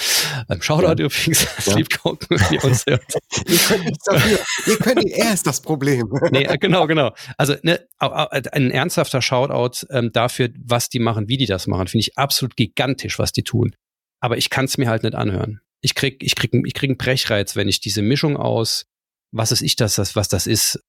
ähm, 0.48 0.60
Shoutout 0.60 1.00
ja. 1.00 1.06
übrigens, 1.06 1.44
ja. 1.44 1.72
Sleep 1.72 1.88
Talk, 1.88 2.26
ihr 2.50 2.64
uns 2.64 2.84
hört. 2.84 3.14
ihr 3.46 3.58
könnt 3.58 3.84
nichts 3.84 4.04
dafür, 4.06 4.38
ihr 4.66 4.76
könnt, 4.78 5.04
er 5.08 5.32
ist 5.32 5.46
das 5.46 5.60
Problem. 5.62 6.12
nee, 6.32 6.42
äh, 6.42 6.58
genau, 6.58 6.88
genau. 6.88 7.14
Also 7.36 7.54
ne, 7.62 7.86
ein 8.00 8.72
ernsthafter 8.72 9.22
Shoutout 9.22 9.86
ähm, 9.90 10.10
dafür, 10.12 10.48
was 10.58 10.88
die 10.88 10.98
machen, 10.98 11.28
wie 11.28 11.36
die 11.36 11.46
das 11.46 11.68
machen, 11.68 11.86
finde 11.86 12.00
ich 12.00 12.18
absolut 12.18 12.56
gigantisch, 12.56 13.20
was 13.20 13.30
die 13.30 13.44
tun. 13.44 13.76
Aber 14.18 14.36
ich 14.36 14.50
kann 14.50 14.64
es 14.64 14.78
mir 14.78 14.88
halt 14.88 15.04
nicht 15.04 15.14
anhören. 15.14 15.60
Ich 15.80 15.94
krieg, 15.94 16.24
ich 16.24 16.34
krieg, 16.34 16.50
ich 16.52 16.74
krieg 16.74 16.90
einen 16.90 16.98
Brechreiz, 16.98 17.54
wenn 17.54 17.68
ich 17.68 17.78
diese 17.78 18.02
Mischung 18.02 18.36
aus, 18.36 18.86
was 19.30 19.52
ist 19.52 19.62
ich 19.62 19.76
das, 19.76 19.96
was 20.16 20.28
das 20.28 20.48
ist, 20.48 20.80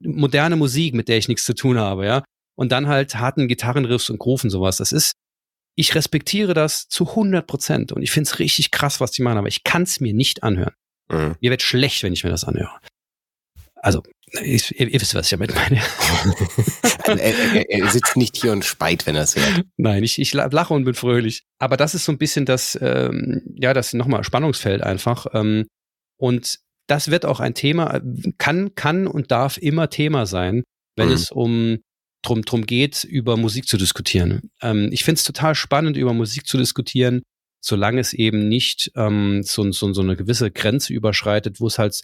moderne 0.00 0.56
Musik, 0.56 0.94
mit 0.94 1.06
der 1.06 1.18
ich 1.18 1.28
nichts 1.28 1.44
zu 1.44 1.54
tun 1.54 1.78
habe, 1.78 2.06
ja, 2.06 2.24
und 2.56 2.72
dann 2.72 2.88
halt 2.88 3.16
harten 3.16 3.48
Gitarrenriffs 3.48 4.10
und 4.10 4.18
Grufen 4.18 4.50
sowas. 4.50 4.76
Das 4.76 4.92
ist, 4.92 5.12
ich 5.76 5.94
respektiere 5.94 6.54
das 6.54 6.88
zu 6.88 7.08
100 7.10 7.46
Prozent 7.46 7.92
und 7.92 8.02
ich 8.02 8.10
finde 8.10 8.28
es 8.28 8.38
richtig 8.38 8.70
krass, 8.70 9.00
was 9.00 9.10
die 9.10 9.22
machen, 9.22 9.38
aber 9.38 9.48
ich 9.48 9.64
kann 9.64 9.82
es 9.82 10.00
mir 10.00 10.14
nicht 10.14 10.42
anhören. 10.42 10.74
Mhm. 11.08 11.36
Mir 11.40 11.50
wird 11.50 11.62
schlecht, 11.62 12.02
wenn 12.02 12.12
ich 12.12 12.24
mir 12.24 12.30
das 12.30 12.44
anhöre. 12.44 12.78
Also, 13.76 14.02
ich, 14.42 14.80
ihr, 14.80 14.88
ihr, 14.88 15.00
wisst, 15.00 15.14
was 15.14 15.26
ich 15.26 15.30
damit 15.30 15.54
meine. 15.54 15.78
er, 17.06 17.18
er, 17.18 17.70
er, 17.70 17.90
sitzt 17.90 18.16
nicht 18.16 18.36
hier 18.36 18.52
und 18.52 18.64
speit, 18.64 19.06
wenn 19.06 19.14
er 19.14 19.24
es 19.24 19.36
hört. 19.36 19.66
Nein, 19.76 20.02
ich, 20.02 20.18
ich 20.18 20.32
lache 20.32 20.72
und 20.72 20.84
bin 20.84 20.94
fröhlich. 20.94 21.44
Aber 21.58 21.76
das 21.76 21.94
ist 21.94 22.06
so 22.06 22.12
ein 22.12 22.18
bisschen 22.18 22.46
das, 22.46 22.78
ähm, 22.80 23.42
ja, 23.56 23.74
das 23.74 23.92
nochmal 23.92 24.24
Spannungsfeld 24.24 24.82
einfach. 24.82 25.26
Ähm, 25.34 25.66
und 26.18 26.60
das 26.86 27.10
wird 27.10 27.26
auch 27.26 27.40
ein 27.40 27.54
Thema, 27.54 28.00
kann, 28.38 28.74
kann 28.74 29.06
und 29.06 29.30
darf 29.30 29.58
immer 29.58 29.90
Thema 29.90 30.24
sein, 30.24 30.64
wenn 30.96 31.08
mhm. 31.08 31.14
es 31.14 31.30
um 31.30 31.78
drum, 32.24 32.42
drum 32.42 32.66
geht, 32.66 33.04
über 33.04 33.36
Musik 33.36 33.66
zu 33.66 33.76
diskutieren. 33.76 34.50
Ähm, 34.62 34.88
ich 34.92 35.04
finde 35.04 35.18
es 35.18 35.24
total 35.24 35.54
spannend, 35.54 35.96
über 35.96 36.12
Musik 36.12 36.46
zu 36.46 36.58
diskutieren, 36.58 37.22
solange 37.60 38.00
es 38.00 38.12
eben 38.12 38.48
nicht 38.48 38.90
ähm, 38.96 39.42
so, 39.42 39.70
so, 39.72 39.92
so 39.92 40.02
eine 40.02 40.16
gewisse 40.16 40.50
Grenze 40.50 40.92
überschreitet, 40.92 41.60
wo 41.60 41.66
es 41.66 41.78
halt, 41.78 42.00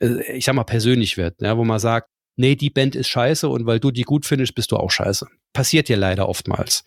äh, 0.00 0.36
ich 0.36 0.44
sag 0.44 0.54
mal, 0.54 0.64
persönlich 0.64 1.16
wird, 1.16 1.40
ja, 1.40 1.56
wo 1.56 1.64
man 1.64 1.78
sagt, 1.78 2.08
nee, 2.36 2.56
die 2.56 2.70
Band 2.70 2.96
ist 2.96 3.08
scheiße 3.08 3.48
und 3.48 3.66
weil 3.66 3.80
du 3.80 3.90
die 3.90 4.02
gut 4.02 4.26
findest, 4.26 4.54
bist 4.54 4.72
du 4.72 4.76
auch 4.76 4.90
scheiße. 4.90 5.26
Passiert 5.52 5.88
ja 5.88 5.96
leider 5.96 6.28
oftmals. 6.28 6.84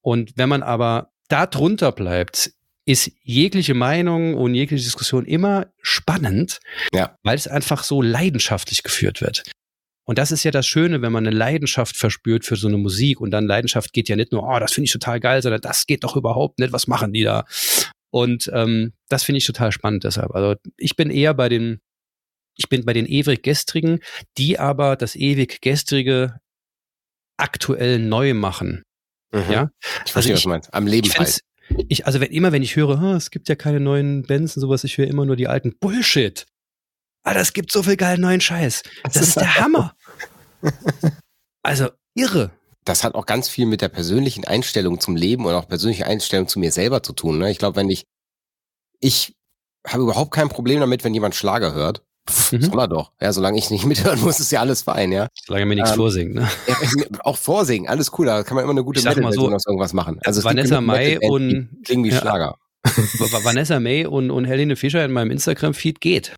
Und 0.00 0.32
wenn 0.36 0.48
man 0.48 0.62
aber 0.62 1.10
da 1.28 1.46
drunter 1.46 1.92
bleibt, 1.92 2.52
ist 2.86 3.10
jegliche 3.22 3.74
Meinung 3.74 4.34
und 4.34 4.54
jegliche 4.54 4.84
Diskussion 4.84 5.24
immer 5.24 5.66
spannend, 5.80 6.60
ja. 6.92 7.16
weil 7.22 7.36
es 7.36 7.48
einfach 7.48 7.82
so 7.82 8.02
leidenschaftlich 8.02 8.82
geführt 8.82 9.20
wird. 9.20 9.42
Und 10.06 10.18
das 10.18 10.32
ist 10.32 10.44
ja 10.44 10.50
das 10.50 10.66
Schöne, 10.66 11.00
wenn 11.02 11.12
man 11.12 11.26
eine 11.26 11.34
Leidenschaft 11.34 11.96
verspürt 11.96 12.44
für 12.44 12.56
so 12.56 12.68
eine 12.68 12.76
Musik 12.76 13.20
und 13.20 13.30
dann 13.30 13.46
Leidenschaft 13.46 13.92
geht 13.92 14.08
ja 14.08 14.16
nicht 14.16 14.32
nur, 14.32 14.42
oh, 14.42 14.58
das 14.58 14.72
finde 14.72 14.86
ich 14.86 14.92
total 14.92 15.18
geil, 15.18 15.42
sondern 15.42 15.62
das 15.62 15.86
geht 15.86 16.04
doch 16.04 16.16
überhaupt 16.16 16.58
nicht, 16.58 16.72
was 16.72 16.86
machen 16.86 17.12
die 17.12 17.22
da? 17.22 17.44
Und 18.10 18.50
ähm, 18.52 18.92
das 19.08 19.24
finde 19.24 19.38
ich 19.38 19.46
total 19.46 19.72
spannend 19.72 20.04
deshalb. 20.04 20.34
Also 20.34 20.56
ich 20.76 20.94
bin 20.94 21.10
eher 21.10 21.34
bei 21.34 21.48
den, 21.48 21.80
ich 22.56 22.68
bin 22.68 22.84
bei 22.84 22.92
den 22.92 23.06
ewig 23.06 23.42
Gestrigen, 23.42 24.00
die 24.36 24.58
aber 24.58 24.96
das 24.96 25.16
ewig 25.16 25.60
Gestrige 25.62 26.38
aktuell 27.36 27.98
neu 27.98 28.34
machen. 28.34 28.84
Mhm. 29.32 29.50
Ja, 29.50 29.70
ich 30.04 30.12
verstehe, 30.12 30.34
also 30.34 30.34
was 30.34 30.42
du 30.42 30.48
meinst. 30.50 30.74
Am 30.74 30.86
Leben 30.86 31.10
halt. 31.14 31.40
Ich, 31.88 32.06
also 32.06 32.20
wenn, 32.20 32.30
immer 32.30 32.52
wenn 32.52 32.62
ich 32.62 32.76
höre, 32.76 33.16
es 33.16 33.30
gibt 33.30 33.48
ja 33.48 33.54
keine 33.54 33.80
neuen 33.80 34.22
Bands 34.22 34.56
und 34.56 34.60
sowas, 34.60 34.84
ich 34.84 34.98
höre 34.98 35.08
immer 35.08 35.24
nur 35.24 35.36
die 35.36 35.48
alten 35.48 35.76
Bullshit. 35.78 36.46
Alter, 37.24 37.40
es 37.40 37.52
gibt 37.52 37.72
so 37.72 37.82
viel 37.82 37.96
geilen 37.96 38.20
neuen 38.20 38.40
Scheiß. 38.40 38.82
Das, 39.02 39.14
das 39.14 39.28
ist 39.28 39.36
der 39.36 39.56
Hammer. 39.56 39.94
Also 41.66 41.88
irre. 42.14 42.50
Das 42.84 43.04
hat 43.04 43.14
auch 43.14 43.24
ganz 43.24 43.48
viel 43.48 43.64
mit 43.64 43.80
der 43.80 43.88
persönlichen 43.88 44.44
Einstellung 44.44 45.00
zum 45.00 45.16
Leben 45.16 45.46
und 45.46 45.54
auch 45.54 45.66
persönliche 45.66 46.06
Einstellung 46.06 46.46
zu 46.46 46.58
mir 46.58 46.70
selber 46.70 47.02
zu 47.02 47.14
tun. 47.14 47.38
Ne? 47.38 47.50
Ich 47.50 47.58
glaube, 47.58 47.76
wenn 47.76 47.88
ich, 47.88 48.04
ich 49.00 49.34
habe 49.86 50.02
überhaupt 50.02 50.30
kein 50.30 50.50
Problem 50.50 50.80
damit, 50.80 51.04
wenn 51.04 51.14
jemand 51.14 51.34
Schlager 51.34 51.72
hört. 51.72 52.02
Pff, 52.28 52.52
mhm. 52.52 52.62
Soll 52.62 52.78
er 52.78 52.88
doch. 52.88 53.12
Ja, 53.18 53.32
solange 53.32 53.58
ich 53.58 53.70
nicht 53.70 53.86
mithören 53.86 54.20
muss, 54.20 54.40
ist 54.40 54.52
ja 54.52 54.60
alles 54.60 54.82
fein, 54.82 55.10
ja. 55.10 55.28
Solange 55.46 55.64
mir 55.64 55.76
nichts 55.76 55.92
ähm, 55.92 55.96
vorsingt, 55.96 56.34
ne? 56.34 56.50
Ja, 56.68 56.76
auch 57.20 57.38
vorsingen, 57.38 57.88
alles 57.88 58.12
cool. 58.18 58.26
Da 58.26 58.42
kann 58.42 58.56
man 58.56 58.64
immer 58.64 58.72
eine 58.72 58.84
gute 58.84 59.02
metal 59.02 59.32
so, 59.32 59.50
aus 59.50 59.66
irgendwas 59.66 59.94
machen. 59.94 60.20
Also 60.24 60.44
Vanessa 60.44 60.82
May 60.82 61.18
und 61.18 61.70
klingen 61.84 62.04
wie 62.04 62.10
ja, 62.10 62.20
Schlager. 62.20 62.56
Vanessa 62.84 63.80
May 63.80 64.04
und, 64.04 64.30
und 64.30 64.44
Helene 64.44 64.76
Fischer 64.76 65.02
in 65.02 65.12
meinem 65.12 65.30
Instagram-Feed 65.30 66.02
geht. 66.02 66.34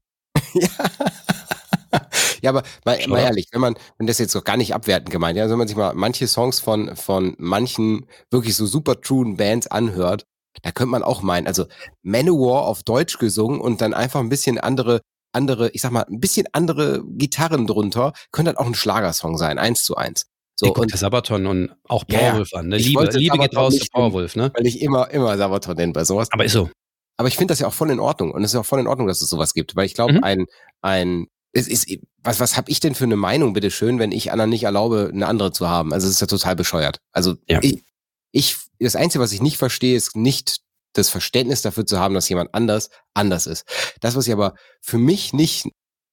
Ja. 0.60 2.00
ja, 2.42 2.50
aber 2.50 2.62
mal, 2.84 2.98
mal, 3.08 3.20
ehrlich, 3.20 3.48
wenn 3.52 3.60
man, 3.60 3.76
wenn 3.98 4.06
das 4.06 4.18
jetzt 4.18 4.34
auch 4.36 4.44
gar 4.44 4.56
nicht 4.56 4.74
abwertend 4.74 5.10
gemeint, 5.10 5.36
ja, 5.38 5.48
wenn 5.48 5.58
man 5.58 5.68
sich 5.68 5.76
mal 5.76 5.94
manche 5.94 6.26
Songs 6.26 6.60
von, 6.60 6.96
von 6.96 7.34
manchen 7.38 8.06
wirklich 8.30 8.56
so 8.56 8.66
super 8.66 9.00
truen 9.00 9.36
Bands 9.36 9.66
anhört, 9.66 10.26
da 10.62 10.72
könnte 10.72 10.90
man 10.90 11.02
auch 11.02 11.22
meinen, 11.22 11.46
also 11.46 11.66
Manowar 12.02 12.62
auf 12.62 12.82
Deutsch 12.82 13.18
gesungen 13.18 13.60
und 13.60 13.80
dann 13.80 13.94
einfach 13.94 14.20
ein 14.20 14.28
bisschen 14.28 14.58
andere, 14.58 15.00
andere, 15.32 15.70
ich 15.70 15.82
sag 15.82 15.92
mal, 15.92 16.04
ein 16.04 16.20
bisschen 16.20 16.46
andere 16.52 17.04
Gitarren 17.04 17.66
drunter, 17.66 18.12
könnte 18.32 18.50
halt 18.50 18.58
auch 18.58 18.66
ein 18.66 18.74
Schlagersong 18.74 19.36
sein, 19.36 19.58
eins 19.58 19.84
zu 19.84 19.96
eins. 19.96 20.26
So, 20.58 20.72
und 20.72 20.96
Sabaton 20.96 21.46
und 21.46 21.76
auch 21.84 22.06
Powerwolf 22.06 22.52
ja, 22.52 22.60
an. 22.60 22.68
Ne? 22.68 22.78
Liebe, 22.78 23.04
Liebe 23.12 23.36
geht 23.36 23.54
raus 23.54 23.78
zu 23.78 23.86
Powerwolf, 23.92 24.36
ne? 24.36 24.50
Weil 24.54 24.66
ich 24.66 24.80
immer, 24.80 25.10
immer 25.10 25.36
Sabaton 25.36 25.76
nenne 25.76 25.92
bei 25.92 26.04
sowas. 26.04 26.28
Aber 26.32 26.46
ist 26.46 26.52
so. 26.52 26.70
Aber 27.16 27.28
ich 27.28 27.36
finde 27.36 27.52
das 27.52 27.60
ja 27.60 27.66
auch 27.66 27.74
voll 27.74 27.90
in 27.90 28.00
Ordnung. 28.00 28.32
Und 28.32 28.44
es 28.44 28.52
ist 28.52 28.56
auch 28.56 28.66
voll 28.66 28.80
in 28.80 28.86
Ordnung, 28.86 29.06
dass 29.06 29.22
es 29.22 29.30
sowas 29.30 29.54
gibt. 29.54 29.76
Weil 29.76 29.86
ich 29.86 29.94
glaube, 29.94 30.14
mhm. 30.14 30.24
ein, 30.24 30.46
ein, 30.82 31.26
es 31.52 31.66
ist, 31.68 31.88
was, 32.22 32.40
was 32.40 32.56
habe 32.56 32.70
ich 32.70 32.80
denn 32.80 32.94
für 32.94 33.04
eine 33.04 33.16
Meinung, 33.16 33.52
bitte 33.52 33.70
schön, 33.70 33.98
wenn 33.98 34.12
ich 34.12 34.32
anderen 34.32 34.50
nicht 34.50 34.64
erlaube, 34.64 35.10
eine 35.12 35.26
andere 35.26 35.52
zu 35.52 35.68
haben? 35.68 35.92
Also 35.92 36.06
es 36.06 36.14
ist 36.14 36.20
ja 36.20 36.26
total 36.26 36.56
bescheuert. 36.56 36.98
Also 37.12 37.36
ja. 37.48 37.60
ich, 37.62 37.84
ich, 38.32 38.56
das 38.78 38.96
Einzige, 38.96 39.22
was 39.22 39.32
ich 39.32 39.40
nicht 39.40 39.56
verstehe, 39.56 39.96
ist 39.96 40.16
nicht 40.16 40.58
das 40.92 41.08
Verständnis 41.08 41.62
dafür 41.62 41.86
zu 41.86 41.98
haben, 41.98 42.14
dass 42.14 42.28
jemand 42.28 42.54
anders 42.54 42.90
anders 43.14 43.46
ist. 43.46 43.64
Das, 44.00 44.16
was 44.16 44.26
ich 44.26 44.32
aber 44.32 44.54
für 44.80 44.98
mich 44.98 45.32
nicht 45.32 45.68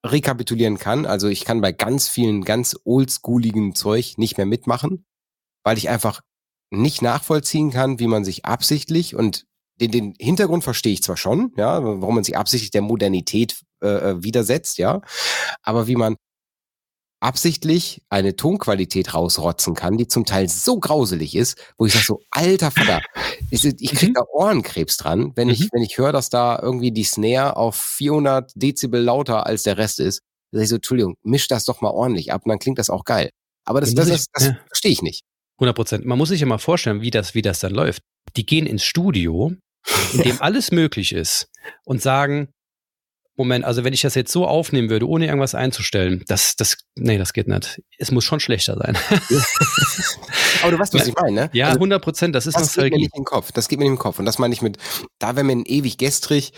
rekapitulieren 0.06 0.78
kann, 0.78 1.06
also 1.06 1.30
ich 1.30 1.46
kann 1.46 1.62
bei 1.62 1.72
ganz 1.72 2.10
vielen 2.10 2.44
ganz 2.44 2.76
oldschooligen 2.84 3.76
Zeug 3.76 4.18
nicht 4.18 4.38
mehr 4.38 4.46
mitmachen, 4.46 5.06
weil 5.64 5.78
ich 5.78 5.90
einfach 5.90 6.22
nicht 6.70 7.02
nachvollziehen 7.02 7.72
kann, 7.72 8.00
wie 8.00 8.08
man 8.08 8.26
sich 8.26 8.46
absichtlich 8.46 9.16
und 9.16 9.46
den, 9.80 9.92
den 9.92 10.14
Hintergrund 10.20 10.64
verstehe 10.64 10.94
ich 10.94 11.04
zwar 11.04 11.18
schon, 11.18 11.52
ja, 11.58 11.84
warum 11.84 12.16
man 12.16 12.24
sich 12.24 12.38
absichtlich 12.38 12.72
der 12.72 12.82
Modernität 12.82 13.62
äh, 13.82 13.88
äh, 13.88 14.24
widersetzt, 14.24 14.78
ja, 14.78 15.02
aber 15.62 15.88
wie 15.88 15.96
man 15.96 16.16
absichtlich 17.24 18.02
eine 18.10 18.36
Tonqualität 18.36 19.14
rausrotzen 19.14 19.76
kann, 19.76 19.98
die 19.98 20.08
zum 20.08 20.26
Teil 20.26 20.50
so 20.50 20.80
grauselig 20.80 21.36
ist, 21.36 21.58
wo 21.78 21.86
ich 21.86 21.94
sage 21.94 22.06
so, 22.06 22.20
alter 22.30 22.70
Vater, 22.70 23.02
ich, 23.50 23.64
ich 23.64 23.92
krieg 23.94 24.10
mhm. 24.10 24.16
da 24.16 24.24
Ohrenkrebs 24.34 24.98
dran, 24.98 25.32
wenn 25.36 25.48
mhm. 25.48 25.54
ich, 25.54 25.70
wenn 25.72 25.82
ich 25.82 25.98
höre, 25.98 26.12
dass 26.12 26.30
da 26.30 26.60
irgendwie 26.62 26.92
die 26.92 27.06
Snare 27.06 27.56
auf 27.56 27.76
400 27.76 28.52
Dezibel 28.56 29.02
lauter 29.02 29.46
als 29.46 29.64
der 29.64 29.78
Rest 29.78 30.02
ist. 30.02 30.20
Da 30.52 30.60
sag 30.60 30.64
ich 30.64 30.70
so, 30.70 30.76
Entschuldigung, 30.76 31.16
misch 31.24 31.48
das 31.48 31.64
doch 31.64 31.80
mal 31.80 31.92
ordentlich 31.92 32.34
ab 32.34 32.42
und 32.44 32.50
dann 32.50 32.60
klingt 32.60 32.78
das 32.78 32.90
auch 32.90 33.06
geil. 33.06 33.30
Aber 33.66 33.80
das, 33.80 33.96
das, 33.96 34.10
das, 34.10 34.26
das 34.34 34.46
ja. 34.48 34.58
verstehe 34.68 34.92
ich 34.92 35.02
nicht. 35.02 35.24
100 35.60 35.76
Prozent. 35.76 36.06
Man 36.06 36.18
muss 36.18 36.30
sich 36.30 36.42
ja 36.42 36.46
mal 36.46 36.58
vorstellen, 36.58 37.02
wie 37.02 37.12
das, 37.12 37.36
wie 37.36 37.42
das 37.42 37.60
dann 37.60 37.74
läuft. 37.74 38.02
Die 38.36 38.46
gehen 38.46 38.66
ins 38.66 38.84
Studio 38.84 39.54
in 40.14 40.22
dem 40.22 40.42
alles 40.42 40.72
möglich 40.72 41.14
ist 41.14 41.50
und 41.84 42.02
sagen, 42.02 42.50
Moment, 43.36 43.66
also 43.66 43.84
wenn 43.84 43.94
ich 43.94 44.02
das 44.02 44.14
jetzt 44.14 44.32
so 44.32 44.46
aufnehmen 44.46 44.92
würde, 44.92 45.10
ohne 45.10 45.26
irgendwas 45.26 45.56
einzustellen, 45.56 46.24
das, 46.28 46.56
das, 46.56 46.78
nee, 46.96 47.18
das 47.18 47.34
geht 47.34 47.48
nicht. 47.48 47.82
Es 47.98 48.12
muss 48.12 48.24
schon 48.26 48.40
schlechter 48.40 48.78
sein. 48.78 48.96
Aber 50.62 50.72
du 50.72 50.78
weißt, 50.78 50.94
was 50.94 51.08
ich 51.08 51.16
meine, 51.16 51.32
ne? 51.32 51.50
Ja, 51.52 51.68
also, 51.68 51.78
100 51.78 52.02
Prozent, 52.02 52.36
das 52.36 52.46
ist 52.46 52.54
das 52.54 52.62
Nostalgie. 52.62 52.92
Das 52.92 52.92
geht 52.92 52.94
mir 52.94 53.04
nicht 53.04 53.16
in 53.16 53.22
den 53.22 53.26
Kopf, 53.26 53.52
das 53.52 53.68
geht 53.68 53.80
mir 53.80 53.86
nicht 53.86 53.90
in 53.90 53.96
den 53.96 54.02
Kopf. 54.02 54.20
Und 54.20 54.26
das 54.26 54.38
meine 54.38 54.54
ich 54.54 54.62
mit, 54.62 54.78
da 55.18 55.36
wäre 55.36 55.44
mir 55.44 55.66
ewig 55.66 55.98
gestrig, 55.98 56.54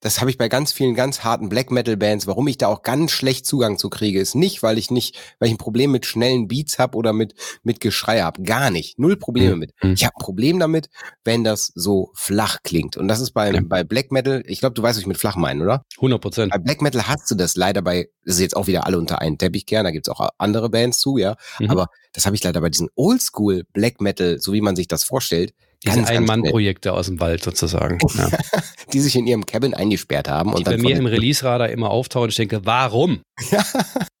das 0.00 0.20
habe 0.20 0.30
ich 0.30 0.38
bei 0.38 0.48
ganz 0.48 0.72
vielen 0.72 0.94
ganz 0.94 1.24
harten 1.24 1.48
Black 1.48 1.70
Metal 1.70 1.96
Bands, 1.96 2.26
warum 2.26 2.46
ich 2.48 2.58
da 2.58 2.68
auch 2.68 2.82
ganz 2.82 3.12
schlecht 3.12 3.46
Zugang 3.46 3.78
zu 3.78 3.88
kriege, 3.88 4.20
ist 4.20 4.34
nicht, 4.34 4.62
weil 4.62 4.78
ich 4.78 4.90
nicht, 4.90 5.18
weil 5.38 5.48
ich 5.48 5.54
ein 5.54 5.58
Problem 5.58 5.90
mit 5.90 6.04
schnellen 6.04 6.48
Beats 6.48 6.78
habe 6.78 6.96
oder 6.98 7.12
mit, 7.12 7.34
mit 7.62 7.80
Geschrei 7.80 8.20
habe. 8.20 8.42
Gar 8.42 8.70
nicht. 8.70 8.98
Null 8.98 9.16
Probleme 9.16 9.54
mhm. 9.54 9.58
mit. 9.58 9.72
Ich 9.82 10.04
habe 10.04 10.14
ein 10.16 10.22
Problem 10.22 10.58
damit, 10.58 10.90
wenn 11.24 11.44
das 11.44 11.72
so 11.74 12.10
flach 12.14 12.58
klingt. 12.62 12.96
Und 12.96 13.08
das 13.08 13.20
ist 13.20 13.32
bei, 13.32 13.52
ja. 13.52 13.60
bei 13.64 13.84
Black 13.84 14.12
Metal, 14.12 14.42
ich 14.46 14.60
glaube, 14.60 14.74
du 14.74 14.82
weißt, 14.82 14.96
was 14.96 15.00
ich 15.00 15.06
mit 15.06 15.16
flach 15.16 15.36
meine, 15.36 15.62
oder? 15.62 15.84
100 15.96 16.20
Prozent. 16.20 16.52
Bei 16.52 16.58
Black 16.58 16.82
Metal 16.82 17.08
hast 17.08 17.30
du 17.30 17.34
das 17.34 17.56
leider 17.56 17.80
bei, 17.80 18.08
das 18.24 18.34
ist 18.36 18.40
jetzt 18.40 18.56
auch 18.56 18.66
wieder 18.66 18.86
alle 18.86 18.98
unter 18.98 19.20
einen 19.20 19.38
Teppich 19.38 19.66
gern, 19.66 19.84
da 19.84 19.90
gibt's 19.90 20.08
auch 20.08 20.28
andere 20.36 20.68
Bands 20.68 20.98
zu, 20.98 21.16
ja. 21.16 21.36
Mhm. 21.58 21.70
Aber 21.70 21.86
das 22.12 22.26
habe 22.26 22.36
ich 22.36 22.44
leider 22.44 22.60
bei 22.60 22.68
diesen 22.68 22.88
Oldschool 22.94 23.64
Black 23.72 24.00
Metal, 24.00 24.38
so 24.40 24.52
wie 24.52 24.60
man 24.60 24.76
sich 24.76 24.88
das 24.88 25.04
vorstellt, 25.04 25.54
diese 25.84 26.06
Ein-Mann-Projekte 26.06 26.92
aus 26.92 27.06
dem 27.06 27.20
Wald 27.20 27.42
sozusagen. 27.42 27.98
Ja. 28.16 28.30
die 28.92 29.00
sich 29.00 29.16
in 29.16 29.26
ihrem 29.26 29.46
Cabin 29.46 29.74
eingesperrt 29.74 30.28
haben. 30.28 30.50
Die 30.50 30.56
und 30.56 30.64
bei 30.64 30.76
mir 30.76 30.96
im 30.96 31.06
Release-Radar 31.06 31.68
immer 31.70 31.90
auftauchen 31.90 32.24
und 32.24 32.30
ich 32.30 32.36
denke, 32.36 32.64
warum? 32.64 33.20
Ja. 33.50 33.64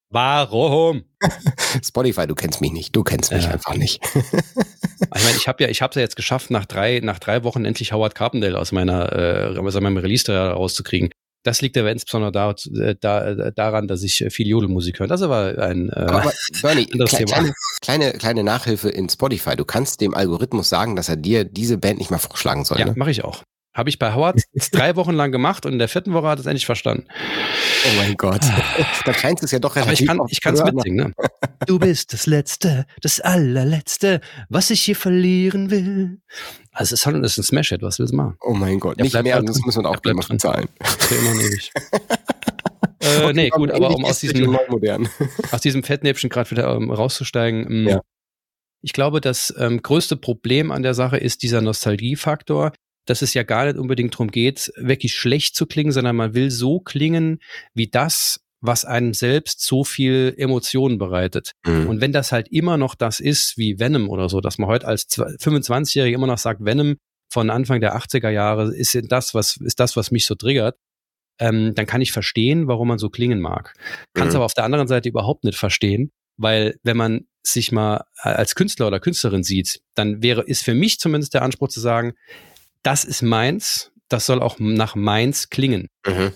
Warum? 0.08 1.02
Spotify, 1.84 2.28
du 2.28 2.34
kennst 2.36 2.60
mich 2.60 2.72
nicht. 2.72 2.94
Du 2.94 3.02
kennst 3.02 3.32
mich 3.32 3.44
ja. 3.44 3.50
einfach 3.50 3.74
nicht. 3.74 4.00
ich 4.14 5.24
meine, 5.24 5.36
ich 5.36 5.48
habe 5.48 5.64
ja, 5.64 5.68
ich 5.68 5.82
habe 5.82 5.90
es 5.90 5.96
ja 5.96 6.02
jetzt 6.02 6.14
geschafft, 6.14 6.50
nach 6.50 6.64
drei, 6.64 7.00
nach 7.02 7.18
drei 7.18 7.42
Wochen 7.42 7.64
endlich 7.64 7.92
Howard 7.92 8.14
Carpendale 8.14 8.56
aus 8.56 8.70
meiner, 8.70 9.12
äh, 9.12 9.58
aus 9.58 9.80
meinem 9.80 9.96
Release-Radar 9.96 10.52
rauszukriegen. 10.54 11.10
Das 11.46 11.62
liegt 11.62 11.78
aber 11.78 11.92
insbesondere 11.92 12.32
da, 12.32 12.50
äh, 12.50 12.96
da, 13.00 13.24
äh, 13.24 13.52
daran, 13.52 13.86
dass 13.86 14.02
ich 14.02 14.24
viel 14.30 14.48
Jodelmusik 14.48 14.98
höre. 14.98 15.06
Das 15.06 15.20
ist 15.20 15.26
aber 15.26 15.56
ein 15.62 15.90
äh, 15.90 15.92
aber 15.92 16.32
Bernie, 16.60 16.86
kleine, 17.06 17.06
Thema. 17.06 17.52
Kleine, 17.80 18.12
kleine 18.14 18.42
Nachhilfe 18.42 18.88
in 18.88 19.08
Spotify. 19.08 19.54
Du 19.54 19.64
kannst 19.64 20.00
dem 20.00 20.12
Algorithmus 20.12 20.68
sagen, 20.68 20.96
dass 20.96 21.08
er 21.08 21.14
dir 21.14 21.44
diese 21.44 21.78
Band 21.78 22.00
nicht 22.00 22.10
mehr 22.10 22.18
vorschlagen 22.18 22.64
soll. 22.64 22.80
Ja, 22.80 22.86
ne? 22.86 22.94
mache 22.96 23.12
ich 23.12 23.22
auch. 23.22 23.44
Habe 23.76 23.90
ich 23.90 23.98
bei 23.98 24.14
Howard 24.14 24.40
drei 24.72 24.96
Wochen 24.96 25.12
lang 25.12 25.32
gemacht 25.32 25.66
und 25.66 25.72
in 25.74 25.78
der 25.78 25.88
vierten 25.88 26.14
Woche 26.14 26.28
hat 26.28 26.38
es 26.38 26.46
endlich 26.46 26.64
verstanden. 26.64 27.06
Oh 27.84 27.96
mein 27.98 28.14
Gott. 28.14 28.40
da 29.04 29.12
scheint 29.12 29.42
es 29.42 29.50
ja 29.50 29.58
doch 29.58 29.76
relativ 29.76 30.08
Aber 30.08 30.26
ich 30.30 30.40
kann 30.40 30.54
es 30.54 30.64
mitsingen. 30.64 31.08
Ne? 31.08 31.14
Du 31.66 31.78
bist 31.78 32.14
das 32.14 32.26
Letzte, 32.26 32.86
das 33.02 33.20
allerletzte, 33.20 34.20
was 34.48 34.70
ich 34.70 34.80
hier 34.82 34.96
verlieren 34.96 35.70
will. 35.70 36.20
Also 36.72 36.94
es 36.94 37.00
ist, 37.00 37.06
halt, 37.06 37.22
ist 37.22 37.38
ein 37.38 37.42
Smash-Hit, 37.42 37.82
was 37.82 37.98
willst 37.98 38.12
du 38.12 38.16
machen? 38.16 38.36
Oh 38.40 38.54
mein 38.54 38.80
Gott, 38.80 38.96
ja, 38.98 39.04
nicht 39.04 39.22
mehr, 39.22 39.42
sonst 39.42 39.66
muss 39.66 39.76
man 39.76 39.84
auch 39.84 40.00
gleich 40.00 40.14
mal 40.14 40.26
bezahlen. 40.26 40.68
Für 40.80 41.14
immer 41.14 41.34
ewig. 41.42 41.72
äh, 43.00 43.24
okay, 43.24 43.32
nee, 43.34 43.48
gut, 43.50 43.70
aber 43.72 43.90
um 43.94 44.06
aus 44.06 44.20
diesem, 44.20 44.56
aus 45.50 45.60
diesem 45.60 45.82
Fettnäpfchen 45.82 46.30
gerade 46.30 46.50
wieder 46.50 46.74
ähm, 46.74 46.90
rauszusteigen, 46.90 47.66
ähm, 47.70 47.88
ja. 47.88 48.00
ich 48.80 48.94
glaube, 48.94 49.20
das 49.20 49.52
ähm, 49.58 49.82
größte 49.82 50.16
Problem 50.16 50.70
an 50.70 50.82
der 50.82 50.94
Sache 50.94 51.18
ist 51.18 51.42
dieser 51.42 51.60
Nostalgiefaktor 51.60 52.72
dass 53.06 53.22
es 53.22 53.34
ja 53.34 53.42
gar 53.42 53.66
nicht 53.66 53.78
unbedingt 53.78 54.14
darum 54.14 54.30
geht, 54.30 54.72
wirklich 54.76 55.14
schlecht 55.14 55.56
zu 55.56 55.66
klingen, 55.66 55.92
sondern 55.92 56.16
man 56.16 56.34
will 56.34 56.50
so 56.50 56.80
klingen 56.80 57.38
wie 57.74 57.88
das, 57.88 58.40
was 58.60 58.84
einem 58.84 59.14
selbst 59.14 59.60
so 59.64 59.84
viel 59.84 60.34
Emotionen 60.36 60.98
bereitet. 60.98 61.52
Mhm. 61.64 61.88
Und 61.88 62.00
wenn 62.00 62.12
das 62.12 62.32
halt 62.32 62.48
immer 62.48 62.76
noch 62.76 62.94
das 62.94 63.20
ist 63.20 63.56
wie 63.56 63.78
Venom 63.78 64.08
oder 64.08 64.28
so, 64.28 64.40
dass 64.40 64.58
man 64.58 64.68
heute 64.68 64.86
als 64.86 65.06
25-Jähriger 65.08 66.14
immer 66.14 66.26
noch 66.26 66.38
sagt, 66.38 66.64
Venom 66.64 66.96
von 67.30 67.50
Anfang 67.50 67.80
der 67.80 67.96
80er 67.96 68.30
Jahre 68.30 68.74
ist 68.74 68.98
das, 69.08 69.34
was, 69.34 69.56
ist 69.56 69.80
das, 69.80 69.96
was 69.96 70.10
mich 70.10 70.26
so 70.26 70.34
triggert, 70.34 70.76
ähm, 71.38 71.74
dann 71.74 71.86
kann 71.86 72.00
ich 72.00 72.12
verstehen, 72.12 72.66
warum 72.66 72.88
man 72.88 72.98
so 72.98 73.10
klingen 73.10 73.40
mag. 73.40 73.74
Kann 74.14 74.28
es 74.28 74.34
mhm. 74.34 74.38
aber 74.38 74.44
auf 74.46 74.54
der 74.54 74.64
anderen 74.64 74.88
Seite 74.88 75.08
überhaupt 75.08 75.44
nicht 75.44 75.58
verstehen, 75.58 76.10
weil 76.38 76.78
wenn 76.82 76.96
man 76.96 77.26
sich 77.42 77.72
mal 77.72 78.04
als 78.16 78.54
Künstler 78.54 78.88
oder 78.88 79.00
Künstlerin 79.00 79.42
sieht, 79.42 79.80
dann 79.94 80.22
wäre, 80.22 80.42
ist 80.42 80.64
für 80.64 80.74
mich 80.74 80.98
zumindest 80.98 81.34
der 81.34 81.42
Anspruch 81.42 81.68
zu 81.68 81.80
sagen, 81.80 82.14
das 82.86 83.04
ist 83.04 83.22
meins, 83.22 83.90
das 84.08 84.26
soll 84.26 84.40
auch 84.40 84.58
nach 84.58 84.94
meins 84.94 85.50
klingen. 85.50 85.88
Mhm. 86.06 86.32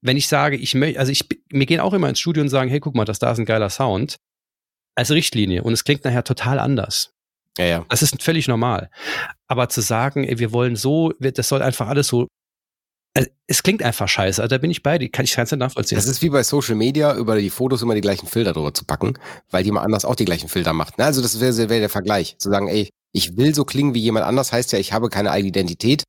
Wenn 0.00 0.16
ich 0.16 0.26
sage, 0.26 0.56
ich 0.56 0.74
möchte, 0.74 0.98
also 0.98 1.12
ich, 1.12 1.28
mir 1.52 1.66
gehen 1.66 1.78
auch 1.78 1.92
immer 1.92 2.08
ins 2.08 2.18
Studio 2.18 2.42
und 2.42 2.48
sagen, 2.48 2.68
hey, 2.68 2.80
guck 2.80 2.96
mal, 2.96 3.04
das 3.04 3.20
da 3.20 3.30
ist 3.30 3.38
ein 3.38 3.44
geiler 3.44 3.70
Sound, 3.70 4.16
als 4.96 5.12
Richtlinie 5.12 5.62
und 5.62 5.72
es 5.72 5.84
klingt 5.84 6.04
nachher 6.04 6.24
total 6.24 6.58
anders. 6.58 7.12
Ja, 7.56 7.64
ja. 7.66 7.86
Das 7.88 8.02
ist 8.02 8.20
völlig 8.22 8.48
normal. 8.48 8.90
Aber 9.46 9.68
zu 9.68 9.80
sagen, 9.80 10.24
ey, 10.24 10.38
wir 10.38 10.52
wollen 10.52 10.74
so, 10.74 11.12
das 11.20 11.48
soll 11.48 11.62
einfach 11.62 11.86
alles 11.86 12.08
so 12.08 12.26
also, 13.14 13.28
es 13.46 13.62
klingt 13.62 13.82
einfach 13.82 14.08
scheiße, 14.08 14.40
also 14.40 14.48
da 14.48 14.56
bin 14.56 14.70
ich 14.70 14.82
bei 14.82 14.96
dir, 14.96 15.10
kann 15.10 15.26
ich 15.26 15.36
ganz 15.36 15.52
nachvollziehen. 15.52 15.96
Das 15.96 16.06
ist 16.06 16.22
wie 16.22 16.30
bei 16.30 16.42
Social 16.42 16.76
Media, 16.76 17.14
über 17.14 17.38
die 17.38 17.50
Fotos 17.50 17.82
immer 17.82 17.94
die 17.94 18.00
gleichen 18.00 18.26
Filter 18.26 18.54
drüber 18.54 18.72
zu 18.72 18.86
packen, 18.86 19.18
weil 19.50 19.66
jemand 19.66 19.84
anders 19.84 20.06
auch 20.06 20.14
die 20.14 20.24
gleichen 20.24 20.48
Filter 20.48 20.72
macht. 20.72 20.98
Also 20.98 21.20
das 21.20 21.38
wäre 21.38 21.68
wär 21.68 21.80
der 21.80 21.90
Vergleich, 21.90 22.38
zu 22.38 22.48
sagen, 22.48 22.68
ey, 22.68 22.88
ich 23.12 23.36
will 23.36 23.54
so 23.54 23.64
klingen 23.64 23.94
wie 23.94 24.00
jemand 24.00 24.26
anders, 24.26 24.52
heißt 24.52 24.72
ja, 24.72 24.78
ich 24.78 24.92
habe 24.92 25.08
keine 25.08 25.30
eigene 25.30 25.48
Identität. 25.48 26.04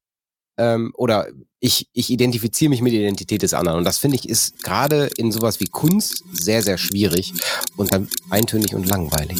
Ähm, 0.57 0.91
oder 0.95 1.27
ich, 1.59 1.87
ich 1.93 2.09
identifiziere 2.11 2.69
mich 2.69 2.81
mit 2.81 2.93
der 2.93 2.99
Identität 2.99 3.41
des 3.41 3.53
anderen. 3.53 3.79
Und 3.79 3.85
das 3.85 3.97
finde 3.97 4.17
ich 4.17 4.29
ist 4.29 4.63
gerade 4.63 5.09
in 5.17 5.31
sowas 5.31 5.59
wie 5.59 5.65
Kunst 5.65 6.23
sehr, 6.31 6.61
sehr 6.61 6.77
schwierig 6.77 7.33
und 7.75 7.91
dann 7.91 8.07
eintönig 8.29 8.75
und 8.75 8.85
langweilig. 8.85 9.39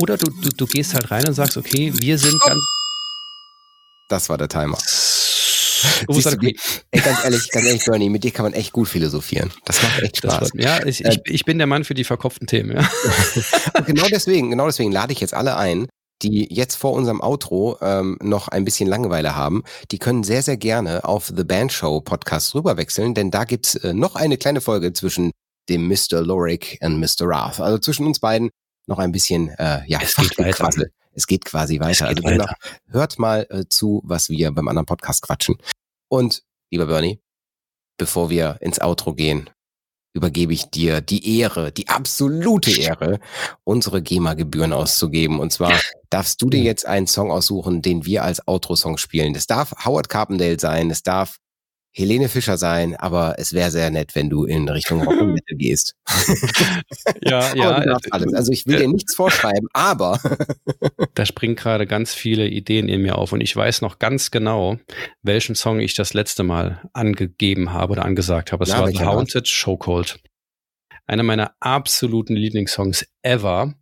Oder 0.00 0.18
du, 0.18 0.30
du, 0.30 0.50
du 0.50 0.66
gehst 0.66 0.94
halt 0.94 1.10
rein 1.10 1.26
und 1.26 1.34
sagst, 1.34 1.56
okay, 1.56 1.92
wir 1.96 2.18
sind 2.18 2.34
oh. 2.34 2.48
ganz. 2.48 2.60
Das 4.08 4.28
war 4.28 4.36
der 4.36 4.48
Timer. 4.48 4.78
Siehst 6.08 6.26
du, 6.26 6.36
okay. 6.36 6.56
ey, 6.90 7.00
ganz 7.00 7.24
ehrlich, 7.24 7.50
ganz 7.50 7.66
ehrlich, 7.66 7.84
Bernie, 7.84 8.10
mit 8.10 8.24
dir 8.24 8.32
kann 8.32 8.44
man 8.44 8.52
echt 8.52 8.72
gut 8.72 8.88
philosophieren. 8.88 9.50
Das 9.64 9.82
macht 9.82 10.02
echt 10.02 10.18
Spaß. 10.18 10.50
ja, 10.54 10.84
ich, 10.84 11.04
ich, 11.04 11.20
ich, 11.24 11.44
bin 11.44 11.56
der 11.56 11.66
Mann 11.66 11.84
für 11.84 11.94
die 11.94 12.04
verkopften 12.04 12.46
Themen, 12.46 12.76
ja. 12.76 12.90
genau 13.86 14.06
deswegen, 14.10 14.50
genau 14.50 14.66
deswegen 14.66 14.92
lade 14.92 15.12
ich 15.12 15.20
jetzt 15.20 15.32
alle 15.32 15.56
ein, 15.56 15.86
die 16.22 16.52
jetzt 16.52 16.76
vor 16.76 16.92
unserem 16.92 17.20
Outro 17.20 17.78
ähm, 17.80 18.18
noch 18.22 18.48
ein 18.48 18.64
bisschen 18.64 18.88
Langeweile 18.88 19.36
haben, 19.36 19.62
die 19.90 19.98
können 19.98 20.22
sehr, 20.22 20.42
sehr 20.42 20.56
gerne 20.56 21.04
auf 21.04 21.32
The 21.34 21.44
Band 21.44 21.72
Show 21.72 22.00
Podcast 22.00 22.54
rüberwechseln, 22.54 23.14
denn 23.14 23.30
da 23.30 23.44
gibt's 23.44 23.74
äh, 23.76 23.92
noch 23.92 24.16
eine 24.16 24.36
kleine 24.36 24.60
Folge 24.60 24.92
zwischen 24.92 25.32
dem 25.68 25.88
Mr. 25.88 26.20
Lorick 26.20 26.78
und 26.82 27.00
Mr. 27.00 27.22
Rath. 27.22 27.60
Also 27.60 27.78
zwischen 27.78 28.06
uns 28.06 28.18
beiden 28.18 28.50
noch 28.86 28.98
ein 28.98 29.12
bisschen, 29.12 29.48
äh, 29.50 29.82
ja, 29.86 30.00
es 30.02 30.16
geht 30.16 30.38
weiter. 30.38 30.70
Es 31.12 31.26
geht 31.26 31.44
quasi 31.44 31.80
weiter. 31.80 32.08
Geht 32.08 32.24
also 32.24 32.40
weiter. 32.40 32.54
hört 32.88 33.18
mal 33.18 33.46
äh, 33.50 33.64
zu, 33.68 34.00
was 34.04 34.30
wir 34.30 34.50
beim 34.52 34.68
anderen 34.68 34.86
Podcast 34.86 35.22
quatschen. 35.22 35.56
Und, 36.08 36.42
lieber 36.70 36.86
Bernie, 36.86 37.20
bevor 37.98 38.30
wir 38.30 38.58
ins 38.60 38.80
Outro 38.80 39.14
gehen, 39.14 39.50
übergebe 40.12 40.52
ich 40.52 40.70
dir 40.70 41.00
die 41.00 41.38
Ehre, 41.38 41.72
die 41.72 41.88
absolute 41.88 42.70
Ehre, 42.72 43.20
unsere 43.64 44.02
GEMA-Gebühren 44.02 44.72
auszugeben. 44.72 45.38
Und 45.38 45.52
zwar 45.52 45.78
darfst 46.10 46.42
du 46.42 46.50
dir 46.50 46.62
jetzt 46.62 46.86
einen 46.86 47.06
Song 47.06 47.30
aussuchen, 47.30 47.82
den 47.82 48.04
wir 48.04 48.24
als 48.24 48.46
Outro-Song 48.46 48.98
spielen. 48.98 49.34
Das 49.34 49.46
darf 49.46 49.72
Howard 49.84 50.08
Carpendale 50.08 50.58
sein, 50.58 50.90
es 50.90 51.02
darf 51.02 51.36
Helene 51.92 52.28
Fischer 52.28 52.56
sein, 52.56 52.94
aber 52.94 53.34
es 53.38 53.52
wäre 53.52 53.70
sehr 53.70 53.90
nett, 53.90 54.14
wenn 54.14 54.30
du 54.30 54.44
in 54.44 54.68
Richtung 54.68 55.02
Rock 55.02 55.20
und 55.20 55.32
Metal 55.32 55.56
gehst. 55.56 55.96
ja, 57.22 57.54
ja. 57.54 57.98
alles. 58.10 58.32
Also 58.32 58.52
ich 58.52 58.66
will 58.66 58.78
dir 58.78 58.88
nichts 58.88 59.14
vorschreiben, 59.14 59.68
aber 59.72 60.20
da 61.14 61.26
springen 61.26 61.56
gerade 61.56 61.86
ganz 61.86 62.14
viele 62.14 62.46
Ideen 62.46 62.88
in 62.88 63.02
mir 63.02 63.18
auf 63.18 63.32
und 63.32 63.40
ich 63.40 63.54
weiß 63.54 63.82
noch 63.82 63.98
ganz 63.98 64.30
genau, 64.30 64.78
welchen 65.22 65.56
Song 65.56 65.80
ich 65.80 65.94
das 65.94 66.14
letzte 66.14 66.44
Mal 66.44 66.80
angegeben 66.92 67.72
habe 67.72 67.92
oder 67.92 68.04
angesagt 68.04 68.52
habe. 68.52 68.62
Es 68.62 68.70
ja, 68.70 68.80
war 68.80 68.88
The 68.88 69.04
Haunted 69.04 69.48
Show 69.48 69.76
Cold. 69.76 70.20
Einer 71.06 71.24
meiner 71.24 71.54
absoluten 71.58 72.36
Lieblingssongs 72.36 73.04
ever. 73.22 73.74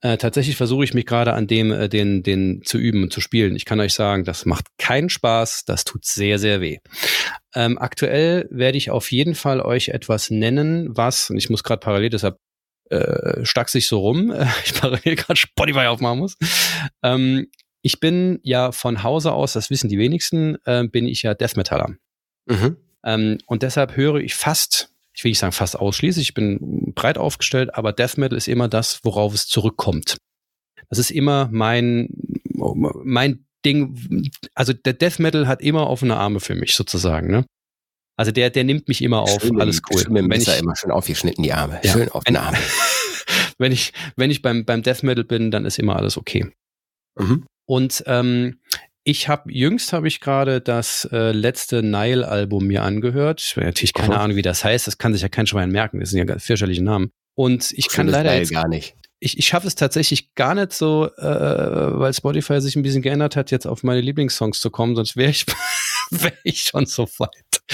Äh, 0.00 0.16
tatsächlich 0.16 0.56
versuche 0.56 0.84
ich 0.84 0.94
mich 0.94 1.06
gerade 1.06 1.32
an 1.34 1.48
dem, 1.48 1.72
äh, 1.72 1.88
den, 1.88 2.22
den 2.22 2.62
zu 2.64 2.78
üben 2.78 3.02
und 3.02 3.12
zu 3.12 3.20
spielen. 3.20 3.56
Ich 3.56 3.64
kann 3.64 3.80
euch 3.80 3.94
sagen, 3.94 4.24
das 4.24 4.46
macht 4.46 4.66
keinen 4.78 5.08
Spaß, 5.08 5.64
das 5.64 5.82
tut 5.84 6.04
sehr, 6.04 6.38
sehr 6.38 6.60
weh. 6.60 6.78
Ähm, 7.54 7.78
aktuell 7.78 8.46
werde 8.50 8.78
ich 8.78 8.90
auf 8.90 9.10
jeden 9.10 9.34
Fall 9.34 9.60
euch 9.60 9.88
etwas 9.88 10.30
nennen, 10.30 10.96
was, 10.96 11.30
und 11.30 11.36
ich 11.36 11.50
muss 11.50 11.64
gerade 11.64 11.80
parallel, 11.80 12.10
deshalb 12.10 12.38
äh, 12.90 13.44
stack 13.44 13.68
sich 13.68 13.88
so 13.88 13.98
rum, 13.98 14.30
äh, 14.30 14.46
ich 14.64 14.74
parallel 14.74 15.16
gerade 15.16 15.36
Spotify 15.36 15.86
aufmachen 15.86 16.20
muss. 16.20 16.36
Ähm, 17.02 17.48
ich 17.82 17.98
bin 17.98 18.38
ja 18.42 18.70
von 18.70 19.02
Hause 19.02 19.32
aus, 19.32 19.52
das 19.52 19.68
wissen 19.70 19.88
die 19.88 19.98
wenigsten, 19.98 20.58
äh, 20.64 20.86
bin 20.86 21.06
ich 21.06 21.22
ja 21.22 21.34
Death 21.34 21.56
Metaller. 21.56 21.96
Mhm. 22.46 22.76
Ähm, 23.04 23.38
und 23.46 23.62
deshalb 23.62 23.96
höre 23.96 24.16
ich 24.16 24.34
fast 24.34 24.94
ich 25.18 25.24
will 25.24 25.32
nicht 25.32 25.40
sagen 25.40 25.52
fast 25.52 25.76
ausschließlich, 25.76 26.28
ich 26.28 26.34
bin 26.34 26.92
breit 26.94 27.18
aufgestellt, 27.18 27.74
aber 27.74 27.92
Death 27.92 28.18
Metal 28.18 28.38
ist 28.38 28.46
immer 28.46 28.68
das, 28.68 29.00
worauf 29.02 29.34
es 29.34 29.48
zurückkommt. 29.48 30.16
Das 30.90 31.00
ist 31.00 31.10
immer 31.10 31.48
mein, 31.50 32.08
mein 32.54 33.44
Ding. 33.64 34.30
Also 34.54 34.72
der 34.72 34.92
Death 34.92 35.18
Metal 35.18 35.48
hat 35.48 35.60
immer 35.60 35.90
offene 35.90 36.16
Arme 36.16 36.38
für 36.38 36.54
mich 36.54 36.76
sozusagen, 36.76 37.32
ne? 37.32 37.44
Also 38.16 38.30
der, 38.30 38.50
der 38.50 38.62
nimmt 38.62 38.86
mich 38.86 39.02
immer 39.02 39.22
auf, 39.22 39.42
schön 39.42 39.60
alles 39.60 39.82
cool. 39.90 39.98
Schön 39.98 40.12
mit 40.12 40.22
dem 40.22 40.28
Messer 40.28 40.54
ich, 40.54 40.62
immer 40.62 40.76
schön 40.76 40.92
aufgeschnitten 40.92 41.42
die 41.42 41.52
Arme. 41.52 41.80
Ja, 41.82 41.94
schön 41.94 42.08
den 42.28 42.36
Arme. 42.36 42.58
wenn 43.58 43.72
ich, 43.72 43.92
wenn 44.14 44.30
ich 44.30 44.40
beim, 44.40 44.64
beim 44.64 44.84
Death 44.84 45.02
Metal 45.02 45.24
bin, 45.24 45.50
dann 45.50 45.64
ist 45.64 45.80
immer 45.80 45.96
alles 45.96 46.16
okay. 46.16 46.48
Mhm. 47.18 47.44
Und 47.66 48.04
ähm, 48.06 48.60
ich 49.08 49.26
habe 49.26 49.50
jüngst 49.50 49.94
habe 49.94 50.06
ich 50.06 50.20
gerade 50.20 50.60
das 50.60 51.08
äh, 51.10 51.32
letzte 51.32 51.82
Nile-Album 51.82 52.66
mir 52.66 52.82
angehört. 52.82 53.40
Ich 53.40 53.56
habe 53.56 53.64
natürlich 53.64 53.94
keine 53.94 54.16
Aha. 54.16 54.24
Ahnung, 54.24 54.36
wie 54.36 54.42
das 54.42 54.64
heißt. 54.64 54.86
Das 54.86 54.98
kann 54.98 55.14
sich 55.14 55.22
ja 55.22 55.30
kein 55.30 55.46
Schwein 55.46 55.70
merken. 55.70 55.98
Das 56.00 56.10
sind 56.10 56.18
ja 56.18 56.26
ganz 56.26 56.44
fürchterliche 56.44 56.84
Namen. 56.84 57.10
Und 57.34 57.72
ich, 57.72 57.78
ich 57.78 57.88
kann 57.88 58.06
leider 58.06 58.36
jetzt, 58.36 58.52
gar 58.52 58.68
nicht. 58.68 58.96
Ich, 59.18 59.38
ich 59.38 59.46
schaffe 59.46 59.66
es 59.66 59.76
tatsächlich 59.76 60.34
gar 60.34 60.54
nicht 60.54 60.74
so, 60.74 61.08
äh, 61.16 61.22
weil 61.22 62.12
Spotify 62.12 62.60
sich 62.60 62.76
ein 62.76 62.82
bisschen 62.82 63.00
geändert 63.00 63.34
hat, 63.34 63.50
jetzt 63.50 63.66
auf 63.66 63.82
meine 63.82 64.02
Lieblingssongs 64.02 64.60
zu 64.60 64.70
kommen. 64.70 64.94
Sonst 64.94 65.16
wäre 65.16 65.30
ich, 65.30 65.46
wär 66.10 66.34
ich 66.44 66.64
schon 66.64 66.84
so 66.84 67.08
weit. 67.16 67.30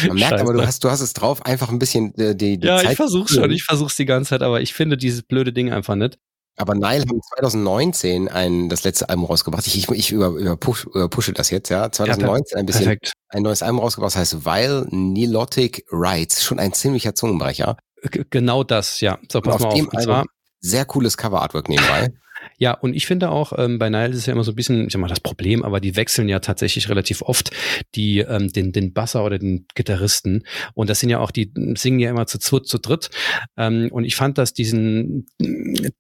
Man 0.07 0.17
merkt 0.17 0.31
Scheiße. 0.35 0.43
aber, 0.45 0.53
du 0.53 0.65
hast, 0.65 0.85
du 0.85 0.91
hast 0.91 1.01
es 1.01 1.15
drauf, 1.15 1.45
einfach 1.45 1.69
ein 1.69 1.81
bisschen 1.81 2.15
äh, 2.15 2.37
die, 2.37 2.61
die 2.61 2.69
ja, 2.69 2.77
Zeit. 2.77 2.85
Ja, 2.85 2.91
ich 2.93 2.97
versuche 2.97 3.35
schon. 3.35 3.51
Ich 3.51 3.65
versuche 3.65 3.89
es 3.89 3.97
die 3.97 4.07
ganze 4.07 4.31
Zeit, 4.31 4.43
aber 4.43 4.61
ich 4.61 4.73
finde 4.73 4.97
dieses 4.97 5.25
blöde 5.25 5.53
Ding 5.53 5.73
einfach 5.73 5.97
nicht. 5.97 6.17
Aber 6.57 6.75
Nile 6.75 7.05
haben 7.09 7.21
2019 7.37 8.29
ein, 8.29 8.69
das 8.69 8.85
letzte 8.85 9.09
Album 9.09 9.25
rausgebracht. 9.25 9.67
Ich, 9.67 9.77
ich, 9.77 9.91
ich 9.91 10.13
über, 10.13 10.29
über, 10.29 10.57
push, 10.57 10.85
über 10.87 11.09
pushe 11.09 11.33
das 11.33 11.51
jetzt, 11.51 11.69
ja. 11.69 11.91
2019 11.91 12.59
ein 12.59 12.67
bisschen 12.67 12.85
Perfekt. 12.85 13.13
ein 13.31 13.43
neues 13.43 13.63
Album 13.63 13.81
rausgebracht, 13.81 14.15
das 14.15 14.21
heißt 14.21 14.45
Vile 14.45 14.87
Nilotic 14.91 15.85
Rights. 15.91 16.45
Schon 16.45 16.59
ein 16.61 16.73
ziemlicher 16.73 17.15
Zungenbrecher. 17.15 17.77
G 18.11 18.25
genau 18.31 18.63
das, 18.63 19.01
ja. 19.01 19.19
So, 19.31 19.41
pass 19.41 19.61
mal 19.61 19.69
auf. 19.69 19.75
Dem 19.75 19.91
Album 19.91 20.27
sehr 20.61 20.85
cooles 20.85 21.17
Cover-Artwork 21.17 21.69
nebenbei. 21.69 22.13
Ja, 22.59 22.73
und 22.73 22.95
ich 22.95 23.07
finde 23.07 23.31
auch, 23.31 23.53
ähm, 23.57 23.79
bei 23.79 23.91
Nile 23.91 24.11
ist 24.11 24.19
es 24.19 24.27
ja 24.27 24.33
immer 24.33 24.45
so 24.45 24.53
ein 24.53 24.57
bisschen, 24.57 24.87
ich 24.87 24.93
sag 24.93 25.01
mal, 25.01 25.09
das 25.09 25.21
Problem, 25.21 25.63
aber 25.63 25.81
die 25.81 25.97
wechseln 25.97 26.29
ja 26.29 26.41
tatsächlich 26.41 26.89
relativ 26.89 27.23
oft 27.23 27.51
die, 27.95 28.21
ähm, 28.21 28.53
den, 28.53 28.73
den 28.73 28.93
Basser 28.93 29.25
oder 29.25 29.39
den 29.39 29.67
Gitarristen. 29.75 30.45
Und 30.75 30.91
das 30.91 31.01
sind 31.01 31.11
ja 31.11 31.19
auch, 31.19 31.31
die 31.31 31.53
singen 31.75 31.99
ja 31.99 32.11
immer 32.11 32.27
zu 32.27 32.39
zweit, 32.39 32.67
zu 32.67 32.79
dritt. 32.79 33.11
Ähm, 33.57 33.89
und 33.91 34.05
ich 34.05 34.17
fand, 34.17 34.39
dass 34.39 34.53
diesen 34.53 35.27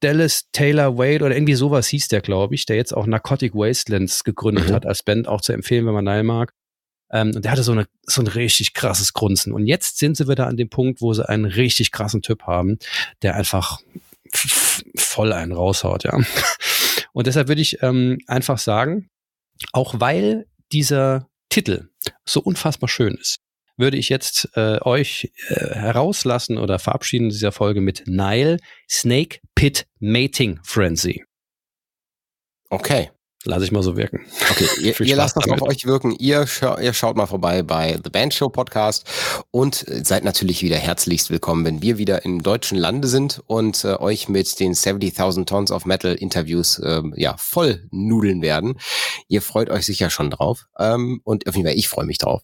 Dallas 0.01 0.49
Taylor 0.53 0.99
Wade 0.99 1.24
oder 1.24 1.34
irgendwie 1.34 1.55
sowas 1.55 1.88
hieß 1.88 2.09
der, 2.09 2.20
glaube 2.20 2.55
ich, 2.55 2.66
der 2.66 2.76
jetzt 2.76 2.95
auch 2.95 3.07
Narcotic 3.07 3.55
Wastelands 3.55 4.24
gegründet 4.24 4.68
mhm. 4.68 4.74
hat 4.74 4.86
als 4.86 5.03
Band, 5.03 5.28
auch 5.28 5.40
zu 5.40 5.53
empfehlen, 5.53 5.86
wenn 5.86 5.95
man 5.95 6.05
Nile 6.05 6.22
mag. 6.22 6.53
Ähm, 7.11 7.32
und 7.34 7.45
der 7.45 7.53
hatte 7.53 7.62
so, 7.62 7.72
eine, 7.72 7.86
so 8.03 8.20
ein 8.20 8.26
richtig 8.26 8.74
krasses 8.74 9.12
Grunzen. 9.12 9.53
Und 9.53 9.66
jetzt 9.66 9.99
sind 9.99 10.16
sie 10.16 10.28
wieder 10.28 10.47
an 10.47 10.57
dem 10.57 10.68
Punkt, 10.68 11.01
wo 11.01 11.12
sie 11.14 11.26
einen 11.28 11.45
richtig 11.45 11.92
krassen 11.92 12.22
Typ 12.22 12.42
haben, 12.42 12.78
der 13.22 13.36
einfach 13.36 13.80
voll 14.97 15.32
einen 15.32 15.53
raushaut, 15.53 16.05
ja. 16.05 16.18
Und 17.12 17.26
deshalb 17.26 17.49
würde 17.49 17.62
ich 17.62 17.82
ähm, 17.82 18.18
einfach 18.26 18.59
sagen, 18.59 19.09
auch 19.72 20.01
weil 20.01 20.47
dieser 20.72 21.28
Titel 21.49 21.89
so 22.24 22.41
unfassbar 22.41 22.89
schön 22.89 23.14
ist, 23.14 23.39
würde 23.76 23.97
ich 23.97 24.09
jetzt 24.09 24.49
äh, 24.57 24.80
euch 24.82 25.32
äh, 25.49 25.74
herauslassen 25.74 26.59
oder 26.59 26.78
verabschieden 26.78 27.28
dieser 27.28 27.53
Folge 27.53 27.80
mit 27.80 28.05
Nile 28.07 28.59
Snake 28.91 29.39
Pit 29.55 29.87
Mating 30.01 30.61
Frenzy. 30.64 31.24
Okay. 32.70 33.11
Lass 33.47 33.62
ich 33.62 33.72
mal 33.72 33.82
so 33.82 33.97
wirken. 33.97 34.20
Okay, 34.51 34.66
ihr, 34.80 34.99
ihr 35.01 35.16
lasst 35.16 35.36
das 35.36 35.47
auf 35.49 35.61
euch 35.62 35.84
wirken. 35.84 36.12
Ihr, 36.18 36.47
scha 36.47 36.80
ihr, 36.80 36.95
schaut 36.95 37.16
mal 37.16 37.26
vorbei 37.26 37.62
bei 37.62 37.99
The 38.03 38.09
Band 38.09 38.32
Show 38.32 38.49
Podcast 38.49 39.07
und 39.51 39.84
seid 40.03 40.24
natürlich 40.24 40.62
wieder 40.62 40.76
herzlichst 40.76 41.30
willkommen, 41.30 41.64
wenn 41.66 41.82
wir 41.82 41.99
wieder 41.99 42.24
im 42.24 42.42
deutschen 42.42 42.78
Lande 42.78 43.07
sind 43.07 43.42
und 43.47 43.84
äh, 43.84 43.97
euch 43.97 44.30
mit 44.30 44.59
den 44.61 44.72
70.000 44.72 45.45
Tons 45.45 45.72
of 45.72 45.84
Metal 45.84 46.14
Interviews 46.14 46.78
äh, 46.78 47.03
ja 47.16 47.36
voll 47.36 47.86
nudeln 47.90 48.40
werden. 48.40 48.78
Ihr 49.28 49.42
freut 49.42 49.68
euch 49.68 49.84
sicher 49.84 50.09
schon 50.09 50.30
drauf 50.30 50.66
ähm, 50.78 51.20
und 51.24 51.47
auf 51.47 51.55
jeden 51.55 51.68
Fall 51.68 51.76
ich 51.76 51.88
freue 51.88 52.07
mich 52.07 52.18
drauf. 52.18 52.42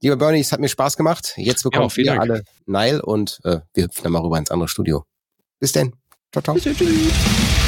Lieber 0.00 0.16
Bernie, 0.16 0.40
es 0.40 0.52
hat 0.52 0.60
mir 0.60 0.68
Spaß 0.68 0.96
gemacht. 0.96 1.32
Jetzt 1.36 1.64
bekommen 1.64 1.88
ja, 1.96 1.96
wir 1.96 2.20
alle 2.20 2.42
Nile 2.66 3.02
und 3.02 3.40
äh, 3.42 3.60
wir 3.74 3.84
hüpfen 3.84 4.04
dann 4.04 4.12
mal 4.12 4.22
rüber 4.22 4.38
ins 4.38 4.50
andere 4.50 4.68
Studio. 4.68 5.04
Bis 5.58 5.72
denn. 5.72 5.94
Ciao, 6.30 6.42
ciao. 6.42 6.56
Tschüss, 6.56 6.76
tschüss. 6.76 7.65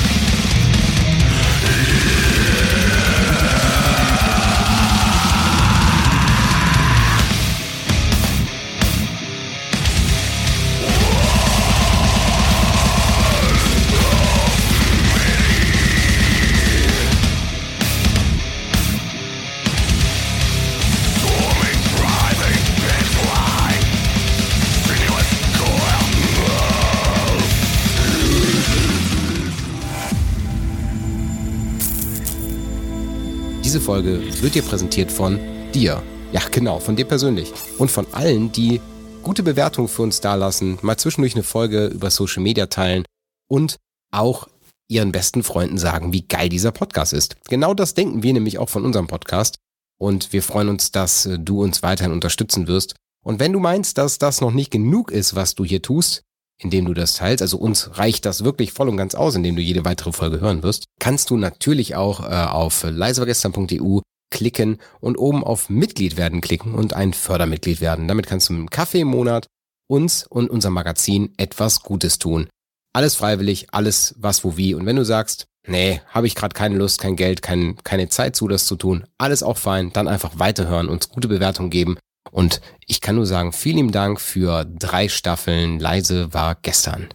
Folge 33.89 34.20
wird 34.43 34.55
dir 34.55 34.61
präsentiert 34.61 35.11
von 35.11 35.41
dir. 35.72 36.03
Ja, 36.30 36.43
genau, 36.51 36.78
von 36.78 36.95
dir 36.95 37.07
persönlich. 37.07 37.55
Und 37.78 37.91
von 37.91 38.07
allen, 38.12 38.53
die 38.53 38.82
gute 39.22 39.43
Bewertungen 39.43 39.89
für 39.89 40.03
uns 40.03 40.20
dalassen, 40.20 40.78
mal 40.82 40.99
zwischendurch 40.99 41.34
eine 41.34 41.43
Folge 41.43 41.86
über 41.86 42.11
Social 42.11 42.43
Media 42.43 42.66
teilen 42.66 43.07
und 43.49 43.78
auch 44.12 44.47
ihren 44.89 45.11
besten 45.11 45.43
Freunden 45.43 45.78
sagen, 45.78 46.12
wie 46.12 46.20
geil 46.20 46.51
dieser 46.51 46.70
Podcast 46.70 47.14
ist. 47.14 47.36
Genau 47.49 47.72
das 47.72 47.95
denken 47.95 48.22
wir 48.22 48.34
nämlich 48.34 48.59
auch 48.59 48.68
von 48.68 48.84
unserem 48.84 49.07
Podcast. 49.07 49.57
Und 49.99 50.34
wir 50.34 50.43
freuen 50.43 50.68
uns, 50.68 50.93
dass 50.93 51.24
äh, 51.24 51.39
du 51.39 51.62
uns 51.62 51.82
weiterhin 51.82 52.12
unterstützen 52.12 52.66
wirst. 52.66 52.95
Und 53.24 53.41
wenn 53.41 53.55
du 53.55 53.59
meinst, 53.59 53.97
dass 53.97 54.18
das 54.18 54.43
noch 54.43 54.53
nicht 54.53 54.70
genug 54.70 55.11
ist, 55.11 55.34
was 55.34 55.55
du 55.55 55.64
hier 55.64 55.80
tust, 55.80 56.24
indem 56.59 56.86
du 56.86 56.94
das 56.94 57.14
teilst, 57.14 57.42
also 57.42 57.56
uns 57.56 57.98
reicht 57.98 58.24
das 58.24 58.44
wirklich 58.44 58.72
voll 58.72 58.88
und 58.88 58.96
ganz 58.96 59.14
aus, 59.14 59.34
indem 59.34 59.56
du 59.56 59.62
jede 59.62 59.84
weitere 59.84 60.12
Folge 60.12 60.40
hören 60.40 60.62
wirst, 60.62 60.84
kannst 60.98 61.30
du 61.30 61.36
natürlich 61.36 61.94
auch 61.94 62.20
äh, 62.20 62.34
auf 62.34 62.84
leisevergestern.eu 62.88 64.00
klicken 64.30 64.78
und 65.00 65.16
oben 65.16 65.44
auf 65.44 65.70
Mitglied 65.70 66.16
werden 66.16 66.40
klicken 66.40 66.74
und 66.74 66.94
ein 66.94 67.14
Fördermitglied 67.14 67.80
werden. 67.80 68.09
Damit 68.09 68.26
kannst 68.26 68.48
du 68.48 68.52
mit 68.52 68.61
einem 68.61 68.70
Kaffee 68.70 69.00
im 69.00 69.09
Monat 69.09 69.46
uns 69.88 70.26
und 70.26 70.50
unser 70.50 70.70
Magazin 70.70 71.32
etwas 71.38 71.82
Gutes 71.82 72.18
tun. 72.18 72.48
Alles 72.92 73.14
freiwillig, 73.14 73.68
alles 73.72 74.14
was, 74.18 74.44
wo, 74.44 74.56
wie. 74.56 74.74
Und 74.74 74.84
wenn 74.84 74.96
du 74.96 75.04
sagst, 75.04 75.46
nee, 75.66 76.02
habe 76.09 76.26
ich 76.26 76.34
gerade 76.34 76.52
keine 76.52 76.76
Lust, 76.76 77.00
kein 77.00 77.16
Geld, 77.16 77.40
kein, 77.40 77.76
keine 77.84 78.09
Zeit 78.09 78.36
zu, 78.36 78.48
das 78.48 78.66
zu 78.66 78.76
tun, 78.76 79.04
alles 79.16 79.42
auch 79.42 79.56
fein, 79.56 79.92
dann 79.92 80.09
einfach 80.09 80.38
weiterhören, 80.38 80.88
uns 80.88 81.09
gute 81.09 81.28
Bewertungen 81.28 81.70
geben 81.70 81.96
und 82.30 82.60
ich 82.86 83.00
kann 83.00 83.16
nur 83.16 83.26
sagen, 83.26 83.52
vielen 83.52 83.92
Dank 83.92 84.20
für 84.20 84.64
drei 84.64 85.08
Staffeln. 85.08 85.78
Leise 85.78 86.32
war 86.32 86.54
gestern. 86.54 87.08